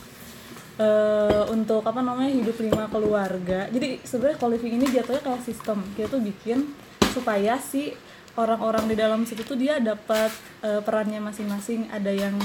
eh 0.79 1.43
untuk 1.51 1.83
apa 1.83 1.99
namanya 1.99 2.31
hidup 2.31 2.57
lima 2.63 2.87
keluarga. 2.87 3.67
Jadi 3.69 3.99
sebenarnya 4.01 4.39
co-living 4.39 4.73
ini 4.81 4.85
jatuhnya 4.89 5.21
kayak 5.21 5.43
sistem. 5.43 5.83
Kita 5.93 6.07
tuh 6.17 6.21
bikin 6.23 6.71
supaya 7.11 7.57
si 7.59 7.93
orang-orang 8.39 8.87
di 8.87 8.95
dalam 8.95 9.27
situ 9.27 9.43
tuh 9.43 9.59
dia 9.59 9.83
dapat 9.83 10.31
eh, 10.63 10.79
perannya 10.79 11.19
masing-masing. 11.19 11.91
Ada 11.91 12.11
yang 12.15 12.35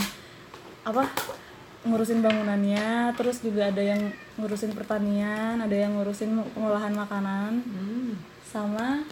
apa 0.82 1.07
ngurusin 1.86 2.18
bangunannya, 2.24 3.14
terus 3.14 3.38
juga 3.45 3.70
ada 3.70 3.80
yang 3.80 4.11
ngurusin 4.40 4.74
pertanian, 4.74 5.62
ada 5.62 5.76
yang 5.76 5.95
ngurusin 5.95 6.32
pengolahan 6.53 6.92
makanan, 6.97 7.62
sama 8.42 9.05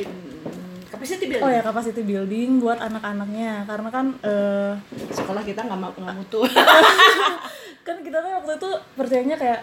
Hmm, 0.00 0.80
capacity 0.88 1.28
building. 1.28 1.44
Oh 1.44 1.50
ya 1.52 1.60
capacity 1.60 2.00
building 2.00 2.56
buat 2.56 2.80
anak-anaknya. 2.80 3.68
Karena 3.68 3.88
kan 3.92 4.06
eh, 4.24 4.72
sekolah 5.12 5.44
kita 5.44 5.68
nggak 5.68 5.80
mau 5.80 5.92
nggak 5.92 6.16
mutu. 6.16 6.40
Kan 7.86 8.00
kita 8.04 8.20
tuh 8.20 8.32
waktu 8.40 8.52
itu 8.60 8.70
percayanya 8.96 9.36
kayak 9.40 9.60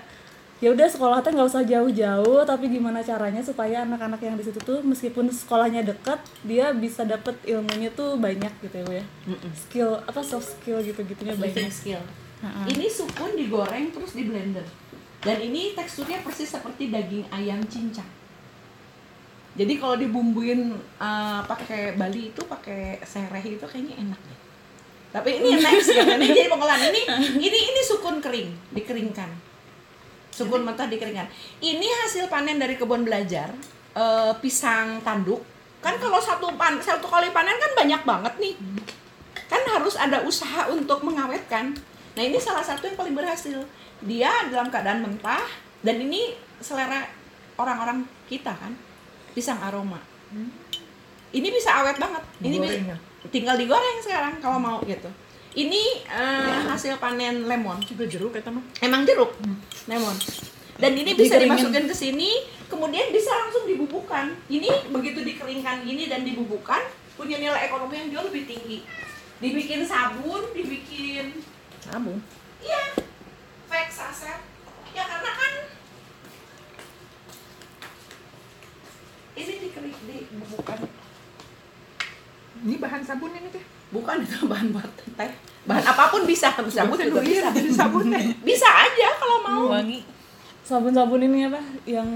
ya 0.57 0.73
udah 0.73 0.89
sekolah 0.89 1.21
teh 1.21 1.29
nggak 1.29 1.49
usah 1.53 1.61
jauh-jauh 1.61 2.41
tapi 2.41 2.65
gimana 2.73 3.05
caranya 3.05 3.45
supaya 3.45 3.85
anak-anak 3.85 4.17
yang 4.25 4.33
di 4.33 4.41
situ 4.41 4.57
tuh 4.65 4.81
meskipun 4.81 5.29
sekolahnya 5.29 5.85
dekat 5.85 6.17
dia 6.41 6.73
bisa 6.73 7.05
dapet 7.05 7.37
ilmunya 7.45 7.93
tuh 7.93 8.17
banyak 8.17 8.49
gitu 8.65 8.81
ya 8.81 8.83
Bu 8.83 8.93
ya? 8.97 9.05
Skill 9.53 9.89
apa 10.01 10.21
soft 10.25 10.57
skill 10.57 10.81
gitu 10.81 10.97
gitunya 11.05 11.37
banyak. 11.37 11.69
skill. 11.69 12.01
Ha-ha. 12.37 12.69
ini 12.69 12.85
sukun 12.85 13.33
digoreng 13.37 13.89
terus 13.93 14.13
di 14.17 14.29
blender. 14.29 14.65
Dan 15.21 15.41
ini 15.41 15.73
teksturnya 15.73 16.21
persis 16.21 16.53
seperti 16.53 16.93
daging 16.93 17.25
ayam 17.33 17.57
cincang. 17.65 18.05
Jadi 19.57 19.73
kalau 19.81 19.97
dibumbuin 19.97 20.77
uh, 21.01 21.41
pakai 21.49 21.97
Bali 21.97 22.29
itu 22.29 22.41
pakai 22.45 23.01
sereh 23.01 23.41
itu 23.41 23.65
kayaknya 23.65 23.97
enak 24.05 24.21
deh. 24.21 24.39
Tapi 25.17 25.41
ini 25.41 25.57
next 25.57 25.89
ya 25.97 26.05
ini 26.05 26.29
jadi 26.29 26.49
pengolahan. 26.49 26.93
Ini 26.93 27.01
ini 27.41 27.59
ini 27.73 27.81
sukun 27.81 28.21
kering 28.21 28.53
dikeringkan 28.77 29.46
sukun 30.37 30.61
mentah 30.61 30.85
dikeringkan 30.85 31.25
ini 31.65 31.89
hasil 32.05 32.29
panen 32.29 32.61
dari 32.61 32.77
kebun 32.77 33.01
belajar 33.01 33.49
eh, 33.97 34.33
pisang 34.37 35.01
tanduk. 35.01 35.41
Kan 35.81 35.97
kalau 35.97 36.21
satu 36.21 36.53
pan 36.53 36.77
satu 36.77 37.09
kali 37.09 37.33
panen 37.33 37.57
kan 37.57 37.71
banyak 37.73 38.01
banget 38.05 38.33
nih. 38.37 38.55
Kan 39.49 39.61
harus 39.65 39.97
ada 39.97 40.21
usaha 40.21 40.69
untuk 40.69 41.01
mengawetkan. 41.01 41.73
Nah 42.13 42.23
ini 42.23 42.37
salah 42.37 42.61
satu 42.61 42.85
yang 42.85 42.97
paling 42.97 43.17
berhasil. 43.17 43.65
Dia 44.05 44.29
dalam 44.53 44.69
keadaan 44.69 45.01
mentah 45.01 45.41
dan 45.81 45.97
ini 45.97 46.37
selera 46.61 47.09
orang-orang 47.57 48.05
kita 48.29 48.53
kan. 48.53 48.77
Pisang 49.33 49.57
aroma. 49.61 50.01
Ini 51.33 51.47
bisa 51.53 51.81
awet 51.81 51.97
banget. 52.01 52.23
Ini 52.41 52.57
bisa, 52.57 52.77
ya? 52.93 52.97
tinggal 53.29 53.55
digoreng 53.59 53.99
sekarang 53.99 54.39
kalau 54.39 54.57
mau 54.57 54.77
gitu 54.85 55.09
ini 55.57 56.05
eh, 56.05 56.61
hasil 56.69 57.01
panen 57.01 57.49
lemon. 57.49 57.81
Juga 57.81 58.05
jeruk 58.05 58.37
kata 58.37 58.53
mah. 58.53 58.61
emang 58.85 59.01
jeruk? 59.09 59.33
Lemon. 59.89 60.13
Dan 60.77 60.93
ini 60.93 61.17
bisa 61.17 61.41
dimasukin 61.41 61.89
ke 61.89 61.95
sini 61.97 62.45
kemudian 62.69 63.09
bisa 63.09 63.33
langsung 63.33 63.65
dibubuhkan. 63.65 64.37
Ini 64.45 64.93
begitu 64.93 65.25
dikeringkan 65.25 65.81
gini 65.81 66.05
dan 66.05 66.21
dibubuhkan 66.21 66.85
punya 67.17 67.41
nilai 67.41 67.65
ekonomi 67.65 67.97
yang 67.97 68.09
jauh 68.13 68.25
lebih 68.29 68.45
tinggi. 68.45 68.85
Dibikin 69.41 69.81
sabun 69.81 70.45
dibikin 70.53 71.41
Sabun. 71.81 72.17
iya 72.57 72.89
fake 73.69 73.93
saset 73.93 74.41
ya 74.91 75.05
karena 75.05 75.29
kan 75.29 75.53
ini 79.37 79.53
dikering 79.65 79.97
dibubuhkan. 80.05 80.77
Ini 82.65 82.75
bahan 82.81 83.01
sabun 83.05 83.33
ini 83.33 83.49
teh. 83.53 83.65
bukan 83.93 84.19
itu 84.25 84.45
bahan 84.49 84.73
buat 84.73 84.89
teh 85.15 85.31
bahan 85.67 85.83
apa 85.83 86.03
pun 86.07 86.23
bisa 86.23 86.55
sabun 86.55 86.95
juga 86.95 87.19
bisa. 87.19 87.51
sabun. 87.75 88.07
Bisa 88.41 88.69
aja 88.71 89.07
kalau 89.19 89.37
mau. 89.43 89.63
Wangi. 89.75 89.99
Sabun-sabun 90.63 91.21
ini 91.27 91.47
apa? 91.47 91.59
Yang 91.83 92.09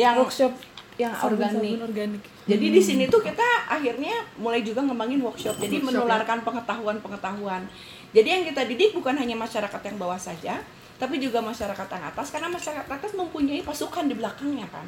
yang 0.00 0.16
workshop. 0.16 0.52
yang 0.94 1.10
organik. 1.10 1.82
organik. 1.82 2.22
Jadi 2.46 2.66
di 2.70 2.78
sini 2.78 3.04
tuh 3.10 3.18
kita 3.18 3.66
akhirnya 3.66 4.14
mulai 4.38 4.62
juga 4.62 4.78
ngembangin 4.86 5.18
workshop, 5.26 5.58
jadi 5.58 5.82
Workshop, 5.82 5.90
menularkan 5.90 6.38
pengetahuan-pengetahuan. 6.46 7.66
Jadi 8.14 8.28
yang 8.30 8.44
kita 8.46 8.62
didik 8.62 8.94
bukan 8.94 9.18
hanya 9.18 9.34
masyarakat 9.34 9.80
yang 9.90 9.96
bawah 9.98 10.20
saja, 10.20 10.62
tapi 11.02 11.18
juga 11.18 11.42
masyarakat 11.42 11.88
yang 11.90 12.04
atas. 12.14 12.30
Karena 12.30 12.46
masyarakat 12.46 12.86
atas 12.86 13.10
mempunyai 13.10 13.66
pasukan 13.66 14.06
di 14.06 14.14
belakangnya 14.14 14.70
kan. 14.70 14.86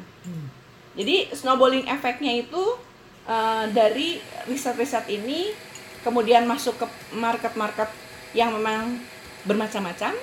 Jadi 0.95 1.35
snowballing 1.35 1.91
efeknya 1.91 2.39
itu 2.39 2.63
eh, 3.27 3.65
dari 3.75 4.23
riset-riset 4.47 5.11
ini 5.11 5.51
kemudian 6.07 6.47
masuk 6.47 6.79
ke 6.79 6.87
market-market 7.11 7.91
yang 8.31 8.55
memang 8.55 8.95
bermacam-macam 9.43 10.15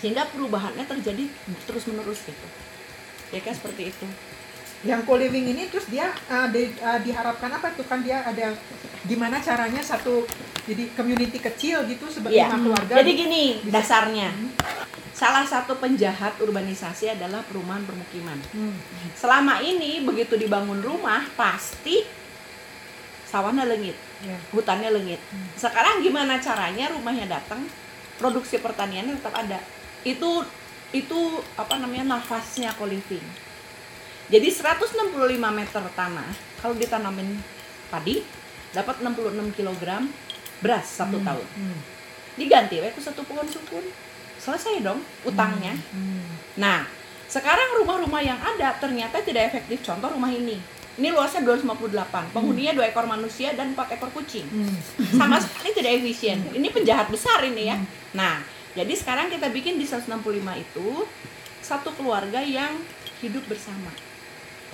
sehingga 0.00 0.24
perubahannya 0.32 0.82
terjadi 0.82 1.28
terus-menerus 1.68 2.24
gitu. 2.24 2.46
Ya 3.30 3.40
kan 3.40 3.52
seperti 3.52 3.92
itu. 3.92 4.06
Yang 4.82 5.06
co-living 5.06 5.52
ini 5.52 5.70
terus 5.70 5.86
dia 5.86 6.10
uh, 6.26 6.48
di- 6.48 6.74
uh, 6.80 6.98
diharapkan 6.98 7.52
apa 7.52 7.70
tuh 7.72 7.86
kan 7.86 8.00
dia 8.00 8.24
ada 8.24 8.56
gimana 9.04 9.38
caranya 9.38 9.78
satu 9.78 10.26
jadi 10.62 10.90
community 10.94 11.38
kecil 11.38 11.86
gitu 11.86 12.08
sebagai 12.08 12.34
Iya. 12.34 12.50
lima 12.50 12.58
keluarga. 12.58 12.92
Jadi 12.98 13.10
gini 13.12 13.42
bisa- 13.60 13.72
dasarnya. 13.78 14.30
Salah 15.12 15.46
satu 15.46 15.78
penjahat 15.78 16.34
urbanisasi 16.42 17.14
adalah 17.14 17.46
perumahan 17.46 17.86
permukiman. 17.86 18.42
Hmm. 18.50 18.74
Selama 19.14 19.62
ini 19.62 20.02
begitu 20.02 20.34
dibangun 20.34 20.82
rumah 20.82 21.30
pasti 21.38 22.02
sawahnya 23.32 23.64
lengit, 23.64 23.96
Ya. 24.20 24.36
hutannya 24.52 24.92
lengit. 24.92 25.16
Sekarang 25.56 25.98
gimana 25.98 26.36
caranya 26.36 26.92
rumahnya 26.92 27.32
datang, 27.32 27.64
produksi 28.14 28.60
pertaniannya 28.60 29.16
tetap 29.16 29.32
ada. 29.32 29.56
Itu 30.04 30.44
itu 30.92 31.20
apa 31.56 31.80
namanya 31.80 32.12
nafasnya 32.12 32.76
co-living. 32.76 33.24
Jadi 34.28 34.48
165 34.48 35.16
meter 35.48 35.82
tanah 35.96 36.28
kalau 36.60 36.76
ditanamin 36.76 37.40
padi 37.88 38.20
dapat 38.70 39.00
66 39.00 39.52
kg 39.52 40.04
beras 40.60 40.86
satu 40.86 41.20
tahun 41.20 41.44
Hmm. 41.52 41.76
diganti 42.32 42.80
we 42.80 42.88
satu 42.96 43.20
pohon 43.22 43.44
sukun 43.44 43.84
selesai 44.38 44.80
dong 44.80 45.04
utangnya 45.22 45.76
Hmm. 45.92 46.24
nah 46.56 46.88
sekarang 47.26 47.76
rumah-rumah 47.76 48.22
yang 48.22 48.38
ada 48.38 48.72
ternyata 48.74 49.20
tidak 49.20 49.52
efektif 49.52 49.82
contoh 49.82 50.08
rumah 50.08 50.30
ini 50.30 50.56
ini 50.94 51.08
luasnya 51.08 51.40
258 51.40 52.32
penghuninya 52.32 52.72
dua 52.72 52.86
ekor 52.88 53.06
manusia 53.06 53.52
dan 53.52 53.72
empat 53.72 53.96
ekor 53.96 54.12
kucing 54.12 54.44
Hmm. 54.44 54.76
sama 55.16 55.40
sekali 55.40 55.72
tidak 55.72 55.92
efisien 55.98 56.44
ini 56.52 56.68
penjahat 56.68 57.08
besar 57.08 57.40
ini 57.42 57.68
ya 57.68 57.76
nah 58.12 58.40
jadi 58.72 58.92
sekarang 58.92 59.28
kita 59.28 59.48
bikin 59.48 59.76
di 59.76 59.84
165 59.84 60.08
itu 60.54 60.88
satu 61.60 61.92
keluarga 61.92 62.40
yang 62.40 62.76
hidup 63.20 63.44
bersama 63.46 63.92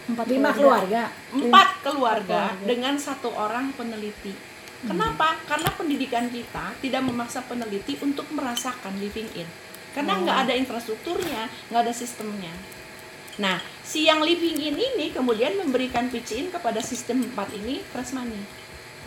empat 0.08 0.24
Lima 0.26 0.50
keluarga. 0.50 1.02
empat 1.30 1.68
keluarga 1.84 2.42
keluarga. 2.48 2.64
dengan 2.64 2.96
satu 2.96 3.28
orang 3.28 3.76
peneliti. 3.76 4.32
Kenapa? 4.80 5.36
Karena 5.44 5.68
pendidikan 5.68 6.30
kita 6.30 6.72
tidak 6.78 7.02
memaksa 7.04 7.44
peneliti 7.44 7.98
untuk 8.00 8.24
merasakan 8.32 8.96
living 8.96 9.28
in. 9.36 9.44
Karena 9.92 10.16
nggak 10.16 10.38
ada 10.48 10.54
infrastrukturnya, 10.54 11.50
nggak 11.68 11.82
ada 11.82 11.92
sistemnya. 11.92 12.54
Nah, 13.38 13.62
si 13.86 14.10
yang 14.10 14.18
living 14.18 14.58
in 14.58 14.74
ini 14.74 15.14
kemudian 15.14 15.54
memberikan 15.54 16.10
pitch 16.10 16.34
in 16.34 16.46
kepada 16.50 16.82
sistem 16.82 17.22
4 17.22 17.54
ini 17.54 17.78
fresh 17.94 18.10
money. 18.10 18.42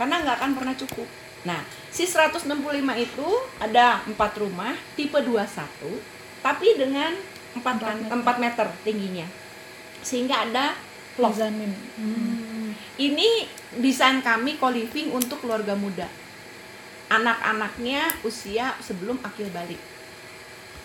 Karena 0.00 0.24
nggak 0.24 0.36
akan 0.40 0.52
pernah 0.56 0.74
cukup. 0.74 1.08
Nah, 1.44 1.60
si 1.92 2.08
165 2.08 2.48
itu 2.96 3.28
ada 3.60 4.00
empat 4.08 4.32
rumah 4.40 4.72
tipe 4.96 5.20
21, 5.20 6.00
tapi 6.40 6.68
dengan 6.80 7.12
4, 7.52 7.60
Empat 7.60 7.76
meter. 7.76 8.08
4 8.24 8.36
meter 8.40 8.66
tingginya. 8.88 9.26
Sehingga 10.00 10.48
ada 10.48 10.72
mezanin 11.20 11.76
Hmm. 12.00 12.72
ini 12.96 13.44
desain 13.76 14.24
kami 14.24 14.56
co-living 14.56 15.12
untuk 15.12 15.44
keluarga 15.44 15.76
muda. 15.76 16.08
Anak-anaknya 17.12 18.24
usia 18.24 18.72
sebelum 18.80 19.20
akil 19.20 19.52
balik. 19.52 19.76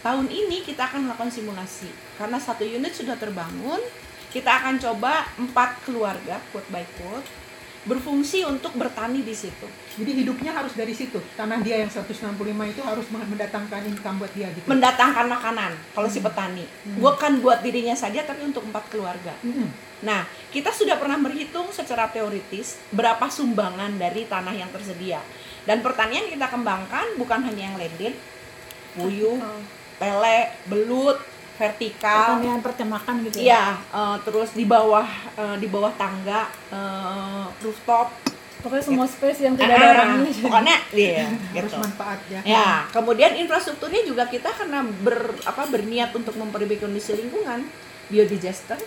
Tahun 0.03 0.27
ini 0.27 0.67
kita 0.67 0.91
akan 0.91 1.07
melakukan 1.07 1.31
simulasi 1.31 1.87
karena 2.17 2.41
satu 2.41 2.65
unit 2.65 2.91
sudah 2.91 3.15
terbangun. 3.15 3.79
Kita 4.27 4.59
akan 4.59 4.75
coba 4.77 5.23
empat 5.39 5.87
keluarga 5.87 6.37
quote 6.51 6.67
by 6.67 6.83
quote 6.99 7.47
berfungsi 7.87 8.43
untuk 8.43 8.75
bertani 8.75 9.23
di 9.23 9.31
situ. 9.31 9.63
Jadi 9.95 10.11
hidupnya 10.21 10.51
harus 10.51 10.75
dari 10.75 10.91
situ. 10.91 11.17
Tanah 11.39 11.63
dia 11.63 11.79
yang 11.79 11.87
165 11.87 12.35
itu 12.43 12.81
harus 12.83 13.07
mendatangkan 13.07 13.87
income 13.87 14.19
buat 14.19 14.33
dia 14.35 14.51
gitu. 14.51 14.67
Mendatangkan 14.67 15.25
makanan 15.31 15.71
kalau 15.95 16.11
si 16.11 16.19
petani. 16.19 16.67
Bukan 16.99 17.39
buat 17.39 17.63
dirinya 17.63 17.95
saja 17.95 18.27
tapi 18.27 18.43
untuk 18.43 18.67
empat 18.67 18.91
keluarga. 18.91 19.33
Mm-mm. 19.41 19.71
Nah, 20.03 20.27
kita 20.53 20.69
sudah 20.69 20.99
pernah 20.99 21.17
berhitung 21.17 21.73
secara 21.73 22.11
teoritis 22.11 22.77
berapa 22.93 23.25
sumbangan 23.31 23.97
dari 23.97 24.27
tanah 24.29 24.53
yang 24.53 24.69
tersedia. 24.69 25.23
Dan 25.65 25.81
pertanian 25.81 26.29
kita 26.29 26.51
kembangkan 26.51 27.17
bukan 27.17 27.41
hanya 27.41 27.71
yang 27.71 27.75
landed, 27.79 28.13
puyuh, 28.93 29.41
lele, 29.97 30.39
belut, 30.69 31.17
vertikal, 31.57 32.37
pertanian 32.37 32.61
pertemakan 32.61 33.15
gitu 33.23 33.35
ya 33.37 33.43
Iya, 33.43 33.63
eh, 33.91 34.17
terus 34.21 34.49
di 34.53 34.63
bawah 34.63 35.07
eh, 35.33 35.55
di 35.57 35.67
bawah 35.67 35.91
tangga 35.91 36.45
eh, 36.69 37.45
rooftop. 37.59 38.13
pokoknya 38.57 38.83
semua 38.83 39.05
space 39.05 39.39
yang 39.39 39.53
tidak 39.53 39.69
ada 39.71 39.85
Ah, 39.85 39.93
orangnya 39.95 40.33
Pokoknya 40.33 40.75
iya, 40.91 41.29
Harus 41.55 41.69
gitu. 41.69 41.77
manfaat 41.79 42.19
ya. 42.27 42.41
Ya, 42.43 42.67
kemudian 42.89 43.33
infrastrukturnya 43.35 44.01
juga 44.01 44.25
kita 44.25 44.49
karena 44.49 44.81
ber 44.81 45.17
apa 45.43 45.65
berniat 45.65 46.09
untuk 46.11 46.33
memperbaiki 46.33 46.81
kondisi 46.81 47.13
lingkungan, 47.15 47.69
biodigester, 48.07 48.81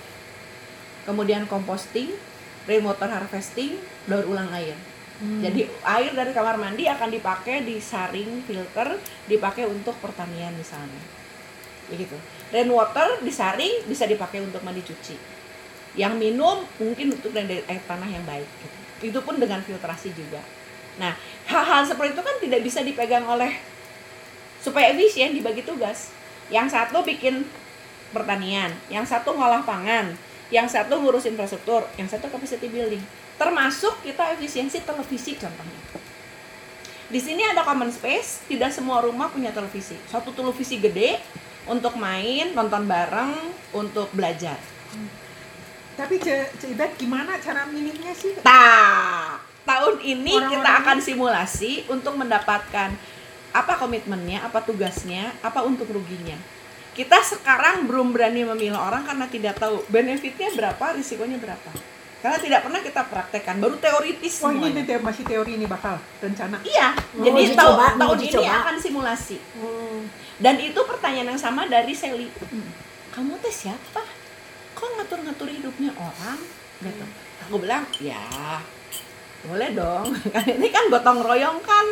kemudian 1.02 1.46
composting, 1.46 2.12
rainwater 2.64 3.08
harvesting, 3.08 3.78
daur 4.04 4.26
ulang 4.26 4.50
air. 4.52 4.74
Jadi 5.20 5.68
air 5.82 6.16
dari 6.16 6.32
kamar 6.32 6.56
mandi 6.56 6.88
akan 6.88 7.08
dipakai 7.08 7.60
disaring 7.62 8.40
filter, 8.42 8.96
dipakai 9.26 9.68
untuk 9.68 9.92
pertanian 10.00 10.56
misalnya. 10.56 10.96
Begitu. 11.86 12.16
Rainwater 12.50 13.22
disaring 13.22 13.86
bisa 13.86 14.10
dipakai 14.10 14.42
untuk 14.42 14.62
mandi 14.66 14.82
cuci. 14.82 15.14
Yang 15.94 16.14
minum 16.18 16.66
mungkin 16.82 17.14
untuk 17.14 17.30
dari 17.30 17.62
air 17.66 17.82
tanah 17.86 18.06
yang 18.10 18.22
baik. 18.26 18.46
Gitu. 18.46 18.76
Itu 19.14 19.18
pun 19.22 19.38
dengan 19.38 19.62
filtrasi 19.62 20.10
juga. 20.14 20.42
Nah, 20.98 21.14
hal-hal 21.46 21.86
seperti 21.86 22.18
itu 22.18 22.22
kan 22.22 22.36
tidak 22.42 22.60
bisa 22.66 22.80
dipegang 22.82 23.24
oleh 23.24 23.54
supaya 24.60 24.92
efisien 24.92 25.32
dibagi 25.32 25.62
tugas. 25.62 26.10
Yang 26.50 26.74
satu 26.74 27.06
bikin 27.06 27.46
pertanian, 28.10 28.74
yang 28.90 29.06
satu 29.06 29.32
ngolah 29.38 29.62
pangan, 29.62 30.18
yang 30.50 30.66
satu 30.66 30.98
ngurus 30.98 31.30
infrastruktur, 31.30 31.86
yang 31.94 32.10
satu 32.10 32.26
capacity 32.26 32.66
building. 32.66 33.02
Termasuk 33.38 34.02
kita 34.02 34.34
efisiensi 34.34 34.82
televisi 34.82 35.38
contohnya. 35.38 35.80
Di 37.10 37.18
sini 37.18 37.42
ada 37.42 37.66
common 37.66 37.90
space, 37.90 38.46
tidak 38.46 38.70
semua 38.70 39.02
rumah 39.02 39.30
punya 39.30 39.50
televisi. 39.50 39.98
Satu 40.06 40.30
televisi 40.30 40.78
gede 40.78 41.18
untuk 41.70 41.94
main, 41.94 42.50
nonton 42.50 42.84
bareng, 42.84 43.30
untuk 43.70 44.10
belajar. 44.10 44.58
Tapi 45.94 46.18
Ce 46.18 46.50
Ce 46.58 46.66
Ibet 46.66 46.98
gimana 46.98 47.38
cara 47.38 47.68
minimnya 47.70 48.10
sih? 48.10 48.34
Nah, 48.42 49.38
tahun 49.62 50.02
ini 50.02 50.34
Orang-orang 50.34 50.50
kita 50.50 50.70
ini- 50.74 50.78
akan 50.82 50.98
simulasi 50.98 51.72
untuk 51.86 52.18
mendapatkan 52.18 52.90
apa 53.50 53.72
komitmennya, 53.78 54.42
apa 54.42 54.62
tugasnya, 54.62 55.30
apa 55.42 55.62
untuk 55.62 55.86
ruginya. 55.90 56.34
Kita 56.90 57.22
sekarang 57.22 57.86
belum 57.86 58.10
berani 58.10 58.42
memilih 58.42 58.78
orang 58.78 59.06
karena 59.06 59.26
tidak 59.30 59.54
tahu 59.62 59.82
benefitnya 59.86 60.50
berapa, 60.54 60.98
risikonya 60.98 61.38
berapa. 61.38 61.70
Karena 62.20 62.36
tidak 62.36 62.60
pernah 62.62 62.80
kita 62.80 63.02
praktekkan, 63.02 63.56
baru 63.58 63.76
teoritis 63.76 64.40
Oh 64.40 64.52
ini 64.52 64.60
semuanya. 64.68 64.82
te- 64.84 65.00
masih 65.00 65.24
teori 65.24 65.56
ini 65.56 65.64
bakal 65.64 65.96
rencana. 66.18 66.60
Iya, 66.60 66.92
Oh, 66.92 67.24
jadi 67.24 67.42
tahun, 67.50 68.16
ini 68.18 68.28
coba. 68.30 68.52
akan 68.60 68.76
simulasi. 68.76 69.36
Oh. 69.56 70.04
Dan 70.36 70.56
itu 70.58 70.80
pertanyaan 70.84 71.32
yang 71.32 71.40
sama 71.40 71.64
dari 71.64 71.92
Sally. 71.92 72.28
Kamu 73.10 73.40
teh 73.40 73.50
siapa? 73.50 74.04
Kok 74.72 74.88
ngatur-ngatur 74.96 75.48
hidupnya 75.48 75.90
orang? 75.92 76.38
Gitu. 76.78 77.04
Aku 77.42 77.56
bilang, 77.56 77.88
ya 77.96 78.20
boleh 79.42 79.72
dong. 79.72 80.12
Kan 80.28 80.44
ini 80.56 80.68
kan 80.68 80.88
gotong 80.88 81.20
royong 81.20 81.58
kan 81.58 81.86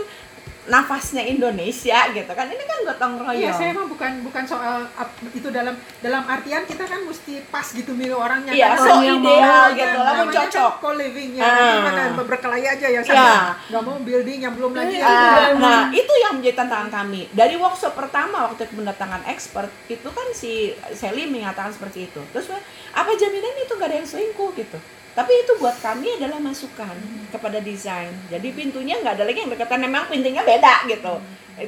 nafasnya 0.69 1.25
Indonesia 1.25 1.99
gitu 2.09 2.29
kan. 2.29 2.47
Ini 2.47 2.61
kan 2.63 2.79
gotong 2.85 3.13
Iya, 3.33 3.51
saya 3.51 3.73
royong. 3.73 3.75
mah 3.75 3.87
bukan 3.89 4.13
bukan 4.23 4.45
soal 4.45 4.85
itu 5.31 5.49
dalam 5.49 5.73
dalam 5.99 6.23
artian 6.25 6.63
kita 6.63 6.85
kan 6.85 7.01
mesti 7.03 7.41
pas 7.49 7.65
gitu 7.65 7.91
milih 7.91 8.15
orangnya. 8.15 8.53
Iya, 8.53 8.67
Karena 8.71 8.81
so 8.81 8.91
orang 8.91 9.05
ideal 9.17 9.41
mau- 9.43 9.73
gitu, 9.73 9.99
kan 9.99 10.15
lah, 10.15 10.27
cocok. 10.29 10.73
Kan 10.73 10.83
co-living 10.85 11.31
ya, 11.35 11.43
Ah. 11.43 11.51
nanti 11.51 11.79
mana 11.81 12.03
berkelahi 12.21 12.67
aja 12.69 12.87
yang 12.87 13.03
Ya. 13.03 13.11
sama. 13.11 13.57
Gak 13.67 13.83
mau 13.83 13.97
building 13.99 14.39
yang 14.39 14.55
belum 14.55 14.73
lagi. 14.73 14.97
Ah, 14.99 15.09
udah- 15.51 15.59
nah 15.59 15.83
itu 15.91 16.13
yang 16.15 16.33
menjadi 16.37 16.57
tantangan 16.59 16.91
kami 16.91 17.33
dari 17.33 17.57
workshop 17.57 17.95
pertama 17.95 18.47
waktu 18.47 18.69
mendatangkan 18.71 19.25
expert 19.27 19.73
itu 19.87 20.09
kan 20.09 20.27
si 20.31 20.53
Sally 20.93 21.25
mengatakan 21.25 21.73
seperti 21.73 22.05
itu 22.05 22.21
terus 22.31 22.53
apa 22.91 23.11
jaminan 23.15 23.55
itu 23.57 23.73
gak 23.73 23.89
ada 23.89 23.97
yang 23.97 24.07
selingkuh 24.07 24.51
gitu 24.55 24.79
tapi 25.19 25.35
itu 25.35 25.59
buat 25.59 25.75
kami 25.83 26.15
adalah 26.15 26.39
masukan 26.39 26.95
kepada 27.35 27.59
desain. 27.59 28.15
Jadi 28.31 28.55
pintunya 28.55 29.03
nggak 29.03 29.19
ada 29.19 29.27
lagi 29.27 29.43
yang 29.43 29.51
dekatan 29.51 29.83
memang 29.83 30.07
pintunya 30.07 30.47
beda 30.47 30.87
gitu. 30.87 31.19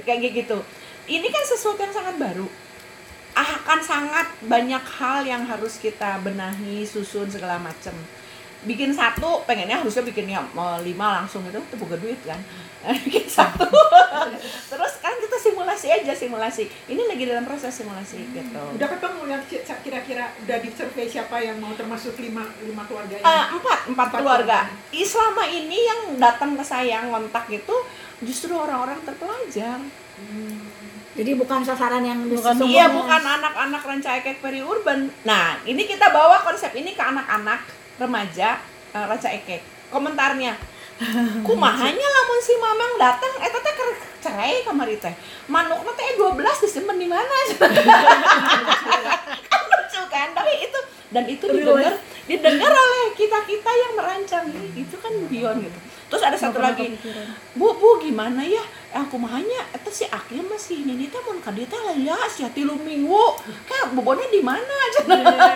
Kayak 0.07 0.31
gitu. 0.47 0.63
Ini 1.11 1.27
kan 1.27 1.43
sesuatu 1.43 1.83
yang 1.83 1.91
sangat 1.91 2.15
baru. 2.15 2.47
Akan 3.35 3.83
sangat 3.83 4.31
banyak 4.47 4.85
hal 5.03 5.27
yang 5.27 5.43
harus 5.51 5.83
kita 5.83 6.23
benahi 6.23 6.87
susun 6.87 7.27
segala 7.27 7.59
macam 7.59 7.91
bikin 8.61 8.93
satu 8.93 9.41
pengennya 9.49 9.81
harusnya 9.81 10.05
bikinnya 10.05 10.45
mau 10.53 10.77
lima 10.85 11.23
langsung 11.23 11.41
itu 11.49 11.57
itu 11.57 11.77
bukan 11.81 11.97
duit 11.97 12.21
kan 12.29 12.37
satu 13.37 13.69
terus 14.73 14.93
kan 14.99 15.15
kita 15.21 15.37
simulasi 15.37 15.87
aja 15.93 16.13
simulasi 16.17 16.65
ini 16.89 17.03
lagi 17.05 17.25
dalam 17.29 17.45
proses 17.45 17.73
simulasi 17.73 18.25
gitu 18.33 18.61
Udah 18.77 18.89
ketemu 18.89 19.21
yang 19.29 19.43
ki- 19.45 19.63
kira-kira 19.63 20.33
udah 20.41 20.59
di 20.59 20.71
survei 20.73 21.07
siapa 21.07 21.37
yang 21.39 21.61
mau 21.61 21.77
termasuk 21.77 22.17
lima 22.17 22.49
lima 22.65 22.83
keluarga 22.89 23.17
ini? 23.17 23.25
Eh, 23.25 23.45
empat 23.55 23.79
empat 23.93 24.07
Empat 24.09 24.09
keluarga 24.17 24.59
keluarga. 24.67 24.97
Ih, 24.97 25.07
selama 25.07 25.45
ini 25.45 25.79
yang 25.79 26.01
datang 26.17 26.57
ke 26.57 26.65
saya 26.65 27.05
ngontak 27.05 27.47
itu 27.53 27.77
justru 28.25 28.57
orang-orang 28.57 29.01
terpelajar 29.05 29.79
jadi 31.11 31.35
bukan 31.37 31.61
sasaran 31.67 32.07
yang 32.07 32.23
Bukan. 32.23 32.55
Iya 32.65 32.87
bukan 32.95 33.21
anak-anak 33.21 33.83
Rancaikek 33.83 34.39
peri-urban. 34.41 35.11
Nah 35.27 35.59
ini 35.67 35.85
kita 35.85 36.09
bawa 36.15 36.41
konsep 36.47 36.71
ini 36.73 36.95
ke 36.95 37.03
anak-anak 37.03 37.67
remaja 37.99 38.63
uh, 38.95 39.05
Rancaikek. 39.11 39.61
Komentarnya, 39.91 40.55
kumahanya 41.47 42.09
lamun 42.13 42.41
si 42.45 42.53
mamang 42.61 42.93
datang, 43.01 43.33
eh 43.41 43.49
teteh 43.49 43.73
ker 43.73 43.89
cerai 44.21 44.61
kamari 44.65 45.01
teh. 45.01 45.15
Manuk 45.49 45.81
teh 45.97 46.17
12 46.17 46.37
disimpan 46.37 46.97
di 47.01 47.09
mana? 47.09 47.25
kan 49.51 49.61
lucu 49.65 50.01
kan? 50.13 50.29
Tapi 50.37 50.53
itu 50.69 50.79
dan 51.11 51.25
itu 51.27 51.45
didengar 51.49 51.97
didengar 52.29 52.71
oleh 52.71 53.17
kita 53.17 53.39
kita 53.49 53.71
yang 53.73 53.93
merancang. 53.97 54.45
Ini 54.53 54.69
itu 54.77 54.97
kan 55.01 55.13
beyond 55.27 55.65
gitu. 55.65 55.79
Terus 56.11 56.27
ada 56.27 56.35
satu 56.35 56.59
lagi, 56.59 56.99
bu 57.55 57.79
bu 57.79 58.03
gimana 58.03 58.43
ya? 58.43 58.61
Aku 59.07 59.15
mahanya 59.15 59.63
itu 59.71 59.91
si 59.95 60.05
Akil 60.11 60.43
masih 60.43 60.83
ini 60.83 61.07
teh 61.07 61.23
mun 61.23 61.39
ka 61.39 61.55
dieu 61.55 61.63
teh 61.71 61.79
lah 61.79 61.95
ya 61.95 62.19
si 62.27 62.43
tilu 62.51 62.75
minggu 62.75 63.39
kan 63.63 63.95
bobona 63.95 64.27
di 64.27 64.43
mana? 64.43 64.75
Aja 64.91 65.01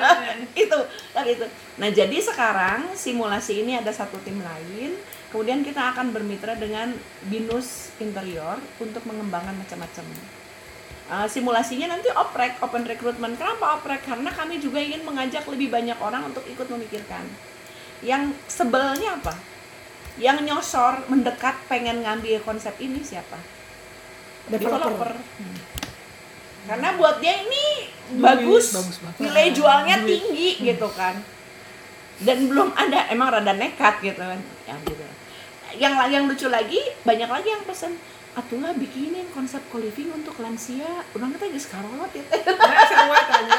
itu 0.63 0.79
kan 1.11 1.27
itu. 1.27 1.43
Nah 1.77 1.91
jadi 1.91 2.17
sekarang 2.23 2.95
simulasi 2.95 3.67
ini 3.67 3.75
ada 3.75 3.91
satu 3.91 4.15
tim 4.23 4.39
lain 4.39 4.95
kemudian 5.35 5.67
kita 5.67 5.91
akan 5.91 6.15
bermitra 6.15 6.55
dengan 6.55 6.95
binus 7.27 7.91
interior 7.99 8.55
untuk 8.79 9.03
mengembangkan 9.03 9.59
macam-macam. 9.59 10.07
Uh, 11.11 11.27
simulasinya 11.27 11.91
nanti 11.91 12.07
oprek 12.15 12.63
open 12.63 12.87
recruitment. 12.87 13.35
Kenapa 13.35 13.83
oprek? 13.83 14.07
Karena 14.07 14.31
kami 14.31 14.63
juga 14.63 14.79
ingin 14.79 15.03
mengajak 15.03 15.43
lebih 15.51 15.75
banyak 15.75 15.99
orang 15.99 16.31
untuk 16.31 16.47
ikut 16.47 16.71
memikirkan. 16.71 17.27
Yang 18.07 18.31
sebelnya 18.47 19.19
apa? 19.19 19.35
Yang 20.23 20.47
nyosor 20.47 21.03
mendekat 21.11 21.59
pengen 21.67 22.07
ngambil 22.07 22.39
konsep 22.47 22.79
ini 22.79 23.03
siapa? 23.03 23.43
Developer. 24.47 25.19
Hmm. 25.19 25.59
karena 26.65 26.97
buat 26.97 27.21
dia 27.21 27.45
ini 27.45 27.93
bagus, 28.25 28.73
nilai 29.21 29.53
jualnya 29.53 30.01
tinggi 30.01 30.63
gitu 30.63 30.89
kan. 30.95 31.19
Dan 32.23 32.49
belum 32.49 32.73
ada 32.73 33.11
emang 33.11 33.35
rada 33.35 33.53
nekat 33.53 33.99
gitu 34.01 34.23
kan. 34.23 34.41
Ya 34.65 34.79
gitu 34.87 35.05
yang 35.79 35.95
yang 36.11 36.25
lucu 36.31 36.47
lagi 36.49 36.81
banyak 37.03 37.29
lagi 37.29 37.49
yang 37.51 37.63
pesen 37.67 37.97
atulah 38.35 38.75
bikinin 38.75 39.31
konsep 39.31 39.63
co-living 39.71 40.11
untuk 40.11 40.35
lansia 40.43 41.07
orang 41.15 41.31
kita 41.39 41.45
geus 41.55 41.71
karolot 41.71 42.11
ya 42.11 42.25
teh." 42.27 42.41
Nah, 42.43 42.85
sarua 42.91 43.19
tanya. 43.31 43.55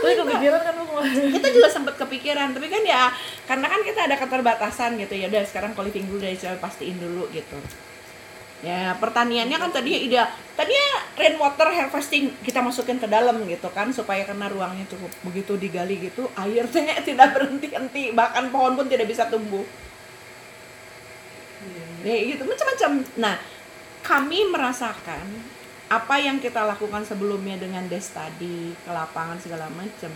Tapi 0.00 0.12
kepikiran 0.16 0.60
kan 0.60 0.74
kita 1.10 1.48
juga 1.52 1.68
sempat 1.68 1.94
kepikiran 1.96 2.52
tapi 2.56 2.66
kan 2.68 2.82
ya 2.84 3.12
karena 3.48 3.66
kan 3.68 3.80
kita 3.84 4.00
ada 4.08 4.16
keterbatasan 4.16 4.96
gitu 5.00 5.14
ya 5.16 5.28
udah 5.28 5.44
sekarang 5.44 5.72
co-living 5.76 6.08
dulu 6.08 6.20
dari 6.20 6.36
pastiin 6.36 6.96
dulu 7.00 7.28
gitu 7.32 7.56
Ya, 8.60 8.92
pertaniannya 9.00 9.56
kan 9.56 9.72
tadinya 9.72 9.96
ide 9.96 10.20
tadinya 10.52 10.88
rainwater 11.16 11.72
harvesting 11.72 12.28
kita 12.44 12.60
masukin 12.60 13.00
ke 13.00 13.08
dalam 13.08 13.40
gitu 13.48 13.72
kan 13.72 13.88
supaya 13.88 14.20
karena 14.28 14.52
ruangnya 14.52 14.84
cukup. 14.84 15.08
Begitu 15.24 15.56
digali 15.56 15.96
gitu, 15.96 16.28
airnya 16.36 17.00
tidak 17.08 17.32
berhenti-henti, 17.32 18.12
bahkan 18.12 18.52
pohon 18.52 18.76
pun 18.76 18.84
tidak 18.84 19.08
bisa 19.08 19.32
tumbuh. 19.32 19.64
Ya 22.04 22.16
gitu 22.24 22.42
macam-macam. 22.48 22.90
Nah, 23.20 23.36
kami 24.00 24.48
merasakan 24.48 25.24
apa 25.90 26.14
yang 26.22 26.38
kita 26.38 26.62
lakukan 26.64 27.02
sebelumnya 27.02 27.58
dengan 27.58 27.84
desk 27.90 28.14
tadi, 28.14 28.72
ke 28.72 28.90
lapangan 28.90 29.36
segala 29.42 29.66
macam. 29.74 30.14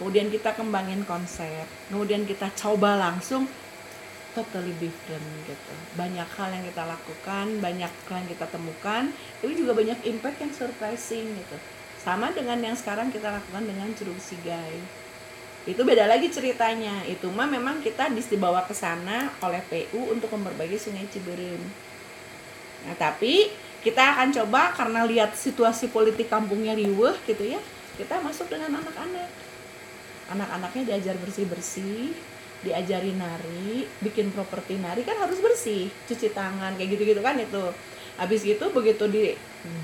Kemudian 0.00 0.32
kita 0.32 0.56
kembangin 0.56 1.04
konsep, 1.04 1.68
kemudian 1.92 2.26
kita 2.26 2.48
coba 2.56 2.96
langsung 2.96 3.46
totally 4.32 4.72
different 4.80 5.22
gitu. 5.44 5.74
Banyak 5.94 6.26
hal 6.26 6.48
yang 6.56 6.64
kita 6.64 6.82
lakukan, 6.88 7.46
banyak 7.60 7.92
hal 8.08 8.16
yang 8.24 8.30
kita 8.32 8.46
temukan, 8.48 9.12
tapi 9.12 9.52
juga 9.52 9.76
banyak 9.76 10.00
impact 10.08 10.38
yang 10.40 10.52
surprising 10.56 11.36
gitu. 11.36 11.56
Sama 12.00 12.32
dengan 12.34 12.58
yang 12.58 12.74
sekarang 12.74 13.12
kita 13.12 13.30
lakukan 13.30 13.62
dengan 13.62 13.92
Curug 13.94 14.18
Sigai. 14.18 15.01
Itu 15.62 15.86
beda 15.86 16.10
lagi 16.10 16.26
ceritanya. 16.26 17.06
Itu 17.06 17.30
mah 17.30 17.46
memang 17.46 17.78
kita 17.78 18.10
dibawa 18.10 18.66
ke 18.66 18.74
sana 18.74 19.30
oleh 19.38 19.62
PU 19.70 20.10
untuk 20.10 20.34
memperbaiki 20.34 20.74
Sungai 20.74 21.06
Ciberem. 21.06 21.62
Nah, 22.82 22.98
tapi 22.98 23.46
kita 23.82 24.14
akan 24.14 24.34
coba 24.34 24.74
karena 24.74 25.06
lihat 25.06 25.38
situasi 25.38 25.90
politik 25.90 26.26
kampungnya 26.26 26.74
riweh 26.74 27.14
gitu 27.26 27.46
ya. 27.46 27.62
Kita 27.94 28.18
masuk 28.22 28.50
dengan 28.50 28.82
anak-anak. 28.82 29.30
Anak-anaknya 30.34 30.82
diajar 30.94 31.14
bersih-bersih, 31.22 32.10
diajari 32.62 33.14
nari, 33.14 33.86
bikin 34.02 34.30
properti 34.34 34.78
nari 34.78 35.02
kan 35.02 35.18
harus 35.18 35.38
bersih, 35.42 35.90
cuci 36.10 36.30
tangan 36.34 36.74
kayak 36.78 36.94
gitu-gitu 36.94 37.22
kan 37.22 37.38
itu. 37.38 37.70
Habis 38.18 38.42
gitu 38.46 38.70
begitu 38.70 39.06
di 39.10 39.34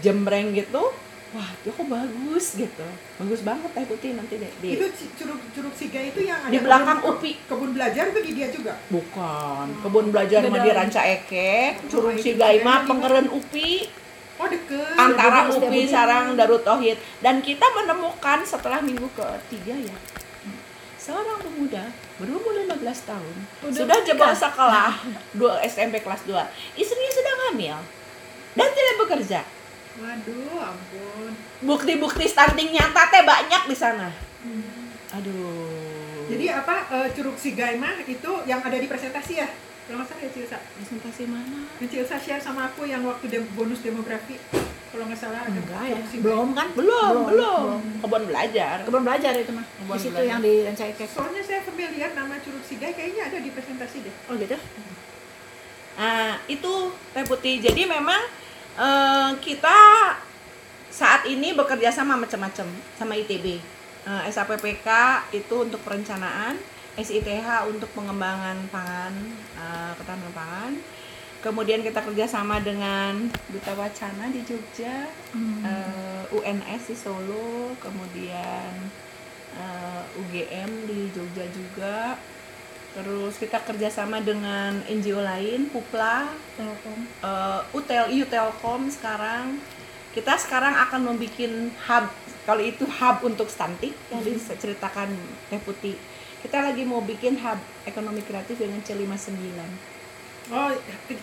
jembreng 0.03 0.55
gitu, 0.55 0.91
wah 1.31 1.51
itu 1.53 1.68
kok 1.68 1.87
bagus 1.87 2.47
gitu. 2.57 2.87
Bagus 3.16 3.41
banget 3.43 3.70
teh 3.70 3.85
putih 3.85 4.11
nanti 4.14 4.35
deh 4.37 4.53
di 4.59 4.68
Itu 4.74 4.87
curug 5.14 5.41
curug 5.51 5.74
siga 5.74 6.01
itu 6.01 6.20
yang 6.22 6.41
ada 6.41 6.49
Di 6.49 6.59
belakang 6.59 6.99
kebun- 6.99 7.16
UPI. 7.16 7.33
Kebun 7.45 7.70
belajar 7.72 8.05
itu 8.07 8.20
di 8.22 8.33
dia 8.33 8.49
juga. 8.49 8.72
Bukan, 8.89 9.66
kebun 9.81 10.07
belajar 10.09 10.41
Beda 10.41 10.51
mah 10.51 10.62
di. 10.62 10.70
Ranca 10.70 11.03
Ekek, 11.03 11.72
Curug 11.87 12.09
Oh, 12.09 12.16
Sigai 12.16 12.33
bedanya 12.57 12.64
mah 12.64 12.79
di 12.79 12.89
pengeren 12.89 13.26
UPI, 13.29 13.72
Oh 14.39 14.47
deket. 14.47 14.95
antara 14.97 15.39
UPI 15.49 15.83
sarang 15.85 16.33
Darut 16.33 16.62
Tauhid. 16.62 16.97
Dan 17.18 17.41
kita 17.41 17.66
menemukan 17.68 18.39
setelah 18.43 18.79
minggu 18.79 19.11
ketiga 19.11 19.74
ya, 19.74 19.97
seorang 20.97 21.39
pemuda 21.39 21.89
berumur 22.16 22.53
15 22.53 22.79
tahun 23.07 23.35
Udah 23.62 23.72
sudah 23.72 23.99
jebol 24.03 24.29
sekolah 24.29 24.93
dua 25.33 25.57
SMP 25.62 25.99
kelas 25.99 26.26
2 26.26 26.35
istrinya 26.74 27.11
sudah 27.11 27.35
hamil 27.47 27.79
dan 28.53 28.68
tidak 28.68 28.95
bekerja 28.99 29.41
Waduh, 29.99 30.62
ampun. 30.64 31.32
bukti-bukti 31.61 32.24
stunting 32.24 32.70
nyata 32.70 33.03
teh 33.09 33.22
banyak 33.22 33.62
di 33.66 33.76
sana 33.76 34.09
aduh 35.11 36.28
Jadi 36.28 36.44
apa 36.46 36.76
eh, 36.92 37.09
curug 37.11 37.34
sigai 37.34 37.74
mah 37.74 37.96
itu 37.99 38.30
yang 38.44 38.61
ada 38.61 38.76
di 38.76 38.84
presentasi 38.84 39.32
ya? 39.34 39.49
Kalau 39.88 39.96
nggak 39.99 40.07
salah 40.07 40.20
ya 40.20 40.30
Cilsa. 40.30 40.59
presentasi 40.70 41.22
mana 41.24 41.64
Yang 41.80 41.88
Cilsa 41.90 42.16
share 42.16 42.36
sama 42.38 42.68
aku 42.68 42.84
yang 42.84 43.01
waktu 43.03 43.24
dem- 43.26 43.49
bonus 43.53 43.80
demografi. 43.80 44.36
Kalau 44.86 45.09
nggak 45.09 45.16
salah 45.16 45.40
ada 45.42 45.49
Enggak 45.51 45.84
ya, 45.88 45.96
sigai. 46.05 46.20
belum 46.22 46.53
kan? 46.53 46.68
belum 46.72 47.14
belum 47.26 47.64
kebun 47.99 48.22
belajar 48.24 48.84
Kebun 48.84 49.03
belajar 49.03 49.32
itu 49.34 49.49
mah. 49.51 49.64
Kebun 49.64 49.88
Di 49.90 49.99
situ 49.99 50.12
belajar. 50.12 50.28
yang 50.28 50.40
di 50.44 50.53
Rancayakek. 50.62 51.09
Soalnya 51.09 51.42
saya 51.42 51.61
familiar 51.64 52.11
nama 52.12 52.34
curug 52.38 52.61
sigai 52.62 52.92
kayaknya 52.92 53.22
ada 53.26 53.38
di 53.40 53.49
presentasi 53.49 53.96
deh. 54.05 54.14
Oh 54.28 54.36
gitu. 54.36 54.57
Nah, 55.96 56.36
itu 56.46 56.72
Teh 57.11 57.24
Putih. 57.24 57.57
Jadi 57.59 57.82
memang 57.82 58.20
eh, 58.79 59.31
kita 59.43 59.79
saat 60.89 61.26
ini 61.26 61.53
bekerja 61.53 61.91
sama 61.91 62.14
macam-macam 62.14 62.66
sama 62.95 63.12
ITB. 63.18 63.59
Eh, 64.09 64.22
SAPPK 64.31 64.89
itu 65.35 65.55
untuk 65.59 65.83
perencanaan, 65.85 66.57
SITH 66.97 67.68
untuk 67.70 67.91
pengembangan 67.93 68.57
pangan, 68.70 69.14
eh, 69.59 69.93
ketahanan 69.99 70.33
pangan. 70.33 70.72
Kemudian 71.39 71.87
kita 71.87 72.03
kerjasama 72.03 72.59
dengan 72.59 73.31
Duta 73.47 73.70
Wacana 73.79 74.26
di 74.35 74.43
Jogja, 74.43 75.07
eh, 75.62 76.35
UNS 76.35 76.83
di 76.91 76.97
Solo, 76.99 77.79
kemudian 77.79 78.74
eh, 79.55 80.03
UGM 80.18 80.70
di 80.91 81.11
Jogja 81.14 81.47
juga. 81.55 82.18
Terus 82.99 83.38
kita 83.38 83.62
kerjasama 83.62 84.18
dengan 84.18 84.82
NGO 84.90 85.22
lain, 85.22 85.70
Pupla, 85.70 86.26
Telkom. 86.59 86.99
uh, 87.22 87.62
UTEL, 87.70 88.11
IU 88.11 88.26
Telkom 88.26 88.90
sekarang. 88.90 89.62
Kita 90.11 90.34
sekarang 90.34 90.74
akan 90.74 91.14
membuat 91.14 91.70
hub, 91.86 92.11
kalau 92.42 92.59
itu 92.59 92.82
hub 92.82 93.22
untuk 93.22 93.46
stunting 93.46 93.94
yang 94.11 94.18
diceritakan 94.26 95.14
Teh 95.46 95.62
Putih. 95.62 95.94
Kita 96.42 96.59
lagi 96.59 96.82
mau 96.82 96.99
bikin 96.99 97.38
hub 97.38 97.62
ekonomi 97.86 98.18
kreatif 98.26 98.59
dengan 98.59 98.82
C59. 98.82 99.46
Oh, 100.51 100.74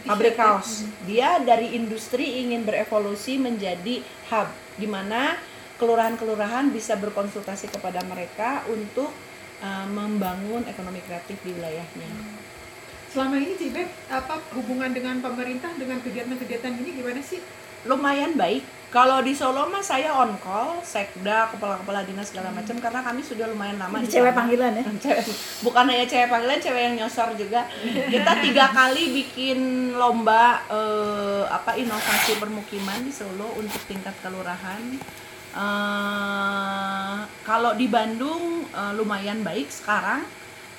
Pabrik 0.08 0.40
kaos. 0.40 0.88
Dia 1.04 1.44
dari 1.44 1.76
industri 1.76 2.40
ingin 2.40 2.64
berevolusi 2.64 3.36
menjadi 3.36 4.00
hub 4.32 4.48
di 4.80 4.88
mana 4.88 5.36
kelurahan-kelurahan 5.76 6.72
bisa 6.72 6.96
berkonsultasi 6.96 7.68
kepada 7.68 8.00
mereka 8.08 8.64
untuk 8.72 9.12
uh, 9.66 9.86
membangun 9.90 10.62
ekonomi 10.70 11.02
kreatif 11.02 11.42
di 11.42 11.58
wilayahnya. 11.58 12.10
Selama 13.10 13.42
ini 13.42 13.58
Cibet 13.58 13.90
apa 14.14 14.38
hubungan 14.54 14.94
dengan 14.94 15.18
pemerintah 15.26 15.74
dengan 15.74 15.98
kegiatan-kegiatan 16.06 16.72
ini 16.86 16.90
gimana 17.02 17.22
sih? 17.26 17.42
lumayan 17.86 18.34
baik. 18.36 18.66
Kalau 18.90 19.20
di 19.20 19.36
Solo 19.36 19.68
mah 19.68 19.84
saya 19.84 20.08
on 20.16 20.40
call, 20.40 20.80
sekda, 20.80 21.52
kepala-kepala 21.52 22.08
dinas 22.08 22.32
segala 22.32 22.48
macam 22.56 22.80
karena 22.80 23.04
kami 23.04 23.20
sudah 23.20 23.44
lumayan 23.52 23.76
lama 23.76 24.00
Di 24.00 24.08
cewek 24.08 24.32
panggilan 24.32 24.72
ya. 24.72 24.84
Cewek- 25.04 25.28
bukan 25.68 25.84
hanya 25.92 26.06
cewek 26.08 26.32
panggilan, 26.32 26.60
cewek 26.64 26.82
yang 26.82 26.96
nyosor 27.04 27.36
juga. 27.36 27.68
Kita 27.84 28.40
tiga 28.40 28.72
kali 28.72 29.12
bikin 29.20 29.60
lomba 30.00 30.64
eh, 30.72 31.44
apa 31.52 31.76
inovasi 31.76 32.40
permukiman 32.40 33.04
di 33.04 33.12
Solo 33.12 33.52
untuk 33.60 33.84
tingkat 33.84 34.16
kelurahan. 34.24 34.80
Eh, 35.56 37.18
kalau 37.48 37.72
di 37.80 37.88
Bandung 37.88 38.68
eh, 38.76 38.92
lumayan 39.00 39.40
baik 39.40 39.72
sekarang 39.72 40.28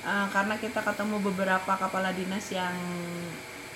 eh, 0.05 0.27
karena 0.29 0.53
kita 0.61 0.85
ketemu 0.85 1.17
beberapa 1.17 1.73
kepala 1.73 2.13
dinas 2.13 2.45
yang 2.53 2.77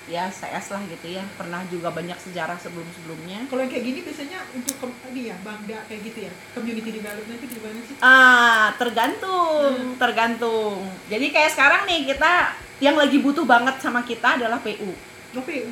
ya 0.06 0.30
CS 0.30 0.74
lah 0.74 0.82
gitu 0.90 1.14
ya 1.14 1.22
pernah 1.38 1.62
juga 1.70 1.90
banyak 1.94 2.18
sejarah 2.18 2.58
sebelum 2.58 2.86
sebelumnya 2.90 3.46
Kalau 3.46 3.62
yang 3.62 3.70
kayak 3.70 3.86
gini 3.86 4.00
biasanya 4.02 4.38
untuk 4.54 4.74
ini 5.10 5.30
ya, 5.30 5.36
bangda 5.42 5.78
kayak 5.86 6.00
gitu 6.06 6.18
ya. 6.26 6.32
Community 6.54 6.90
development 7.02 7.38
itu 7.38 7.46
gimana 7.54 7.80
sih? 7.86 7.94
Ah, 8.02 8.74
tergantung, 8.78 9.98
tergantung. 9.98 10.86
Jadi 11.06 11.26
kayak 11.34 11.50
sekarang 11.54 11.82
nih 11.86 12.14
kita 12.14 12.54
yang 12.82 12.94
lagi 12.98 13.18
butuh 13.18 13.46
banget 13.46 13.78
sama 13.78 14.02
kita 14.02 14.38
adalah 14.38 14.58
PU 14.62 14.90
Oke, 15.34 15.66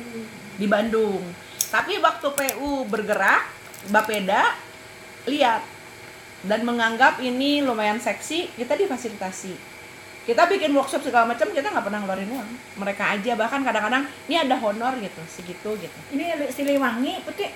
di 0.59 0.67
Bandung. 0.67 1.23
Tapi 1.71 1.99
waktu 2.03 2.27
PU 2.31 2.83
bergerak, 2.87 3.47
Bapeda 3.91 4.70
lihat 5.29 5.61
dan 6.45 6.65
menganggap 6.65 7.21
ini 7.21 7.61
lumayan 7.61 8.01
seksi, 8.01 8.49
kita 8.57 8.73
difasilitasi. 8.73 9.53
Kita 10.21 10.45
bikin 10.45 10.69
workshop 10.77 11.01
segala 11.01 11.33
macam, 11.33 11.49
kita 11.49 11.73
nggak 11.73 11.85
pernah 11.85 11.99
ngeluarin 12.05 12.29
uang. 12.29 12.49
Mereka 12.77 13.03
aja 13.17 13.33
bahkan 13.33 13.65
kadang-kadang 13.65 14.05
ini 14.29 14.37
ada 14.37 14.53
honor 14.57 14.93
gitu, 15.01 15.21
segitu 15.25 15.69
gitu. 15.81 15.99
Ini 16.13 16.49
Siliwangi, 16.53 17.25
putih. 17.25 17.49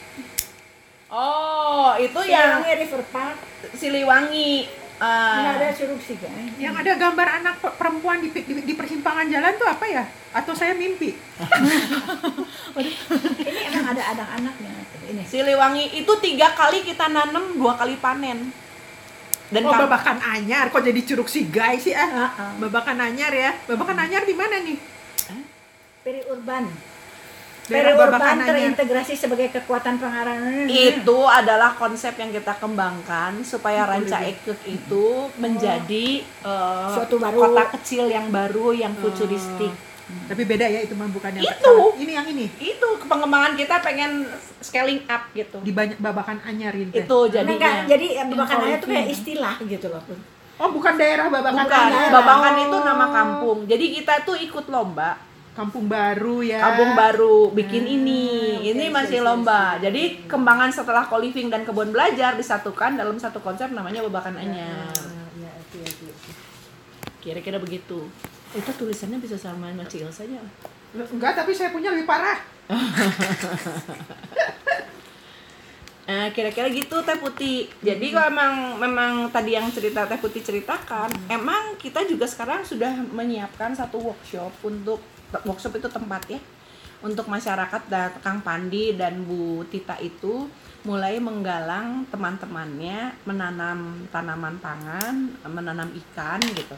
Oh, 1.13 1.93
itu 2.01 2.19
yang 2.25 2.65
Siliwangi 2.65 2.81
River 2.81 3.03
Park. 3.13 3.37
Siliwangi. 3.77 4.51
Ini 4.95 5.03
Ah, 5.03 5.59
ada 5.59 5.75
Curug 5.75 5.99
Sigai. 5.99 6.55
yang 6.55 6.71
ada 6.71 6.95
gambar 6.95 7.43
anak 7.43 7.59
pe- 7.59 7.75
perempuan 7.75 8.23
di, 8.23 8.31
di, 8.31 8.63
di 8.63 8.73
persimpangan 8.73 9.27
jalan 9.27 9.59
tuh 9.59 9.67
apa 9.67 9.83
ya? 9.83 10.03
Atau 10.31 10.55
saya 10.55 10.71
mimpi? 10.71 11.11
Ini 12.79 13.59
emang 13.67 13.85
ada 13.91 14.03
anak-anaknya. 14.15 14.71
Ini. 15.05 15.23
Siliwangi 15.27 15.99
itu 15.99 16.13
tiga 16.17 16.55
kali 16.55 16.81
kita 16.81 17.11
nanam, 17.11 17.59
dua 17.59 17.75
kali 17.75 17.99
panen. 17.99 18.55
Dan 19.45 19.61
oh, 19.61 19.75
babakan 19.75 20.17
anyar. 20.23 20.71
Kok 20.71 20.81
jadi 20.81 21.01
curug 21.03 21.27
sigai 21.27 21.75
sih 21.77 21.91
ah? 21.91 22.07
Ah, 22.07 22.31
ah. 22.33 22.51
Babakan 22.57 22.97
anyar 22.97 23.29
ya. 23.29 23.51
Babakan 23.67 23.99
anyar 23.99 24.23
di 24.23 24.33
mana 24.33 24.63
nih? 24.63 24.79
Daerah 24.79 25.43
Periurban 26.01 26.65
Babakan 27.65 28.21
Anyar. 28.37 28.47
terintegrasi 28.47 29.17
sebagai 29.17 29.49
kekuatan 29.51 29.97
pengarang. 29.97 30.69
itu 30.69 31.19
adalah 31.25 31.73
konsep 31.73 32.13
yang 32.13 32.29
kita 32.29 32.53
kembangkan 32.55 33.41
supaya 33.41 33.89
Ranca 33.89 34.21
Ekek 34.21 34.61
itu 34.63 35.05
menjadi 35.35 36.21
eh, 36.21 36.89
Suatu 36.93 37.17
baru. 37.17 37.49
kota 37.49 37.63
kecil 37.73 38.05
yang 38.05 38.29
baru 38.29 38.69
yang 38.69 38.93
futuristik. 38.93 39.73
Tapi 40.05 40.45
beda 40.45 40.69
ya 40.69 40.85
itu 40.85 40.93
mah 40.93 41.09
bukan 41.09 41.33
yang 41.33 41.49
Itu. 41.49 41.97
Ini 41.97 42.11
yang 42.13 42.27
ini 42.29 42.45
Itu 42.61 43.01
pengembangan 43.01 43.57
kita 43.57 43.81
pengen 43.81 44.29
scaling 44.61 45.01
up 45.09 45.33
gitu. 45.33 45.57
di 45.65 45.73
banyak 45.73 45.97
babakan 45.97 46.45
anyar 46.45 46.77
ini. 46.77 46.93
Itu 46.93 47.25
Nah, 47.27 47.41
enggak, 47.41 47.89
jadi 47.89 48.05
ya, 48.13 48.23
Babakan 48.25 48.57
Anyar 48.61 48.77
itu 48.77 48.87
kayak 48.87 49.07
istilah 49.09 49.55
gitu 49.65 49.89
loh. 49.89 50.05
Oh, 50.55 50.69
bukan 50.69 50.93
daerah 50.95 51.25
babakan 51.27 51.65
Bukan, 51.65 51.81
anyar. 51.89 52.09
Babakan 52.13 52.53
Oh. 52.53 52.63
itu 52.63 52.77
nama 52.79 53.05
kampung. 53.09 53.57
Jadi 53.65 53.85
kita 53.91 54.13
tuh 54.21 54.37
ikut 54.37 54.69
lomba 54.69 55.17
kampung 55.55 55.87
baru 55.87 56.43
ya. 56.43 56.59
Kampung 56.59 56.91
baru 56.93 57.37
bikin 57.49 57.83
Hmm, 57.83 57.95
ini. 57.95 58.27
oke, 58.59 58.69
ini 58.69 58.85
masih 58.89 59.23
oke, 59.23 59.25
lomba. 59.25 59.61
oke. 59.73 59.81
Jadi 59.81 60.03
kembangan 60.27 60.69
setelah 60.69 61.07
co-living 61.07 61.47
dan 61.47 61.63
kebun 61.63 61.89
belajar 61.89 62.35
disatukan 62.35 62.93
dalam 62.93 63.15
satu 63.15 63.39
konsep 63.39 63.71
namanya 63.71 64.03
Babakan 64.03 64.35
Anyar. 64.35 64.91
Ah, 64.91 65.31
ya, 65.33 65.51
oke. 65.55 65.81
Kira-kira 67.19 67.57
begitu. 67.57 68.05
Itu 68.51 68.69
tulisannya 68.69 69.17
bisa 69.17 69.35
sama 69.35 69.71
Macil 69.71 70.11
saja. 70.11 70.43
Enggak, 70.93 71.35
tapi 71.35 71.51
saya 71.51 71.71
punya 71.71 71.91
lebih 71.91 72.03
parah. 72.05 72.39
Nah, 76.05 76.29
kira-kira 76.35 76.67
gitu 76.69 76.99
Teh 77.01 77.17
Putih. 77.17 77.67
Jadi 77.81 78.11
kalau 78.11 78.27
emang 78.29 78.53
memang 78.77 79.11
tadi 79.27 79.55
yang 79.55 79.67
cerita 79.71 80.03
Teh 80.05 80.15
Putih 80.15 80.39
ceritakan, 80.39 81.11
emang 81.27 81.75
kita 81.75 82.03
juga 82.03 82.23
sekarang 82.23 82.61
sudah 82.61 82.91
menyiapkan 83.09 83.71
satu 83.71 83.99
workshop 84.03 84.51
untuk 84.61 84.99
workshop 85.43 85.75
itu 85.75 85.91
tempat 85.91 86.23
ya 86.31 86.39
untuk 87.03 87.27
masyarakat 87.27 87.81
dan 87.91 88.15
Kang 88.23 88.39
Pandi 88.41 88.95
dan 88.95 89.27
Bu 89.27 89.67
Tita 89.67 89.99
itu 89.99 90.47
mulai 90.85 91.17
menggalang 91.17 92.05
teman-temannya 92.13 93.13
menanam 93.25 94.05
tanaman 94.13 94.55
pangan, 94.61 95.33
menanam 95.45 95.89
ikan 95.91 96.41
gitu. 96.53 96.77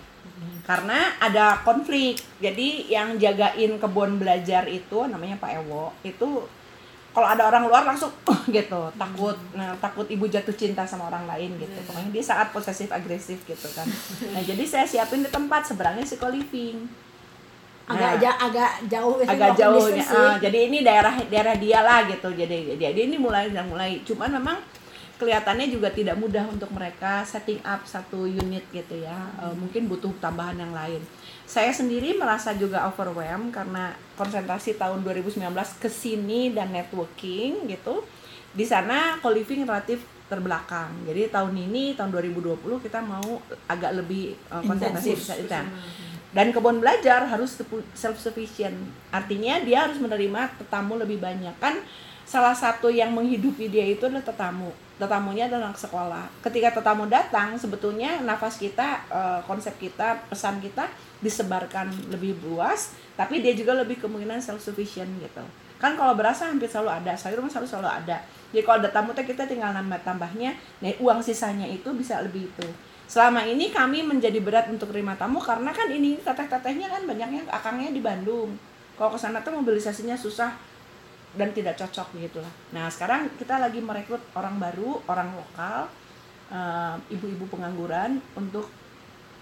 Karena 0.63 1.15
ada 1.19 1.59
konflik. 1.63 2.19
Jadi 2.39 2.91
yang 2.91 3.19
jagain 3.19 3.79
kebun 3.79 4.19
belajar 4.19 4.67
itu 4.67 5.07
namanya 5.07 5.39
Pak 5.39 5.51
Ewo 5.63 5.91
itu 6.03 6.43
kalau 7.15 7.27
ada 7.33 7.49
orang 7.49 7.65
luar 7.65 7.81
langsung 7.81 8.13
"Uh," 8.29 8.41
gitu. 8.51 8.91
Takut. 8.95 9.35
Nah 9.55 9.75
takut 9.79 10.07
ibu 10.07 10.27
jatuh 10.27 10.53
cinta 10.55 10.83
sama 10.87 11.07
orang 11.07 11.27
lain 11.27 11.55
gitu. 11.59 11.75
Pokoknya 11.87 12.11
dia 12.11 12.23
saat 12.23 12.51
posesif 12.51 12.91
agresif 12.91 13.43
gitu 13.47 13.67
kan. 13.75 13.87
Nah 14.31 14.43
jadi 14.43 14.63
saya 14.63 14.85
siapin 14.87 15.23
di 15.23 15.31
tempat 15.31 15.67
seberangnya 15.67 16.07
si 16.07 16.15
co-living 16.15 17.06
agak 17.87 18.11
Nah, 18.11 18.19
ja- 18.19 18.37
agak 18.37 18.71
jauh 18.85 19.15
agak 19.17 19.51
distance 19.79 20.11
sih. 20.11 20.19
ah, 20.19 20.35
jadi 20.37 20.59
ini 20.67 20.77
daerah 20.81 21.15
daerah 21.23 21.55
dia 21.55 21.79
lah 21.79 22.03
gitu. 22.05 22.29
Jadi 22.31 22.75
jadi 22.75 22.99
ini 23.01 23.15
mulai 23.15 23.47
dan 23.47 23.65
mulai. 23.65 24.03
Cuman 24.03 24.27
memang 24.29 24.59
kelihatannya 25.15 25.67
juga 25.67 25.89
tidak 25.89 26.13
mudah 26.13 26.45
untuk 26.45 26.69
mereka 26.69 27.23
setting 27.23 27.57
up 27.63 27.81
satu 27.83 28.23
unit 28.23 28.67
gitu 28.69 28.95
ya. 28.97 29.15
Eh, 29.39 29.55
mungkin 29.55 29.87
butuh 29.87 30.11
tambahan 30.17 30.55
yang 30.55 30.71
lain. 30.71 30.99
Saya 31.43 31.71
sendiri 31.71 32.11
merasa 32.13 32.51
juga 32.53 32.83
overwhelmed 32.85 33.49
karena 33.49 33.95
konsentrasi 34.13 34.75
tahun 34.75 35.01
2019 35.01 35.47
ke 35.77 35.87
sini 35.87 36.51
dan 36.51 36.69
networking 36.69 37.65
gitu. 37.65 38.03
Di 38.51 38.63
sana 38.63 39.15
co-living 39.17 39.63
relatif 39.63 39.99
terbelakang. 40.27 40.91
Jadi 41.07 41.31
tahun 41.31 41.55
ini 41.55 41.95
tahun 41.95 42.11
2020 42.11 42.59
kita 42.77 42.99
mau 42.99 43.39
agak 43.65 43.95
lebih 43.95 44.35
eh, 44.35 44.61
konsentrasi 44.61 45.15
Intensif. 45.15 45.23
bisa- 45.23 45.39
dan 46.37 46.53
kebun 46.53 46.77
belajar 46.77 47.25
harus 47.25 47.57
self 47.97 48.21
sufficient 48.21 48.77
artinya 49.09 49.57
dia 49.57 49.89
harus 49.89 49.97
menerima 49.97 50.53
tetamu 50.61 50.93
lebih 50.93 51.17
banyak. 51.17 51.57
Kan 51.57 51.81
salah 52.29 52.53
satu 52.53 52.93
yang 52.93 53.09
menghidupi 53.09 53.73
dia 53.73 53.89
itu 53.89 54.05
adalah 54.05 54.21
tetamu. 54.21 54.69
Tetamunya 55.01 55.49
adalah 55.49 55.73
anak 55.73 55.81
sekolah. 55.81 56.29
Ketika 56.45 56.77
tetamu 56.77 57.09
datang 57.09 57.57
sebetulnya 57.57 58.21
nafas 58.21 58.61
kita 58.61 59.01
eh, 59.09 59.39
konsep 59.49 59.81
kita 59.81 60.29
pesan 60.29 60.61
kita 60.61 60.85
disebarkan 61.25 62.13
lebih 62.13 62.37
luas 62.45 62.93
tapi 63.17 63.41
dia 63.41 63.57
juga 63.57 63.73
lebih 63.73 63.97
kemungkinan 63.97 64.37
self 64.37 64.61
sufficient 64.61 65.09
gitu. 65.17 65.41
Kan 65.81 65.97
kalau 65.97 66.13
berasa 66.13 66.53
hampir 66.53 66.69
selalu 66.69 67.01
ada 67.01 67.17
sayur 67.17 67.41
selalu 67.49 67.65
selalu 67.65 67.89
ada. 67.89 68.21
Jadi 68.53 68.61
kalau 68.61 68.77
ada 68.85 68.93
tamu 68.93 69.17
kita 69.17 69.49
tinggal 69.49 69.73
nambah 69.73 70.05
tambahnya 70.05 70.53
nah 70.85 70.93
uang 71.01 71.17
sisanya 71.25 71.65
itu 71.65 71.89
bisa 71.97 72.21
lebih 72.21 72.45
itu 72.45 72.69
selama 73.07 73.47
ini 73.47 73.71
kami 73.71 74.03
menjadi 74.03 74.37
berat 74.43 74.67
untuk 74.67 74.91
terima 74.91 75.15
tamu 75.15 75.39
karena 75.39 75.71
kan 75.71 75.87
ini 75.87 76.19
teteh-tetehnya 76.19 76.91
kan 76.91 77.01
banyaknya 77.07 77.47
akangnya 77.49 77.95
di 77.95 78.01
Bandung. 78.03 78.53
Kalau 78.99 79.15
ke 79.15 79.19
sana 79.19 79.39
tuh 79.41 79.55
mobilisasinya 79.57 80.19
susah 80.19 80.51
dan 81.37 81.49
tidak 81.55 81.79
cocok 81.79 82.17
gitu 82.19 82.43
lah. 82.43 82.53
Nah 82.75 82.91
sekarang 82.91 83.31
kita 83.39 83.57
lagi 83.57 83.79
merekrut 83.81 84.21
orang 84.35 84.59
baru 84.59 85.01
orang 85.07 85.29
lokal 85.33 85.87
eh, 86.51 86.95
ibu-ibu 87.15 87.47
pengangguran 87.47 88.19
untuk 88.35 88.67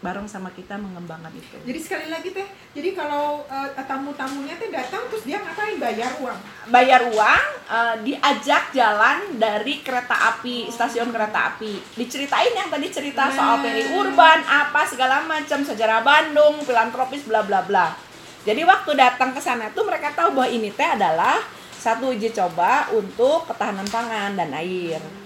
bareng 0.05 0.29
sama 0.29 0.53
kita 0.53 0.77
mengembangkan 0.77 1.33
itu. 1.33 1.57
Jadi 1.65 1.79
sekali 1.81 2.07
lagi 2.13 2.29
teh, 2.29 2.45
jadi 2.77 2.93
kalau 2.93 3.41
eh, 3.49 3.73
tamu-tamunya 3.73 4.53
teh 4.61 4.69
datang 4.69 5.09
terus 5.09 5.25
dia 5.25 5.41
ngapain? 5.41 5.81
Bayar 5.81 6.13
uang? 6.21 6.39
bayar 6.69 7.01
uang 7.09 7.43
eh, 7.65 7.95
diajak 8.05 8.69
jalan 8.69 9.41
dari 9.41 9.81
kereta 9.81 10.37
api 10.37 10.69
stasiun 10.69 11.09
kereta 11.09 11.57
api. 11.57 11.81
Diceritain 11.97 12.53
yang 12.53 12.69
tadi 12.69 12.93
cerita 12.93 13.33
soal 13.33 13.65
peri 13.65 13.89
urban 13.97 14.45
apa 14.45 14.85
segala 14.85 15.25
macam 15.25 15.65
sejarah 15.65 16.05
Bandung 16.05 16.61
filantropis 16.61 17.25
bla 17.25 17.41
bla 17.41 17.65
bla. 17.65 17.97
Jadi 18.45 18.61
waktu 18.61 18.93
datang 18.93 19.33
ke 19.33 19.41
sana 19.41 19.73
tuh 19.73 19.89
mereka 19.89 20.13
tahu 20.13 20.37
bahwa 20.37 20.45
ini 20.53 20.69
teh 20.69 20.85
adalah 20.85 21.41
satu 21.73 22.13
uji 22.13 22.29
coba 22.29 22.93
untuk 22.93 23.49
ketahanan 23.49 23.89
pangan 23.89 24.37
dan 24.37 24.53
air 24.53 25.24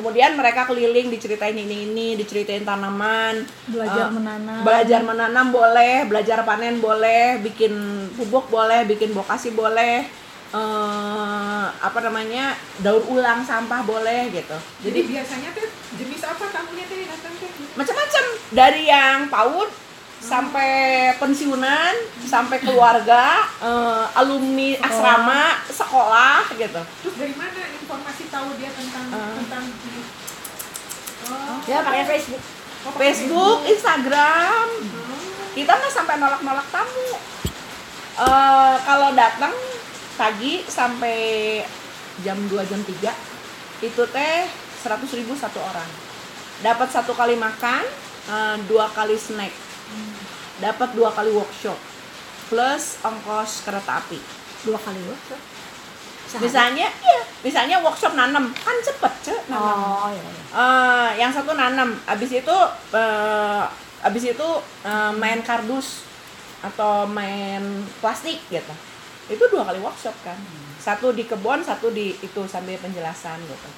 kemudian 0.00 0.32
mereka 0.32 0.64
keliling 0.64 1.12
diceritain 1.12 1.52
ini 1.52 1.84
ini 1.84 2.08
diceritain 2.16 2.64
tanaman. 2.64 3.44
Belajar 3.68 4.08
Eh, 4.08 4.16
menanam. 4.16 4.60
belajar 4.64 5.00
menanam 5.04 5.46
boleh 5.52 6.08
belajar 6.08 6.40
panen 6.42 6.80
boleh 6.80 7.36
bikin 7.44 7.72
pupuk 8.16 8.48
boleh 8.48 8.88
bikin 8.88 9.12
bokasi 9.12 9.52
boleh 9.52 10.08
eh 10.50 11.64
apa 11.70 11.98
namanya 12.00 12.50
daur 12.80 13.04
ulang 13.06 13.44
sampah 13.44 13.84
boleh 13.84 14.32
gitu. 14.32 14.56
Jadi 14.82 14.98
jadi 14.98 15.10
biasanya 15.14 15.48
teh 15.52 15.68
jenis 15.94 16.22
apa 16.24 16.44
tamunya 16.48 16.84
teh 16.84 17.06
datang 17.06 17.32
teh? 17.36 17.50
macam-macam. 17.76 18.24
Dari 18.50 18.82
yang 18.84 19.28
PAUD 19.28 19.68
sampai 20.20 20.70
pensiunan 21.16 21.96
sampai 22.22 22.60
keluarga 22.60 23.40
eh, 23.58 24.04
alumni 24.14 24.76
asrama 24.78 25.64
sekolah 25.66 26.44
gitu. 26.54 26.82
Terus 27.02 27.14
dari 27.16 27.34
mana 27.34 27.60
informasi 27.72 28.28
tahu 28.28 28.48
dia 28.60 28.70
tentang 28.70 29.04
Eh. 29.10 29.34
tentang? 29.42 29.64
Oh, 31.30 31.56
ya 31.64 31.80
pakai 31.80 32.04
Facebook. 32.06 32.42
Oh, 32.84 32.90
pakai 32.92 33.00
Facebook 33.12 33.58
Instagram. 33.66 34.66
Oh. 34.78 35.08
kita 35.50 35.72
nggak 35.72 35.90
sampai 35.90 36.14
nolak-nolak 36.20 36.68
tamu. 36.70 37.10
Eh, 38.20 38.76
kalau 38.84 39.10
datang 39.16 39.54
pagi 40.14 40.60
sampai 40.68 41.18
jam 42.20 42.36
2 42.46 42.60
jam 42.68 42.80
3 42.84 43.16
itu 43.80 44.02
teh 44.12 44.44
100.000 44.84 45.16
ribu 45.16 45.32
satu 45.32 45.58
orang. 45.58 45.88
Dapat 46.60 46.88
satu 46.92 47.16
kali 47.16 47.40
makan 47.40 47.82
eh, 48.28 48.56
dua 48.68 48.92
kali 48.92 49.16
snack 49.16 49.69
dapat 50.60 50.92
dua 50.92 51.10
kali 51.10 51.32
workshop. 51.32 51.76
Plus 52.52 53.00
ongkos 53.02 53.64
kereta 53.64 54.04
api. 54.04 54.20
Dua 54.62 54.78
kali 54.78 55.00
workshop? 55.08 55.40
Sehari. 56.30 56.46
misalnya 56.46 56.86
iya. 56.86 57.22
Misalnya 57.42 57.76
workshop 57.82 58.14
nanam. 58.14 58.54
Kan 58.54 58.76
cepet 58.84 59.12
cek 59.26 59.40
nanam. 59.50 59.66
Oh 59.82 60.08
iya, 60.14 60.22
iya. 60.22 60.42
Eh, 60.54 61.10
yang 61.18 61.32
satu 61.34 61.58
nanam. 61.58 61.98
Abis 62.06 62.30
itu 62.30 62.56
eh, 62.94 63.64
abis 64.06 64.24
itu 64.36 64.48
eh, 64.86 65.12
main 65.18 65.42
kardus 65.42 66.06
atau 66.62 67.08
main 67.08 67.82
plastik 67.98 68.38
gitu. 68.46 68.74
Itu 69.26 69.42
dua 69.50 69.66
kali 69.66 69.82
workshop 69.82 70.14
kan. 70.22 70.38
Satu 70.78 71.10
di 71.10 71.26
kebun 71.26 71.66
satu 71.66 71.90
di 71.90 72.14
itu 72.20 72.40
sambil 72.46 72.78
penjelasan 72.78 73.42
gitu. 73.42 73.68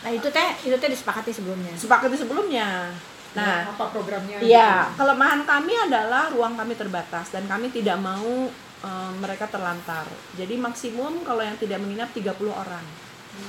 Nah 0.00 0.10
itu 0.10 0.28
teh 0.32 0.50
itu 0.66 0.76
teh 0.80 0.90
disepakati 0.90 1.30
sebelumnya? 1.30 1.76
Sepakati 1.76 2.16
sebelumnya 2.16 2.90
nah 3.30 3.70
apa 3.70 3.84
programnya? 3.94 4.42
Iya, 4.42 4.90
gitu? 4.90 5.04
kelemahan 5.04 5.46
kami 5.46 5.74
adalah 5.78 6.34
ruang 6.34 6.58
kami 6.58 6.74
terbatas 6.74 7.30
dan 7.30 7.46
kami 7.46 7.70
tidak 7.70 7.98
mau 8.02 8.50
eh, 8.82 9.12
mereka 9.18 9.46
terlantar. 9.46 10.06
Jadi 10.34 10.58
maksimum 10.58 11.22
kalau 11.22 11.42
yang 11.44 11.54
tidak 11.58 11.78
menginap 11.78 12.10
30 12.10 12.34
orang. 12.50 12.82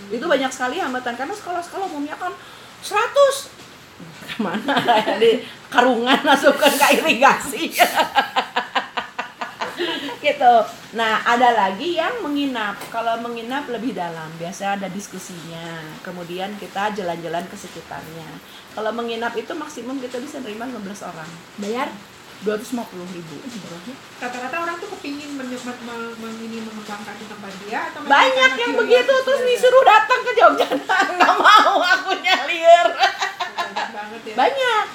Itu 0.08 0.24
banyak 0.30 0.52
sekali 0.54 0.78
hambatan 0.78 1.18
karena 1.18 1.34
sekolah-sekolah 1.36 1.90
umumnya 1.90 2.16
kan 2.16 2.32
100 2.86 3.62
ke 4.02 4.38
mana 4.42 4.76
di 5.22 5.46
karungan 5.70 6.22
masukkan 6.26 6.74
ke 6.74 6.88
irigasi 7.02 7.70
gitu. 10.26 10.54
Nah 10.94 11.24
ada 11.24 11.50
lagi 11.54 11.96
yang 11.96 12.22
menginap. 12.22 12.78
Kalau 12.90 13.18
menginap 13.20 13.68
lebih 13.68 13.94
dalam 13.94 14.30
biasa 14.38 14.78
ada 14.80 14.88
diskusinya. 14.88 15.82
Kemudian 16.02 16.56
kita 16.58 16.94
jalan-jalan 16.94 17.46
ke 17.48 17.56
sekitarnya. 17.56 18.28
Kalau 18.72 18.92
menginap 18.92 19.36
itu 19.36 19.52
maksimum 19.52 20.00
kita 20.00 20.20
bisa 20.20 20.40
nerima 20.40 20.68
15 20.68 21.10
orang. 21.10 21.30
Bayar? 21.58 21.90
250 22.42 22.74
ribu. 23.14 23.38
Rata-rata 24.18 24.66
orang 24.66 24.82
tuh 24.82 24.90
kepingin 24.98 25.38
men 25.38 25.46
men 25.46 25.62
men- 25.62 26.16
men- 26.18 26.42
ini 26.42 26.58
mengembangkan 26.66 27.14
di 27.22 27.30
tempat 27.30 27.54
dia 27.62 27.94
atau 27.94 28.02
banyak 28.02 28.52
yang 28.58 28.74
begitu 28.74 29.14
terus 29.14 29.42
disuruh 29.46 29.86
datang 29.86 30.26
ke 30.26 30.32
Jogja. 30.34 30.66
Nggak 31.22 31.36
mau 31.38 31.78
aku 31.78 32.18
nyalir 32.18 32.88
Banyak 32.98 33.88
banget 33.94 34.22
ya. 34.26 34.34
banyak. 34.34 34.86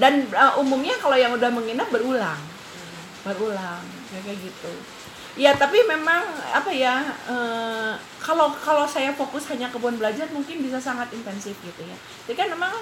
Dan 0.00 0.12
uh, 0.32 0.56
umumnya 0.56 0.96
kalau 0.96 1.14
yang 1.14 1.36
udah 1.36 1.52
menginap 1.52 1.92
berulang 1.92 2.40
berulang 3.24 3.82
ya 4.12 4.20
kayak 4.22 4.38
gitu 4.38 4.72
ya 5.34 5.50
tapi 5.58 5.82
memang 5.88 6.22
apa 6.54 6.70
ya 6.70 7.02
eh, 7.26 7.92
kalau 8.22 8.54
kalau 8.54 8.86
saya 8.86 9.10
fokus 9.16 9.50
hanya 9.50 9.66
kebun 9.72 9.98
belajar 9.98 10.30
mungkin 10.30 10.62
bisa 10.62 10.78
sangat 10.78 11.10
intensif 11.10 11.58
gitu 11.64 11.82
ya 11.82 11.96
jadi 12.30 12.46
kan 12.46 12.48
memang 12.54 12.72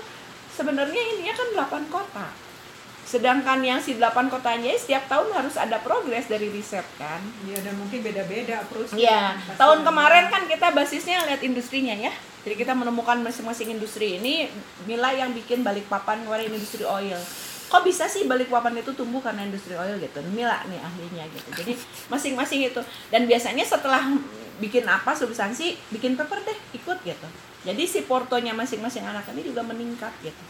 sebenarnya 0.52 1.02
ini 1.16 1.32
kan 1.32 1.48
8 1.56 1.88
kota 1.88 2.28
Sedangkan 3.12 3.60
yang 3.60 3.76
si 3.76 4.00
delapan 4.00 4.32
kotanya 4.32 4.72
setiap 4.72 5.04
tahun 5.04 5.36
harus 5.36 5.60
ada 5.60 5.76
progres 5.84 6.32
dari 6.32 6.48
riset 6.48 6.86
kan. 6.96 7.20
Iya 7.44 7.60
dan 7.60 7.76
mungkin 7.76 8.00
beda-beda 8.00 8.64
approach. 8.64 8.96
Iya, 8.96 9.36
tahun 9.60 9.84
kemarin 9.84 10.32
kan 10.32 10.48
kita 10.48 10.72
basisnya 10.72 11.26
lihat 11.28 11.44
industrinya 11.44 11.92
ya. 11.92 12.08
Jadi 12.42 12.56
kita 12.56 12.72
menemukan 12.72 13.20
masing-masing 13.20 13.76
industri 13.76 14.16
ini 14.16 14.48
Mila 14.88 15.12
yang 15.12 15.36
bikin 15.36 15.60
Balikpapan 15.60 16.24
kemarin 16.24 16.56
industri 16.56 16.88
oil. 16.88 17.20
Kok 17.72 17.88
bisa 17.88 18.04
sih 18.04 18.28
Balikpapan 18.28 18.84
itu 18.84 18.92
tumbuh 18.92 19.24
karena 19.24 19.48
industri 19.48 19.72
oil 19.72 19.96
gitu? 19.96 20.20
Mila 20.28 20.60
nih 20.68 20.76
ahlinya 20.76 21.24
gitu. 21.32 21.48
Jadi 21.56 21.72
masing-masing 22.12 22.68
itu. 22.68 22.84
Dan 23.08 23.24
biasanya 23.24 23.64
setelah 23.64 24.12
bikin 24.60 24.84
apa 24.84 25.16
substansi, 25.16 25.80
bikin 25.88 26.12
paper 26.12 26.44
deh 26.44 26.58
ikut 26.76 27.00
gitu. 27.00 27.28
Jadi 27.64 27.82
si 27.88 28.04
portonya 28.04 28.52
masing-masing 28.52 29.08
anak 29.08 29.24
ini 29.32 29.48
juga 29.48 29.64
meningkat 29.64 30.12
gitu. 30.20 30.42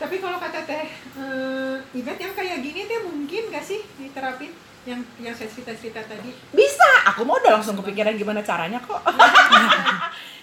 Tapi 0.00 0.24
kalau 0.24 0.40
kata 0.40 0.64
teh 0.64 0.88
eh, 1.20 1.76
Ivet 2.00 2.18
yang 2.18 2.32
kayak 2.32 2.64
gini 2.64 2.88
teh 2.88 3.00
mungkin 3.04 3.52
gak 3.52 3.62
sih 3.62 3.84
diterapin 4.00 4.56
yang 4.84 5.00
yang 5.16 5.32
saya 5.32 5.48
cerita-cerita 5.48 6.04
tadi? 6.04 6.28
Bisa, 6.50 6.90
aku 7.06 7.24
mau 7.24 7.36
udah 7.36 7.56
langsung 7.56 7.76
kepikiran 7.76 8.12
gimana 8.14 8.40
caranya 8.40 8.76
kok. 8.78 9.00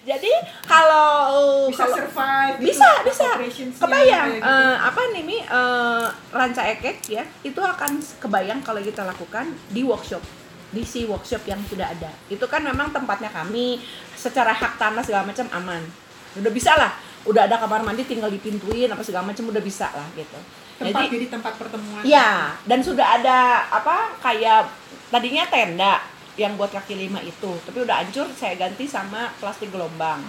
Jadi 0.02 0.34
kalau 0.66 1.70
Bisa 1.70 1.86
kalau- 1.86 1.98
survive 2.00 2.56
gitu, 2.58 2.74
bisa 2.74 2.90
bisa. 3.06 3.30
kebayang 3.78 4.34
kayak 4.34 4.42
gitu. 4.42 4.50
eh, 4.50 4.76
apa 4.82 5.02
nih 5.14 5.22
Mi? 5.22 5.38
Eh, 5.38 6.06
ranca 6.34 6.62
ekek 6.66 6.98
ya 7.06 7.22
itu 7.42 7.62
akan 7.62 8.02
kebayang 8.18 8.66
kalau 8.66 8.82
kita 8.82 9.06
lakukan 9.06 9.54
di 9.70 9.86
workshop. 9.86 10.26
Di 10.74 10.82
si 10.82 11.06
workshop 11.06 11.46
yang 11.46 11.62
sudah 11.70 11.86
ada. 11.86 12.10
Itu 12.26 12.50
kan 12.50 12.66
memang 12.66 12.90
tempatnya 12.90 13.30
kami 13.30 13.78
secara 14.12 14.50
hak 14.52 14.82
tanah 14.82 15.06
segala 15.06 15.22
macam 15.22 15.46
aman. 15.54 15.86
Udah 16.34 16.50
bisa 16.50 16.74
lah. 16.74 16.98
Udah 17.22 17.46
ada 17.46 17.62
kamar 17.62 17.86
mandi 17.86 18.02
tinggal 18.02 18.34
dipintuin 18.34 18.90
apa 18.90 19.06
segala 19.06 19.30
macam 19.30 19.46
udah 19.46 19.62
bisa 19.62 19.86
lah 19.94 20.10
gitu 20.18 20.40
tempat 20.82 21.02
jadi 21.06 21.14
jadi 21.14 21.28
tempat 21.30 21.54
pertemuan. 21.56 22.02
Ya, 22.02 22.58
dan 22.66 22.80
sudah 22.82 23.08
ada 23.22 23.70
apa 23.70 24.18
kayak 24.20 24.68
tadinya 25.14 25.46
tenda 25.48 26.02
yang 26.40 26.58
buat 26.58 26.74
kaki 26.74 26.98
lima 26.98 27.22
itu, 27.22 27.52
tapi 27.68 27.86
udah 27.86 28.02
hancur 28.02 28.26
saya 28.34 28.58
ganti 28.58 28.90
sama 28.90 29.30
plastik 29.38 29.70
gelombang. 29.70 30.24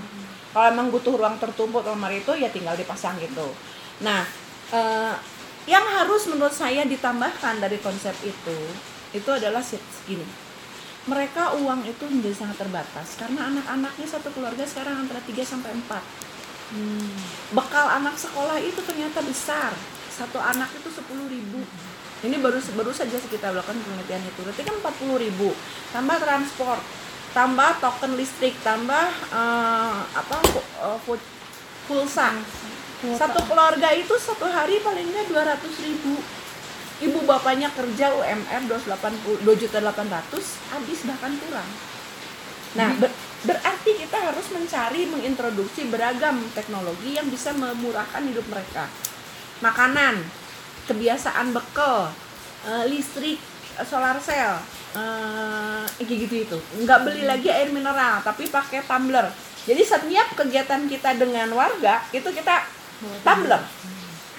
Kalau 0.53 0.67
emang 0.69 0.93
butuh 0.93 1.17
ruang 1.17 1.41
tertumpuk 1.41 1.81
kamar 1.81 2.13
itu 2.13 2.33
ya 2.37 2.53
tinggal 2.53 2.77
dipasang 2.77 3.17
gitu. 3.23 3.49
Nah, 4.05 4.27
eh, 4.75 5.15
yang 5.65 5.87
harus 5.87 6.29
menurut 6.29 6.53
saya 6.53 6.85
ditambahkan 6.85 7.63
dari 7.63 7.79
konsep 7.81 8.13
itu 8.27 8.59
itu 9.13 9.31
adalah 9.31 9.63
segini. 9.65 10.27
Mereka 11.03 11.59
uang 11.59 11.83
itu 11.87 12.05
menjadi 12.07 12.47
sangat 12.47 12.63
terbatas 12.63 13.19
karena 13.19 13.51
anak-anaknya 13.51 14.07
satu 14.07 14.31
keluarga 14.31 14.63
sekarang 14.63 15.07
antara 15.07 15.19
3 15.19 15.43
sampai 15.43 15.75
4 15.75 16.33
bekal 17.53 17.87
anak 18.01 18.17
sekolah 18.17 18.57
itu 18.57 18.81
ternyata 18.81 19.21
besar 19.21 19.77
satu 20.23 20.39
anak 20.39 20.71
itu 20.79 20.89
sepuluh 20.95 21.27
ribu. 21.27 21.59
Ini 22.23 22.39
baru 22.39 22.63
baru 22.79 22.95
saja 22.95 23.19
kita 23.19 23.51
lakukan 23.51 23.75
penelitian 23.75 24.23
itu. 24.23 24.41
Berarti 24.47 24.63
kan 24.63 24.75
empat 24.79 24.95
puluh 25.03 25.19
ribu. 25.19 25.51
Tambah 25.91 26.17
transport 26.23 26.83
tambah 27.33 27.81
token 27.81 28.13
listrik 28.15 28.55
tambah 28.61 29.09
eh, 29.33 30.01
apa 30.05 30.37
eh, 30.85 30.99
pulsa 31.89 32.29
satu 33.03 33.41
keluarga 33.51 33.91
itu 33.99 34.15
satu 34.15 34.47
hari 34.47 34.79
paling 34.79 35.11
nggak 35.11 35.27
dua 35.27 35.43
ratus 35.43 35.75
ribu. 35.83 36.23
Ibu 37.03 37.27
bapaknya 37.27 37.67
kerja 37.75 38.15
UMR 38.15 38.63
280 38.71 39.43
2 39.43 39.59
juta 39.59 39.83
800 39.83 40.39
habis 40.71 41.03
bahkan 41.03 41.35
kurang. 41.35 41.67
Nah, 42.79 42.95
ber- 42.95 43.11
berarti 43.43 44.07
kita 44.07 44.31
harus 44.31 44.47
mencari 44.55 45.11
mengintroduksi 45.11 45.91
beragam 45.91 46.39
teknologi 46.55 47.19
yang 47.19 47.27
bisa 47.27 47.51
memurahkan 47.59 48.23
hidup 48.23 48.47
mereka. 48.47 48.87
Makanan, 49.63 50.19
kebiasaan 50.91 51.55
bekal, 51.55 52.11
eh, 52.67 52.85
listrik, 52.91 53.39
eh, 53.79 53.87
solar 53.87 54.19
cell, 54.19 54.59
eh, 54.99 55.87
kayak 56.03 56.19
gitu 56.27 56.35
itu. 56.43 56.59
Nggak 56.83 56.99
beli 57.07 57.23
lagi 57.23 57.49
air 57.49 57.71
mineral, 57.71 58.19
tapi 58.27 58.51
pakai 58.51 58.83
tumbler. 58.83 59.31
Jadi 59.63 59.83
setiap 59.87 60.35
kegiatan 60.35 60.83
kita 60.91 61.15
dengan 61.15 61.47
warga 61.55 62.03
itu 62.11 62.27
kita 62.27 62.67
tumbler. 63.23 63.63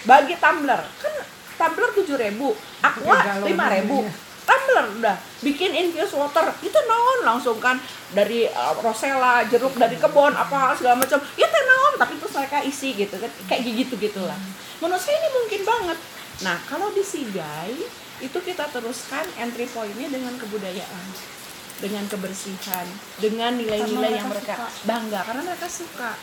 Bagi 0.04 0.36
tumbler, 0.36 0.84
kan 1.00 1.14
tumbler 1.56 1.90
7000, 1.96 2.52
aqua 2.84 3.18
galon 3.24 3.48
5000 3.48 3.56
namanya. 3.56 4.12
Tumbler 4.44 4.86
udah 5.00 5.16
bikin 5.44 5.72
infused 5.74 6.16
water. 6.16 6.52
Itu 6.60 6.78
naon 6.86 7.20
langsung 7.28 7.58
kan? 7.60 7.80
Dari 8.14 8.48
uh, 8.48 8.76
rosella 8.84 9.44
jeruk 9.48 9.76
dari 9.76 9.98
kebun 9.98 10.36
apa 10.36 10.76
segala 10.78 11.00
macam. 11.00 11.20
Ya 11.40 11.48
teh 11.48 11.64
naon 11.64 11.94
tapi 12.00 12.14
terus 12.20 12.34
mereka 12.36 12.64
isi 12.64 12.96
gitu 12.96 13.16
kan. 13.18 13.32
Kayak 13.50 13.88
gitu 13.88 13.94
gitulah. 14.00 14.38
Menurut 14.80 15.02
saya 15.02 15.20
ini 15.20 15.30
mungkin 15.32 15.62
banget. 15.64 15.98
Nah 16.44 16.58
kalau 16.68 16.92
di 16.92 17.04
Sigai 17.04 17.76
itu 18.24 18.38
kita 18.40 18.70
teruskan 18.72 19.26
entry 19.40 19.68
pointnya 19.68 20.08
dengan 20.12 20.36
kebudayaan. 20.40 21.06
Dengan 21.80 22.08
kebersihan. 22.08 22.88
Dengan 23.20 23.60
nilai-nilai 23.60 24.20
yang 24.20 24.30
mereka 24.32 24.56
mereka 24.56 24.88
bangga. 24.88 25.20
Karena 25.28 25.42
mereka 25.44 25.68
suka. 25.68 26.16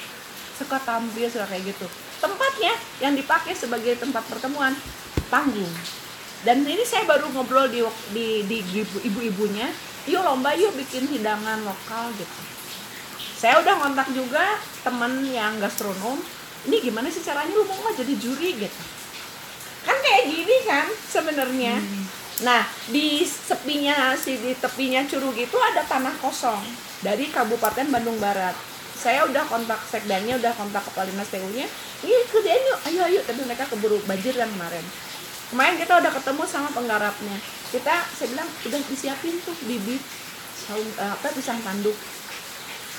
Suka 0.60 0.76
tampil 0.84 1.28
suka 1.28 1.48
kayak 1.48 1.72
gitu. 1.72 1.88
Tempatnya 2.20 2.76
yang 3.00 3.16
dipakai 3.16 3.56
sebagai 3.56 3.96
tempat 3.96 4.24
pertemuan 4.28 4.76
panggung 5.32 5.72
dan 6.40 6.64
ini 6.64 6.80
saya 6.88 7.04
baru 7.04 7.28
ngobrol 7.36 7.68
di 7.68 7.84
di, 8.16 8.26
di 8.48 8.58
ibu- 8.80 9.04
ibu-ibunya. 9.04 9.68
Yuk 10.08 10.24
lomba 10.24 10.56
yuk 10.56 10.72
bikin 10.72 11.04
hidangan 11.04 11.60
lokal 11.60 12.08
gitu. 12.16 12.40
Saya 13.36 13.60
udah 13.60 13.76
kontak 13.76 14.08
juga 14.16 14.56
temen 14.80 15.28
yang 15.28 15.60
gastronom. 15.60 16.16
Ini 16.64 16.76
gimana 16.80 17.12
sih 17.12 17.20
caranya? 17.20 17.52
Lu 17.52 17.68
mau 17.68 17.76
nggak 17.76 18.00
jadi 18.00 18.14
juri 18.16 18.56
gitu? 18.56 18.82
Kan 19.84 19.96
kayak 20.00 20.24
gini 20.32 20.56
kan 20.64 20.88
sebenarnya. 20.88 21.76
Nah 22.40 22.64
di 22.88 23.20
sepinya 23.28 24.16
si 24.16 24.40
di 24.40 24.56
tepinya 24.56 25.04
curug 25.04 25.36
itu 25.36 25.56
ada 25.60 25.84
tanah 25.84 26.16
kosong 26.24 26.64
dari 27.04 27.28
Kabupaten 27.28 27.92
Bandung 27.92 28.16
Barat. 28.16 28.56
Saya 28.96 29.28
udah 29.28 29.44
kontak 29.44 29.80
sekdanya 29.88 30.40
udah 30.40 30.52
kontak 30.56 30.84
kepala 30.88 31.08
dinas 31.08 31.28
TU 31.28 31.48
nya 31.52 31.68
ini 32.00 32.16
kerjain 32.32 32.64
yuk 32.64 32.80
ayo 32.88 33.00
ayo. 33.12 33.20
Tapi 33.28 33.40
mereka 33.44 33.68
keburu 33.68 34.00
banjir 34.08 34.32
kan 34.32 34.48
kemarin 34.48 34.84
kemarin 35.50 35.76
kita 35.76 35.92
udah 35.98 36.12
ketemu 36.14 36.42
sama 36.46 36.68
penggarapnya. 36.70 37.36
Kita 37.74 37.94
saya 38.14 38.28
bilang 38.30 38.48
udah 38.48 38.80
disiapin 38.86 39.34
tuh 39.42 39.54
bibit 39.66 40.02
saung 40.54 40.86
eh, 40.86 41.10
apa 41.10 41.34
pisang 41.34 41.58
tanduk. 41.60 41.98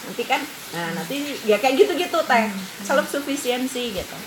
Nanti 0.02 0.24
kan 0.28 0.42
nah 0.76 0.90
nanti 0.96 1.40
ya 1.48 1.58
kayak 1.58 1.80
gitu-gitu 1.80 2.20
teh. 2.28 2.46
Self 2.84 3.08
sufficiency 3.08 3.96
gitu. 3.96 4.18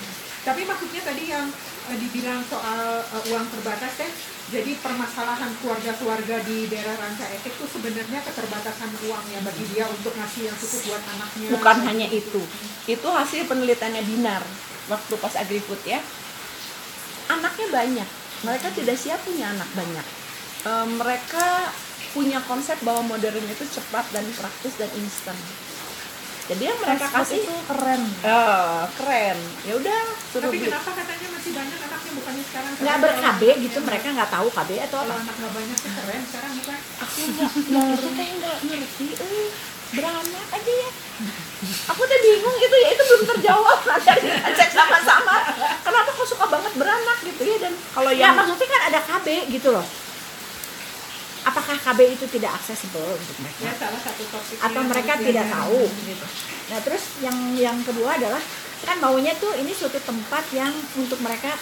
Tapi 0.44 0.60
maksudnya 0.68 1.00
tadi 1.04 1.28
yang 1.28 1.48
eh, 1.92 1.96
dibilang 2.00 2.40
soal 2.48 3.04
eh, 3.04 3.22
uang 3.32 3.46
terbatas 3.52 3.92
teh, 4.00 4.10
jadi 4.52 4.76
permasalahan 4.80 5.52
keluarga-keluarga 5.60 6.36
di 6.44 6.68
daerah 6.68 6.96
Ranca 7.00 7.28
Ekek 7.28 7.60
tuh 7.60 7.68
sebenarnya 7.68 8.20
keterbatasan 8.24 8.92
uang 9.08 9.24
ya 9.32 9.40
bagi 9.40 9.64
dia 9.72 9.84
untuk 9.88 10.12
ngasih 10.16 10.52
yang 10.52 10.56
cukup 10.56 10.80
buat 10.88 11.02
anaknya. 11.16 11.48
bukan 11.52 11.76
hanya 11.88 12.06
itu. 12.08 12.42
Itu 12.84 13.08
hasil 13.08 13.48
penelitiannya 13.48 14.04
Dinar 14.04 14.44
waktu 14.84 15.14
pas 15.16 15.32
agrifood 15.40 15.80
ya 15.88 15.96
anaknya 17.28 17.66
banyak. 17.70 18.08
Mereka 18.42 18.68
tidak 18.72 18.96
siap 18.96 19.20
punya 19.22 19.50
anak 19.50 19.68
banyak. 19.72 20.06
Eh, 20.64 20.86
mereka 20.94 21.72
punya 22.10 22.38
konsep 22.40 22.78
bahwa 22.80 23.02
modern 23.08 23.42
itu 23.42 23.64
cepat 23.66 24.04
dan 24.10 24.24
praktis 24.30 24.74
dan 24.74 24.90
instan. 24.94 25.34
Jadi 26.44 26.60
yang 26.62 26.76
mereka 26.76 27.08
Fast 27.08 27.32
food 27.32 27.40
kasih 27.40 27.40
itu 27.42 27.56
keren. 27.64 28.02
Eh, 28.20 28.82
keren. 28.94 29.38
Ya 29.64 29.74
udah 29.74 30.00
suruh 30.28 30.44
Tapi 30.44 30.60
beli. 30.60 30.68
kenapa 30.68 30.90
katanya 30.92 31.28
masih 31.32 31.50
banyak 31.50 31.78
anaknya 31.80 32.12
bukannya 32.14 32.44
sekarang? 32.44 32.70
nggak 32.70 32.84
Karena 32.84 33.02
ber-KB 33.02 33.42
kalau- 33.42 33.62
gitu 33.64 33.78
mereka 33.80 34.06
nggak 34.12 34.30
tahu 34.30 34.48
KB 34.52 34.70
atau 34.84 34.98
apa. 35.00 35.14
anak 35.16 35.34
nggak 35.34 35.52
banyak 35.56 35.78
tuh 35.80 35.92
keren. 35.94 36.22
Sekarang 36.28 36.52
bukan? 36.54 36.78
aku 37.00 37.18
nggak 37.24 37.50
ngerti 37.88 38.08
teh 38.12 38.28
nggak 38.36 38.56
ngerti. 38.62 39.06
Eh 39.16 39.46
beranak 39.94 40.46
aja 40.50 40.72
ya 40.74 40.90
aku 41.86 42.02
tuh 42.02 42.18
bingung 42.20 42.56
gitu 42.58 42.76
ya 42.76 42.88
itu 42.90 43.02
belum 43.04 43.22
terjawab 43.30 43.78
nanti 43.88 44.10
cek 44.52 44.70
sama-sama 44.70 45.34
kenapa 45.80 46.10
kok 46.10 46.26
suka 46.26 46.44
banget 46.46 46.72
beranak 46.74 47.18
gitu 47.22 47.42
ya 47.42 47.56
dan 47.60 47.72
kalau 47.90 48.10
ya 48.10 48.20
yang 48.20 48.34
maksudnya 48.34 48.68
kan 48.68 48.82
ada 48.88 49.00
KB 49.00 49.26
gitu 49.50 49.68
loh 49.70 49.86
apakah 51.44 51.76
KB 51.76 52.00
itu 52.10 52.24
tidak 52.30 52.56
aksesibel 52.56 53.04
untuk 53.04 53.36
mereka 53.38 53.60
Ya 53.62 53.72
salah 53.76 54.00
satu 54.00 54.22
topik. 54.26 54.56
atau 54.58 54.80
mereka 54.82 55.12
tidak 55.20 55.46
tahu 55.46 55.80
gitu. 56.02 56.26
Nah 56.64 56.78
terus 56.80 57.02
yang 57.20 57.36
yang 57.54 57.76
kedua 57.84 58.16
adalah 58.16 58.40
kan 58.80 58.96
maunya 58.98 59.32
tuh 59.34 59.52
ini 59.54 59.70
suatu 59.70 59.96
tempat 59.98 60.44
yang 60.50 60.72
untuk 60.96 61.20
mereka 61.20 61.52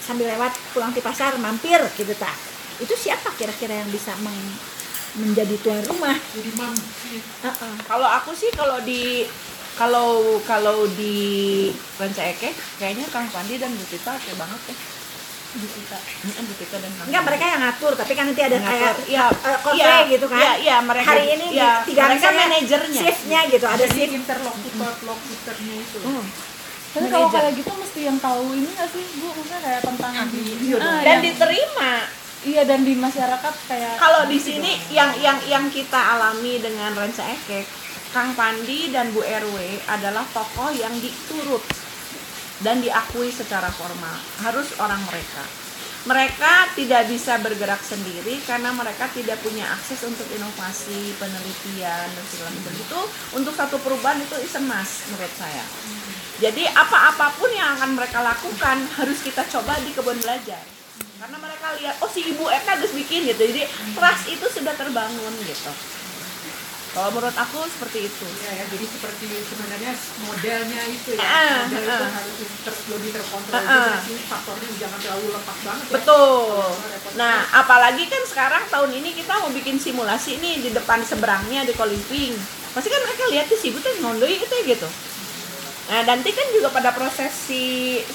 sambil 0.00 0.26
lewat 0.28 0.54
pulang 0.70 0.90
di 0.90 0.98
pasar 0.98 1.34
mampir 1.36 1.82
gitu 1.94 2.14
tak. 2.14 2.34
Itu 2.78 2.94
siapa 2.94 3.34
kira-kira 3.34 3.74
yang 3.76 3.90
bisa 3.90 4.14
meng- 4.20 4.58
menjadi 5.16 5.54
tuan 5.58 5.82
rumah? 5.84 6.16
Jadi 6.28 6.50
mam. 6.52 6.74
Heeh. 7.40 7.72
kalau 7.84 8.08
aku 8.08 8.30
sih 8.32 8.50
kalau 8.50 8.78
di 8.80 9.24
kalau 9.72 10.08
kalau 10.40 10.86
di 10.88 11.14
Ranca 11.94 12.22
Eke 12.24 12.50
kayaknya 12.76 13.06
Kang 13.08 13.26
Pandi 13.26 13.54
dan 13.56 13.70
Bu 13.70 13.84
Tita 13.84 14.10
oke 14.12 14.32
banget 14.34 14.60
ya 14.64 14.76
Bu 15.54 15.66
Tita 15.68 15.98
Bu 16.40 16.54
Tita 16.56 16.76
dan 16.78 16.90
Kang 16.92 17.06
Enggak 17.06 17.22
mereka 17.24 17.44
yang 17.44 17.60
ngatur, 17.60 17.92
tapi 17.94 18.12
kan 18.12 18.24
nanti 18.24 18.42
ada 18.42 18.54
Yang 18.54 18.64
kayak. 18.64 18.94
Iya, 19.04 19.24
eh, 19.30 19.58
coffee 19.60 19.78
iya, 19.80 19.94
gitu 20.08 20.26
kan. 20.26 20.38
iya, 20.40 20.52
iya, 20.56 20.76
mereka- 20.80 21.08
Hari 21.08 21.26
ini 21.28 21.46
di- 21.48 21.54
iya, 21.54 21.72
tiga 21.82 22.02
mereka 22.04 22.28
manajernya. 22.32 23.00
Shiftnya 23.00 23.40
gitu, 23.48 23.66
ada 23.66 23.84
shift. 23.84 24.12
interlokutor 24.12 24.94
lokutornya 25.04 25.74
itu. 25.76 25.98
Hmm. 26.00 26.26
Tapi 26.90 27.06
kalau 27.08 27.26
kayak 27.28 27.52
gitu 27.54 27.70
mesti 27.72 28.00
yang 28.04 28.18
tahu 28.18 28.44
ini 28.52 28.66
nggak 28.68 28.88
sih 28.88 29.04
bu, 29.16 29.26
maksudnya 29.28 29.58
kayak 29.60 29.80
tentang 29.82 30.12
Ahli. 30.16 30.42
Ah, 30.74 30.98
dan 31.00 31.10
yang- 31.12 31.22
diterima 31.24 31.90
iya 32.44 32.62
dan 32.68 32.84
di 32.84 32.96
masyarakat 32.96 33.54
kayak 33.68 33.96
kalau 33.96 34.28
di 34.28 34.38
sini 34.40 34.76
yang 34.92 35.16
yang 35.20 35.40
yang 35.48 35.66
kita 35.72 35.96
alami 35.96 36.60
dengan 36.60 36.92
Ranca 36.92 37.24
Ekek 37.24 37.84
Kang 38.14 38.30
Pandi 38.38 38.94
dan 38.94 39.10
Bu 39.10 39.26
RW 39.26 39.58
adalah 39.90 40.22
tokoh 40.30 40.70
yang 40.70 40.94
diturut 41.02 41.66
dan 42.62 42.78
diakui 42.78 43.26
secara 43.34 43.66
formal. 43.74 44.14
Harus 44.38 44.70
orang 44.78 45.02
mereka. 45.10 45.42
Mereka 46.06 46.78
tidak 46.78 47.10
bisa 47.10 47.42
bergerak 47.42 47.82
sendiri 47.82 48.38
karena 48.46 48.70
mereka 48.70 49.10
tidak 49.10 49.40
punya 49.42 49.66
akses 49.66 50.04
untuk 50.06 50.30
inovasi 50.30 51.16
penelitian 51.18 52.06
dan 52.06 52.24
segala 52.30 52.54
macam. 52.54 52.74
Itu 52.78 53.00
untuk 53.34 53.54
satu 53.58 53.82
perubahan 53.82 54.22
itu 54.22 54.36
is 54.46 54.54
a 54.54 54.62
must 54.62 55.10
menurut 55.10 55.34
saya. 55.34 55.64
Jadi 56.38 56.70
apa-apapun 56.70 57.50
yang 57.50 57.74
akan 57.82 57.98
mereka 57.98 58.22
lakukan 58.22 58.84
harus 58.94 59.18
kita 59.26 59.42
coba 59.50 59.74
di 59.82 59.90
kebun 59.90 60.22
belajar 60.22 60.73
karena 61.24 61.40
mereka 61.40 61.72
lihat 61.80 61.96
oh 62.04 62.10
si 62.12 62.20
ibu 62.20 62.44
Eka 62.52 62.76
harus 62.76 62.92
bikin 62.92 63.24
gitu. 63.24 63.48
Jadi 63.48 63.64
trust 63.96 64.28
itu 64.28 64.44
sudah 64.44 64.76
terbangun 64.76 65.32
gitu. 65.40 65.72
Kalau 66.92 67.10
menurut 67.16 67.32
aku 67.32 67.64
seperti 67.64 68.12
itu. 68.12 68.26
Ya, 68.44 68.60
ya, 68.60 68.64
jadi 68.68 68.84
seperti 68.84 69.26
sebenarnya 69.48 69.96
modelnya 70.20 70.82
itu 70.84 71.16
ya, 71.16 71.64
model 71.64 71.80
itu 71.80 72.06
harus 72.12 72.36
ter- 72.60 72.84
lebih 72.92 73.10
terkontrol 73.16 73.56
juga 73.56 73.96
ah. 73.96 73.98
sih, 74.04 74.16
faktornya 74.28 74.68
jangan 74.76 74.98
terlalu 75.00 75.26
lepas 75.32 75.58
banget 75.64 75.84
ya. 75.88 75.92
betul. 75.96 76.60
Nah 77.16 77.36
apalagi 77.56 78.04
kan 78.04 78.22
sekarang 78.28 78.62
tahun 78.68 78.90
ini 79.00 79.16
kita 79.16 79.32
mau 79.40 79.48
bikin 79.48 79.80
simulasi 79.80 80.38
nih 80.44 80.60
di 80.60 80.70
depan 80.76 81.00
seberangnya 81.08 81.64
di 81.64 81.72
co-living 81.72 82.36
pasti 82.76 82.90
kan 82.92 83.00
mereka 83.00 83.22
lihat 83.32 83.46
si 83.48 83.72
ibu 83.72 83.80
tuh 83.80 83.96
nondoi 84.04 84.36
itu 84.36 84.56
gitu. 84.68 84.88
Nah, 85.84 86.00
nanti 86.08 86.32
kan 86.32 86.46
juga 86.48 86.72
pada 86.72 86.96
proses 86.96 87.28
si 87.28 87.62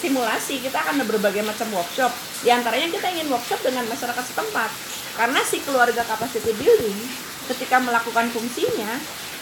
simulasi 0.01 0.57
kita 0.57 0.81
akan 0.81 1.01
ada 1.01 1.05
berbagai 1.05 1.45
macam 1.45 1.69
workshop. 1.69 2.09
Di 2.39 2.49
antaranya 2.49 2.87
kita 2.87 3.07
ingin 3.11 3.27
workshop 3.27 3.59
dengan 3.67 3.83
masyarakat 3.91 4.23
setempat. 4.23 4.71
Karena 5.19 5.43
si 5.43 5.59
keluarga 5.59 6.03
capacity 6.07 6.55
building 6.55 6.99
ketika 7.51 7.83
melakukan 7.83 8.31
fungsinya, 8.31 8.95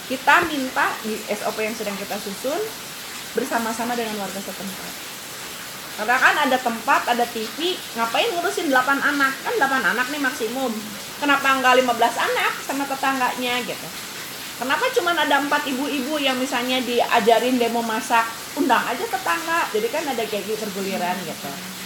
kita 0.10 0.36
minta 0.50 0.89
di 1.06 1.20
SOP 1.30 1.62
yang 1.62 1.76
sedang 1.78 1.93
kita 2.00 2.18
susun 2.18 2.58
bersama-sama 3.38 3.93
dengan 3.93 4.18
warga 4.18 4.41
setempat. 4.41 4.91
Karena 5.98 6.18
kan 6.18 6.36
ada 6.45 6.58
tempat, 6.62 7.02
ada 7.10 7.26
TV, 7.30 7.74
ngapain 7.98 8.30
ngurusin 8.34 8.70
8 8.70 9.02
anak? 9.02 9.34
Kan 9.45 9.54
8 9.58 9.82
anak 9.82 10.08
nih 10.14 10.22
maksimum. 10.22 10.70
Kenapa 11.18 11.58
enggak 11.58 11.78
15 11.82 11.93
anak 12.18 12.54
sama 12.66 12.86
tetangganya 12.86 13.62
gitu? 13.66 13.88
Kenapa 14.58 14.89
cuma 14.89 15.14
ada 15.14 15.38
empat 15.38 15.70
ibu-ibu 15.70 16.18
yang 16.18 16.38
misalnya 16.38 16.82
diajarin 16.82 17.62
demo 17.62 17.86
masak, 17.86 18.26
undang 18.58 18.82
aja 18.89 19.06
tetangga. 19.06 19.70
Jadi 19.70 19.88
kan 19.93 20.02
ada 20.06 20.24
kayak 20.26 20.50
gitu 20.50 20.66
berguliran 20.66 21.18
gitu. 21.26 21.76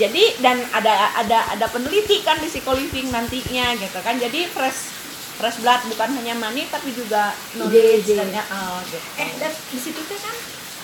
Jadi 0.00 0.40
dan 0.40 0.64
ada 0.72 1.12
ada 1.20 1.38
ada 1.52 1.66
peneliti 1.68 2.24
kan 2.24 2.40
di 2.40 2.48
psikoliving 2.48 3.12
nantinya 3.12 3.76
gitu 3.76 3.98
kan. 4.00 4.16
Jadi 4.16 4.48
fresh 4.48 4.96
fresh 5.36 5.60
blood 5.60 5.80
bukan 5.92 6.08
hanya 6.20 6.36
money 6.36 6.64
tapi 6.68 6.92
juga 6.96 7.36
knowledge 7.56 8.08
Ide-ide. 8.08 8.16
dan 8.16 8.28
ya, 8.28 8.44
oh, 8.44 8.80
gitu. 8.84 9.00
eh 9.16 9.30
dan 9.40 9.52
di 9.52 9.80
situ 9.80 10.00
tuh 10.04 10.18
kan 10.20 10.36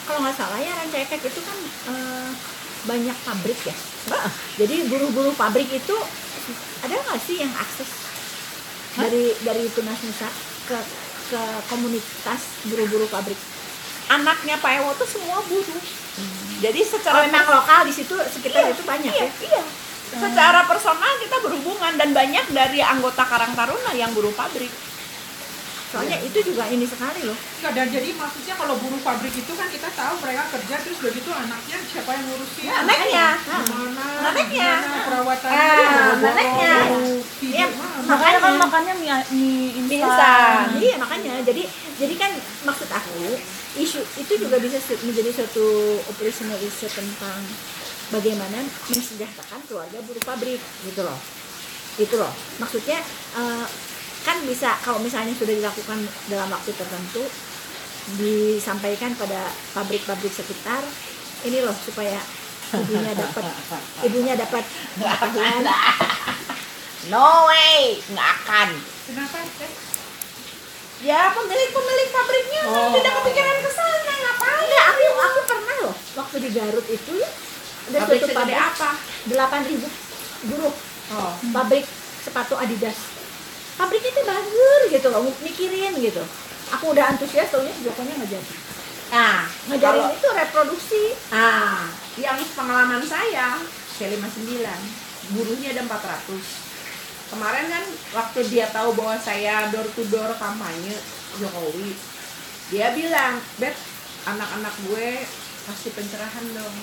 kalau 0.09 0.25
nggak 0.25 0.33
salah 0.33 0.57
ya 0.57 0.73
Ranca 0.73 0.97
Ekek 0.97 1.29
itu 1.29 1.41
kan 1.45 1.59
eh, 1.93 2.31
banyak 2.89 3.17
pabrik 3.21 3.61
ya 3.69 3.77
Heeh. 4.17 4.33
jadi 4.65 4.77
buruh-buruh 4.89 5.37
pabrik 5.37 5.69
itu 5.69 5.97
ada 6.81 6.95
nggak 6.97 7.21
sih 7.21 7.37
yang 7.45 7.53
akses 7.53 7.91
dari 8.97 9.37
dari 9.45 9.69
Tunas 9.77 10.01
Nusa 10.09 10.29
ke 10.73 10.79
ke 11.29 11.43
komunitas 11.69 12.41
buruh-buruh 12.65 13.13
pabrik 13.13 13.37
anaknya 14.09 14.57
Pak 14.63 14.73
Ewo 14.83 14.91
tuh 14.95 15.09
semua 15.09 15.43
buruh. 15.47 16.06
Jadi 16.59 16.81
secara 16.83 17.17
Oh, 17.17 17.23
memang 17.23 17.45
lokal 17.47 17.85
di 17.85 17.93
situ 17.93 18.15
sekitar 18.17 18.63
Iya, 18.63 18.73
itu 18.73 18.83
banyak 18.83 19.13
iya, 19.13 19.27
ya 19.27 19.31
iya. 19.43 19.63
Secara 20.09 20.65
personal 20.65 21.13
kita 21.19 21.37
berhubungan 21.39 21.93
dan 21.95 22.11
banyak 22.11 22.45
dari 22.49 22.79
anggota 22.79 23.23
Karang 23.23 23.53
Taruna 23.53 23.93
yang 23.93 24.11
buruh 24.11 24.33
pabrik. 24.33 24.71
soalnya 25.87 26.19
itu 26.19 26.35
juga 26.43 26.67
ini 26.67 26.83
sekali 26.83 27.23
loh 27.23 27.39
Enggak, 27.57 27.73
dan 27.73 27.87
jadi 27.89 28.11
maksudnya 28.13 28.55
kalau 28.55 28.75
buruh 28.75 28.99
pabrik 29.01 29.31
itu 29.33 29.49
kan 29.49 29.71
kita 29.71 29.87
tahu 29.89 30.19
mereka 30.19 30.43
kerja 30.51 30.83
terus 30.83 30.99
begitu 30.99 31.31
anaknya 31.31 31.79
siapa 31.81 32.11
yang 32.11 32.25
ngurusin 32.27 32.65
Ya, 32.65 32.75
anaknya. 32.83 33.27
gimana 33.39 34.05
Anaknya. 34.21 34.71
gimana 34.77 34.99
perawatannya 35.07 35.57
Ah, 35.57 35.79
boro-boro, 35.79 36.27
anaknya. 36.27 36.75
Iya, 37.41 37.67
mana. 37.71 37.99
makanya 38.05 38.39
kan 38.41 38.55
makannya 38.59 38.95
mie, 38.99 39.15
mie 39.31 39.69
instan. 39.79 40.65
iya 40.77 40.95
makanya 40.99 41.33
jadi 41.47 41.63
jadi 41.97 42.15
kan 42.19 42.31
maksud 42.65 42.89
aku 42.91 43.23
isu 43.77 44.01
itu 44.21 44.33
juga 44.41 44.57
bisa 44.57 44.81
menjadi 45.05 45.31
suatu 45.37 46.01
operational 46.09 46.57
issue 46.65 46.89
tentang 46.89 47.41
bagaimana 48.09 48.65
mensejahterakan 48.89 49.61
keluarga 49.69 49.99
buruh 50.07 50.25
pabrik 50.25 50.61
gitu 50.87 51.01
loh 51.05 51.19
itu 51.97 52.15
loh 52.17 52.33
maksudnya 52.61 53.01
eh, 53.37 53.67
kan 54.25 54.37
bisa 54.49 54.75
kalau 54.83 54.99
misalnya 55.01 55.33
sudah 55.37 55.55
dilakukan 55.55 55.99
dalam 56.33 56.49
waktu 56.51 56.73
tertentu 56.75 57.23
disampaikan 58.19 59.13
pada 59.19 59.51
pabrik-pabrik 59.75 60.31
sekitar 60.31 60.83
ini 61.45 61.63
loh 61.63 61.75
supaya 61.75 62.19
ibunya 62.75 63.13
dapat 63.15 63.45
ibunya 64.07 64.35
dapat 64.35 64.65
No 67.07 67.47
way, 67.47 68.03
nggak 68.11 68.29
akan. 68.43 68.69
kenapa? 69.07 69.39
Ya 70.99 71.29
pemilik-pemilik 71.31 72.09
pabriknya 72.09 72.61
Oh. 72.65 72.89
tidak 72.91 73.13
kepikiran 73.21 73.57
ke 73.61 73.71
sana 73.71 73.97
ngapain? 74.17 74.59
Enggak, 74.59 74.85
aku 74.89 75.03
aku 75.15 75.41
pernah 75.45 75.77
loh 75.83 75.95
waktu 76.17 76.37
di 76.41 76.51
Garut 76.51 76.87
itu 76.87 77.13
ya 77.15 77.29
ada 77.87 77.97
Pabrik 78.01 78.19
suatu 78.19 78.27
segede 78.27 78.35
pabrik 78.35 78.59
apa? 78.59 78.91
delapan 79.27 79.63
ribu 79.63 79.87
buruh. 80.47 80.75
Oh. 81.13 81.33
Pabrik 81.53 81.85
sepatu 82.19 82.55
Adidas. 82.55 82.97
Pabrik 83.77 84.03
itu 84.03 84.21
bagus 84.23 84.83
gitu 84.89 85.07
loh 85.09 85.21
mikirin 85.39 85.95
gitu. 85.97 86.25
Aku 86.73 86.91
udah 86.91 87.05
antusias 87.09 87.47
taunya 87.47 87.71
Jokonya 87.79 88.17
nggak 88.17 88.31
jadi 88.33 88.55
Nah, 89.07 89.47
ngajarin 89.71 90.03
kalau- 90.03 90.17
itu 90.19 90.29
reproduksi. 90.35 91.03
Ah, 91.31 91.87
yang 92.17 92.41
pengalaman 92.57 92.99
saya 93.01 93.55
C59 93.95 94.67
buruhnya 95.31 95.71
ada 95.71 95.83
400 95.85 96.66
kemarin 97.31 97.67
kan 97.67 97.85
waktu 98.15 98.41
dia 98.47 98.67
tahu 98.71 98.95
bahwa 98.95 99.19
saya 99.19 99.71
door 99.75 99.87
to 99.95 100.03
door 100.07 100.31
kampanye 100.39 100.95
Jokowi 101.37 101.95
dia 102.71 102.91
bilang 102.95 103.39
bet 103.63 103.75
anak-anak 104.27 104.75
gue 104.91 105.23
kasih 105.67 105.91
pencerahan 105.95 106.47
dong. 106.55 106.77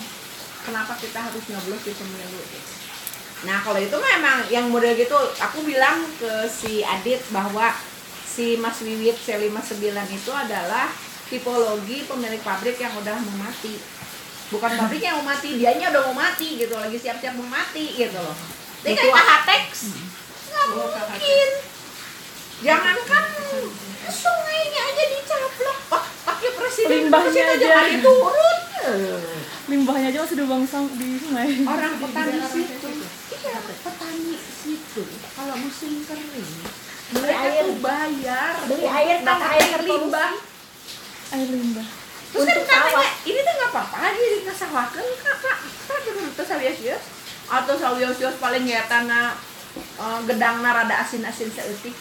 Kenapa 0.63 0.95
kita 0.95 1.19
harus 1.19 1.43
nyoblos 1.51 1.83
di 1.83 1.91
pemilu? 1.91 2.39
Nah 3.43 3.59
kalau 3.59 3.79
itu 3.79 3.97
memang 3.99 4.47
yang 4.47 4.71
model 4.71 4.95
gitu 4.95 5.15
aku 5.43 5.67
bilang 5.67 6.07
ke 6.15 6.47
si 6.47 6.79
Adit 6.87 7.19
bahwa 7.35 7.75
si 8.23 8.55
Mas 8.55 8.79
Wiwit 8.79 9.19
C59 9.19 9.91
itu 10.07 10.31
adalah 10.31 10.87
tipologi 11.27 12.07
pemilik 12.07 12.39
pabrik 12.39 12.79
yang 12.79 12.95
udah 12.95 13.19
mau 13.19 13.43
mati. 13.43 13.75
Bukan 14.55 14.71
pabrik 14.79 15.03
yang 15.03 15.19
mau 15.19 15.35
mati 15.35 15.59
dianya 15.59 15.91
udah 15.91 16.03
mau 16.11 16.15
mati 16.15 16.55
gitu 16.55 16.75
lagi 16.79 16.95
siap-siap 16.95 17.35
mau 17.35 17.47
mati 17.51 17.91
gitu 17.91 18.15
loh. 18.15 18.35
Ini 18.87 18.95
kayak 18.95 19.15
KHTX 19.15 19.71
nggak 20.65 21.03
Oh, 21.03 21.07
mungkin 21.09 21.49
jangankan 22.61 23.23
sungainya 24.05 24.81
aja 24.85 25.03
dicaplok 25.09 25.77
Wah, 25.89 26.03
pakai 26.23 26.49
presiden 26.53 26.89
Limbahnya 27.03 27.31
terus 27.43 27.53
itu 27.53 27.65
aja. 27.65 27.75
hari 27.77 27.95
turun 27.99 28.59
Limbahnya 29.65 30.07
aja 30.09 30.19
masih 30.21 30.37
sang- 30.65 30.91
di 30.93 31.15
sungai. 31.17 31.49
orang 31.65 31.93
petani 31.97 32.35
situ 32.45 32.89
iya 33.33 33.55
petani 33.57 34.33
situ 34.35 35.03
kalau 35.33 35.55
musim 35.57 36.03
kering 36.03 36.31
Beli 37.09 37.21
mereka 37.21 37.45
air. 37.45 37.61
tuh 37.61 37.75
bayar 37.77 38.53
Beli 38.65 38.85
air 38.85 39.17
kan, 39.21 39.39
air 39.41 39.63
air 39.69 39.81
limbah 39.81 40.31
Air 41.31 41.47
limbah. 41.49 41.87
terus 42.29 42.47
kan 42.47 42.59
katanya 42.65 43.07
ini 43.23 43.39
tuh 43.39 43.53
nggak 43.53 43.69
apa-apa 43.69 43.97
aja 44.03 44.23
dikasahwakan 44.35 45.05
kak 45.17 45.37
kak 45.37 45.57
kak 45.85 45.99
dengan 46.01 46.27
terus 46.33 46.47
sawios 46.47 47.03
atau 47.45 47.75
sawios 47.75 48.17
paling 48.35 48.65
ya 48.65 48.83
tanah 48.83 49.37
uh, 49.99 50.19
gedang 50.25 50.61
rada 50.61 50.95
asin-asin 51.03 51.49
seetik 51.49 51.95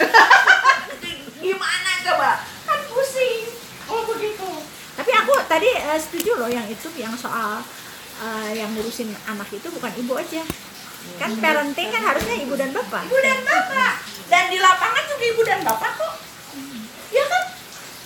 gimana 1.40 1.90
coba? 2.04 2.30
Kan 2.68 2.80
pusing. 2.86 3.48
Oh 3.90 4.02
begitu. 4.06 4.48
Tapi 4.94 5.10
aku 5.16 5.32
tadi 5.48 5.68
eh, 5.72 5.98
setuju 5.98 6.36
loh 6.36 6.50
yang 6.50 6.68
itu 6.68 6.88
yang 6.94 7.16
soal 7.16 7.64
eh, 8.20 8.60
yang 8.60 8.70
ngurusin 8.76 9.10
anak 9.26 9.48
itu 9.50 9.66
bukan 9.72 9.92
ibu 9.96 10.12
aja. 10.14 10.44
Kan 11.16 11.32
parenting 11.40 11.88
kan 11.88 12.02
harusnya 12.04 12.36
ibu 12.44 12.54
dan 12.54 12.70
bapak. 12.76 13.08
Ibu 13.08 13.18
dan 13.24 13.40
bapak. 13.42 13.94
Dan 14.28 14.52
di 14.52 14.58
lapangan 14.60 15.04
juga 15.08 15.24
ibu 15.24 15.42
dan 15.42 15.60
bapak 15.64 15.92
kok. 15.96 16.14
Ya 17.10 17.24
kan? 17.26 17.44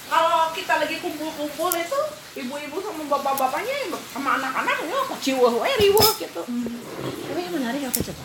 Kalau 0.04 0.54
kita 0.54 0.78
lagi 0.78 0.96
kumpul-kumpul 1.02 1.74
itu 1.74 2.00
ibu-ibu 2.38 2.76
sama 2.78 3.02
bapak-bapaknya 3.18 3.90
sama 4.14 4.38
anak-anaknya 4.38 4.98
keciwa 5.10 5.48
wae 5.58 5.74
riweuh 5.74 6.12
gitu. 6.22 6.42
Tapi 7.34 7.40
yang 7.42 7.54
menarik 7.58 7.90
apa 7.90 7.98
coba 7.98 8.12